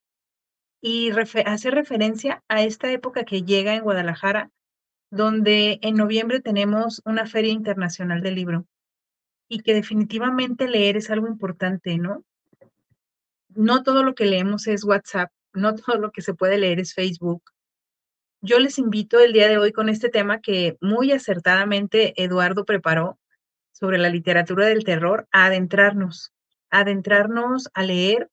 y 0.80 1.10
hacer 1.46 1.74
referencia 1.74 2.44
a 2.48 2.62
esta 2.62 2.92
época 2.92 3.26
que 3.26 3.42
llega 3.42 3.74
en 3.74 3.84
Guadalajara, 3.84 4.52
donde 5.10 5.80
en 5.82 5.96
noviembre 5.96 6.40
tenemos 6.40 7.02
una 7.06 7.26
Feria 7.26 7.52
Internacional 7.52 8.22
del 8.22 8.36
Libro 8.36 8.68
y 9.50 9.62
que 9.62 9.74
definitivamente 9.74 10.68
leer 10.68 10.96
es 10.96 11.10
algo 11.10 11.28
importante, 11.28 11.98
¿no? 11.98 12.24
No 13.50 13.82
todo 13.82 14.04
lo 14.04 14.14
que 14.14 14.26
leemos 14.26 14.68
es 14.68 14.84
WhatsApp, 14.84 15.32
no 15.54 15.76
todo 15.76 15.98
lo 15.98 16.12
que 16.12 16.22
se 16.22 16.36
puede 16.36 16.60
leer 16.60 16.80
es 16.80 16.94
Facebook. 16.94 17.42
Yo 18.42 18.60
les 18.60 18.78
invito 18.78 19.20
el 19.20 19.34
día 19.34 19.50
de 19.50 19.58
hoy 19.58 19.72
con 19.72 19.90
este 19.90 20.10
tema 20.10 20.40
que 20.40 20.78
muy 20.82 21.12
acertadamente 21.12 22.14
Eduardo 22.16 22.64
preparó 22.64 23.18
sobre 23.82 23.98
la 23.98 24.10
literatura 24.10 24.68
del 24.68 24.84
terror 24.84 25.28
adentrarnos, 25.32 26.32
adentrarnos 26.70 27.70
a 27.74 27.82
leer, 27.82 28.30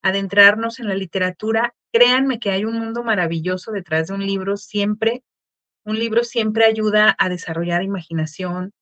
adentrarnos 0.00 0.78
en 0.78 0.88
la 0.88 0.94
literatura. 0.94 1.74
Créanme 1.92 2.38
que 2.38 2.50
hay 2.50 2.64
un 2.64 2.78
mundo 2.78 3.02
maravilloso 3.02 3.72
detrás 3.72 4.06
de 4.06 4.14
un 4.14 4.24
libro 4.24 4.56
siempre. 4.56 5.24
Un 5.84 5.98
libro 5.98 6.22
siempre 6.22 6.64
ayuda 6.64 7.16
a 7.18 7.28
desarrollar 7.28 7.82
imaginación, 7.82 8.72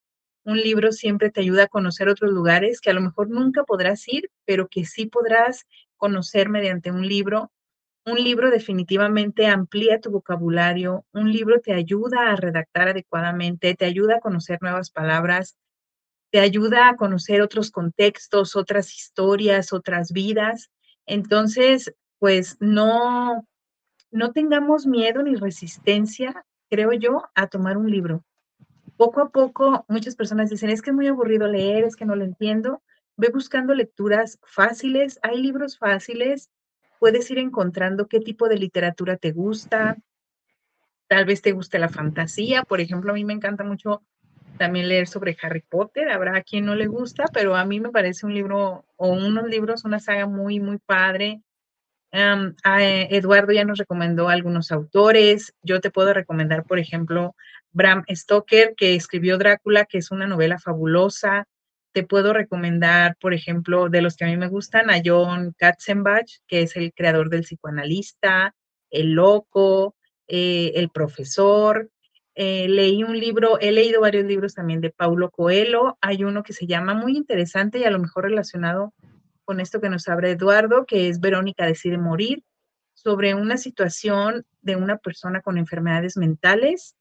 un 0.45 0.59
libro 0.59 0.93
siempre 0.93 1.31
te 1.31 1.41
ayuda 1.41 1.65
a 1.65 1.69
conocer 1.69 2.09
otros 2.09 2.31
lugares 2.31 2.81
que 2.81 2.91
a 2.91 2.95
lo 2.95 3.01
mejor 3.01 3.31
nunca 3.31 3.65
podrás 3.65 4.07
ir, 4.09 4.31
pero 4.47 4.69
que 4.69 4.85
sí 4.85 5.07
podrás 5.07 5.67
conocer 5.97 6.51
mediante 6.51 6.91
un 6.91 7.07
libro. 7.07 7.51
Un 8.07 8.17
libro 8.17 8.51
definitivamente 8.51 9.47
amplía 9.47 10.01
tu 10.01 10.11
vocabulario, 10.11 11.05
un 11.13 11.33
libro 11.33 11.61
te 11.61 11.75
ayuda 11.75 12.31
a 12.31 12.37
redactar 12.37 12.89
adecuadamente, 12.89 13.75
te 13.75 13.85
ayuda 13.85 14.17
a 14.17 14.21
conocer 14.21 14.59
nuevas 14.63 14.91
palabras, 14.91 15.57
te 16.31 16.41
ayuda 16.41 16.89
a 16.89 16.97
conocer 16.97 17.43
otros 17.43 17.71
contextos, 17.71 18.57
otras 18.57 18.95
historias, 18.95 19.73
otras 19.73 20.13
vidas. 20.13 20.71
Entonces, 21.07 21.95
pues 22.19 22.57
no, 22.61 23.47
no 24.11 24.33
tengamos 24.33 24.87
miedo 24.87 25.23
ni 25.23 25.35
resistencia, 25.35 26.45
creo 26.69 26.93
yo, 26.93 27.23
a 27.35 27.49
tomar 27.49 27.77
un 27.77 27.91
libro 27.91 28.25
poco 29.01 29.23
a 29.23 29.31
poco 29.31 29.87
muchas 29.89 30.15
personas 30.15 30.51
dicen, 30.51 30.69
es 30.69 30.83
que 30.83 30.91
es 30.91 30.95
muy 30.95 31.07
aburrido 31.07 31.49
leer, 31.49 31.85
es 31.85 31.97
que 31.97 32.05
no 32.05 32.17
lo 32.17 32.25
entiendo. 32.25 32.83
Ve 33.17 33.31
buscando 33.33 33.73
lecturas 33.73 34.39
fáciles, 34.43 35.19
hay 35.23 35.41
libros 35.41 35.79
fáciles, 35.79 36.51
puedes 36.99 37.31
ir 37.31 37.39
encontrando 37.39 38.09
qué 38.09 38.21
tipo 38.21 38.47
de 38.47 38.59
literatura 38.59 39.17
te 39.17 39.33
gusta. 39.33 39.97
Tal 41.09 41.25
vez 41.25 41.41
te 41.41 41.53
guste 41.53 41.79
la 41.79 41.89
fantasía, 41.89 42.63
por 42.63 42.83
ejemplo, 42.83 43.13
a 43.13 43.15
mí 43.15 43.25
me 43.25 43.33
encanta 43.33 43.65
mucho 43.65 44.03
también 44.61 44.91
leer 44.91 45.09
sobre 45.09 45.39
Harry 45.41 45.63
Potter, 45.63 46.11
habrá 46.11 46.37
a 46.37 46.43
quien 46.43 46.67
no 46.67 46.75
le 46.75 46.87
gusta, 46.87 47.25
pero 47.33 47.57
a 47.57 47.65
mí 47.65 47.81
me 47.81 47.89
parece 47.89 48.27
un 48.27 48.35
libro 48.35 48.85
o 48.97 49.09
unos 49.09 49.49
libros, 49.49 49.87
una 49.87 50.01
saga 50.01 50.27
muy, 50.27 50.61
muy 50.61 50.77
padre. 50.77 51.41
Eh, 52.13 53.09
Eduardo 53.11 53.53
ya 53.53 53.65
nos 53.65 53.79
recomendó 53.79 54.29
algunos 54.29 54.71
autores. 54.71 55.55
Yo 55.63 55.81
te 55.81 55.91
puedo 55.91 56.13
recomendar, 56.13 56.65
por 56.65 56.79
ejemplo, 56.79 57.35
Bram 57.73 58.05
Stoker, 58.11 58.75
que 58.77 58.95
escribió 58.95 59.39
Drácula, 59.39 59.87
que 59.87 59.97
es 59.97 60.11
una 60.11 60.27
novela 60.27 60.59
fabulosa. 60.59 61.47
Te 61.93 62.03
puedo 62.03 62.35
recomendar, 62.35 63.17
por 63.19 63.33
ejemplo, 63.33 63.89
de 63.89 64.03
los 64.03 64.15
que 64.15 64.27
a 64.27 64.29
mí 64.29 64.37
me 64.37 64.49
gustan, 64.49 64.91
a 64.91 65.01
John 65.03 65.55
Katzenbach, 65.57 66.31
que 66.47 66.61
es 66.61 66.77
el 66.77 66.93
creador 66.93 67.31
del 67.31 67.45
psicoanalista, 67.45 68.55
El 68.91 69.13
Loco, 69.13 69.97
eh, 70.29 70.73
El 70.75 70.91
Profesor. 70.91 71.89
Eh, 72.35 72.69
leí 72.69 73.03
un 73.03 73.19
libro, 73.19 73.59
he 73.61 73.73
leído 73.73 74.01
varios 74.01 74.25
libros 74.25 74.55
también 74.55 74.81
de 74.81 74.91
Paulo 74.91 75.31
Coelho. 75.31 75.99
Hay 76.01 76.25
uno 76.25 76.43
que 76.43 76.53
se 76.53 76.67
llama 76.67 76.95
muy 76.95 77.17
interesante 77.17 77.79
y 77.79 77.85
a 77.85 77.91
lo 77.91 77.99
mejor 77.99 78.25
relacionado 78.25 78.95
con 79.45 79.61
esto 79.61 79.81
que 79.81 79.89
nos 79.89 80.09
abre 80.09 80.31
Eduardo, 80.33 80.87
que 80.87 81.09
es 81.09 81.21
Verónica 81.21 81.67
decide 81.67 81.99
morir, 81.99 82.45
sobre 82.95 83.35
una 83.35 83.57
situación 83.57 84.45
de 84.61 84.77
una 84.77 84.99
persona 84.99 85.41
con 85.41 85.59
enfermedades 85.59 86.17
mentales 86.17 86.95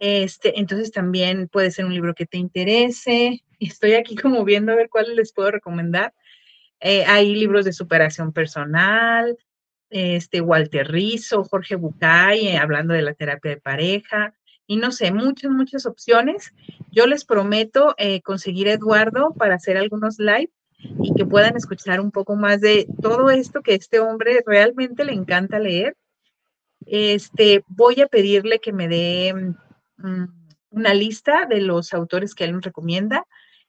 este, 0.00 0.58
entonces 0.58 0.90
también 0.92 1.48
puede 1.48 1.70
ser 1.70 1.84
un 1.84 1.92
libro 1.92 2.14
que 2.14 2.26
te 2.26 2.38
interese. 2.38 3.44
Estoy 3.60 3.92
aquí 3.92 4.16
como 4.16 4.44
viendo 4.44 4.72
a 4.72 4.76
ver 4.76 4.88
cuáles 4.88 5.14
les 5.14 5.32
puedo 5.32 5.50
recomendar. 5.50 6.14
Eh, 6.80 7.04
hay 7.04 7.34
libros 7.34 7.66
de 7.66 7.74
superación 7.74 8.32
personal, 8.32 9.36
este 9.90 10.40
Walter 10.40 10.88
Rizzo, 10.90 11.44
Jorge 11.44 11.76
Bucay, 11.76 12.48
eh, 12.48 12.58
hablando 12.58 12.94
de 12.94 13.02
la 13.02 13.14
terapia 13.14 13.52
de 13.52 13.60
pareja, 13.60 14.34
y 14.66 14.76
no 14.76 14.92
sé, 14.92 15.12
muchas, 15.12 15.50
muchas 15.50 15.84
opciones. 15.84 16.52
Yo 16.92 17.06
les 17.06 17.24
prometo 17.24 17.94
eh, 17.98 18.22
conseguir 18.22 18.68
a 18.68 18.74
Eduardo 18.74 19.34
para 19.36 19.56
hacer 19.56 19.76
algunos 19.76 20.18
live 20.18 20.50
y 21.02 21.12
que 21.14 21.26
puedan 21.26 21.56
escuchar 21.56 22.00
un 22.00 22.12
poco 22.12 22.36
más 22.36 22.60
de 22.60 22.86
todo 23.02 23.30
esto 23.30 23.62
que 23.62 23.74
este 23.74 23.98
hombre 23.98 24.42
realmente 24.46 25.04
le 25.04 25.12
encanta 25.12 25.58
leer. 25.58 25.96
Este, 26.86 27.64
voy 27.66 28.00
a 28.00 28.06
pedirle 28.06 28.60
que 28.60 28.72
me 28.72 28.88
dé 28.88 29.34
Mm, 30.02 30.24
una 30.70 30.94
lista 30.94 31.46
de 31.46 31.60
los 31.60 31.92
autores 31.92 32.34
que 32.34 32.44
él 32.44 32.52
nos 32.52 32.64
recomienda 32.64 33.26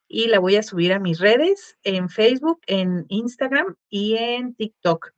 y 0.08 0.28
la 0.28 0.40
voy 0.40 0.56
a 0.56 0.64
subir 0.64 0.94
a 0.94 1.00
mis 1.00 1.20
redes, 1.20 1.78
en 1.84 2.10
Facebook, 2.10 2.62
en 2.68 3.06
Instagram 3.10 3.76
y 3.90 4.16
en 4.16 4.54
TikTok. 4.56 5.12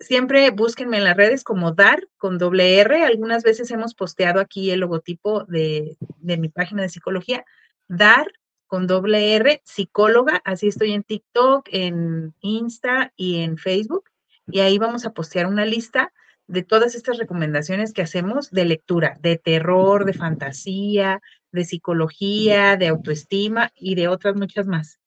Siempre 0.00 0.50
búsquenme 0.50 0.98
en 0.98 1.04
las 1.04 1.16
redes 1.16 1.44
como 1.44 1.72
DAR 1.72 2.08
con 2.16 2.38
doble 2.38 2.78
R. 2.80 3.04
Algunas 3.04 3.42
veces 3.42 3.70
hemos 3.70 3.94
posteado 3.94 4.40
aquí 4.40 4.70
el 4.70 4.80
logotipo 4.80 5.44
de, 5.44 5.96
de 6.18 6.36
mi 6.36 6.48
página 6.48 6.82
de 6.82 6.88
psicología. 6.88 7.44
DAR 7.88 8.26
con 8.66 8.86
doble 8.86 9.34
R, 9.34 9.60
psicóloga. 9.64 10.40
Así 10.44 10.68
estoy 10.68 10.92
en 10.92 11.02
TikTok, 11.02 11.68
en 11.72 12.34
Insta 12.40 13.12
y 13.16 13.40
en 13.40 13.58
Facebook. 13.58 14.04
Y 14.46 14.60
ahí 14.60 14.78
vamos 14.78 15.04
a 15.04 15.12
postear 15.12 15.46
una 15.46 15.64
lista 15.66 16.12
de 16.46 16.62
todas 16.62 16.94
estas 16.94 17.18
recomendaciones 17.18 17.92
que 17.92 18.02
hacemos 18.02 18.50
de 18.50 18.64
lectura, 18.64 19.18
de 19.20 19.38
terror, 19.38 20.04
de 20.04 20.12
fantasía, 20.12 21.20
de 21.52 21.64
psicología, 21.64 22.76
de 22.76 22.88
autoestima 22.88 23.72
y 23.74 23.94
de 23.94 24.08
otras 24.08 24.36
muchas 24.36 24.66
más. 24.66 24.98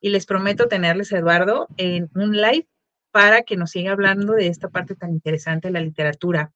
y 0.00 0.10
les 0.10 0.26
prometo 0.26 0.68
tenerles 0.68 1.12
Eduardo 1.12 1.66
en 1.78 2.10
un 2.14 2.36
live 2.36 2.68
para 3.14 3.42
que 3.42 3.56
nos 3.56 3.70
siga 3.70 3.92
hablando 3.92 4.32
de 4.32 4.48
esta 4.48 4.70
parte 4.70 4.96
tan 4.96 5.12
interesante 5.12 5.68
de 5.68 5.72
la 5.72 5.80
literatura. 5.80 6.50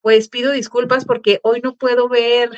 Pues 0.00 0.28
pido 0.28 0.52
disculpas 0.52 1.04
porque 1.04 1.40
hoy 1.42 1.60
no 1.60 1.74
puedo 1.74 2.08
ver 2.08 2.50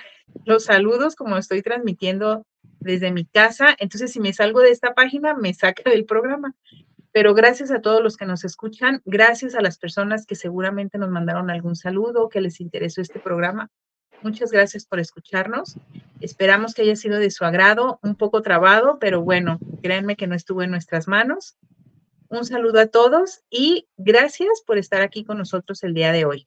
los 0.45 0.64
saludos 0.64 1.16
como 1.16 1.39
estoy 1.39 1.62
transmitiendo 1.62 2.45
desde 2.79 3.12
mi 3.12 3.24
casa, 3.24 3.74
entonces 3.79 4.12
si 4.12 4.20
me 4.20 4.35
salgo 4.35 4.61
de 4.61 4.72
esta 4.72 4.93
página 4.93 5.33
me 5.33 5.55
saca 5.55 5.89
del 5.89 6.05
programa. 6.05 6.55
Pero 7.12 7.33
gracias 7.33 7.70
a 7.70 7.81
todos 7.81 8.03
los 8.03 8.18
que 8.18 8.27
nos 8.27 8.45
escuchan, 8.45 9.01
gracias 9.07 9.55
a 9.55 9.62
las 9.62 9.79
personas 9.79 10.27
que 10.27 10.35
seguramente 10.35 10.99
nos 10.99 11.09
mandaron 11.09 11.49
algún 11.49 11.77
saludo, 11.77 12.29
que 12.29 12.43
les 12.43 12.61
interesó 12.61 13.01
este 13.01 13.20
programa. 13.20 13.70
Muchas 14.20 14.51
gracias 14.51 14.85
por 14.85 15.01
escucharnos. 15.01 15.79
Esperamos 16.20 16.74
que 16.74 16.83
haya 16.83 16.97
sido 16.97 17.18
de 17.18 17.31
su 17.31 17.47
agrado, 17.47 17.99
un 18.03 18.16
poco 18.16 18.43
trabado, 18.43 18.99
pero 18.99 19.22
bueno, 19.22 19.59
créanme 19.83 20.16
que 20.16 20.27
no 20.27 20.35
estuvo 20.35 20.62
en 20.62 20.72
nuestras 20.72 21.09
manos. 21.09 21.57
Un 22.37 22.45
saludo 22.45 22.80
a 22.80 22.87
todos 22.87 23.41
y 23.49 23.89
gracias 23.97 24.62
por 24.66 24.76
estar 24.76 25.01
aquí 25.01 25.24
con 25.24 25.39
nosotros 25.39 25.82
el 25.82 25.95
día 25.95 26.12
de 26.12 26.26
hoy. 26.26 26.47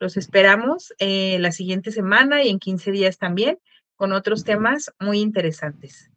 Los 0.00 0.16
esperamos 0.16 0.92
eh, 0.98 1.38
la 1.38 1.52
siguiente 1.52 1.92
semana 1.92 2.42
y 2.42 2.48
en 2.48 2.58
15 2.58 2.90
días 2.90 3.18
también 3.18 3.60
con 3.94 4.12
otros 4.12 4.42
temas 4.42 4.92
muy 4.98 5.20
interesantes. 5.20 6.10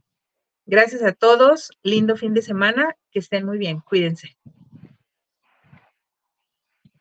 Gracias 0.66 1.03
a 1.03 1.14
todos, 1.14 1.70
lindo 1.84 2.18
fin 2.18 2.34
de 2.34 2.41
semana, 2.41 2.97
que 3.12 3.20
estén 3.20 3.45
muy 3.45 3.60
bien, 3.60 3.80
cuídense. 3.82 4.39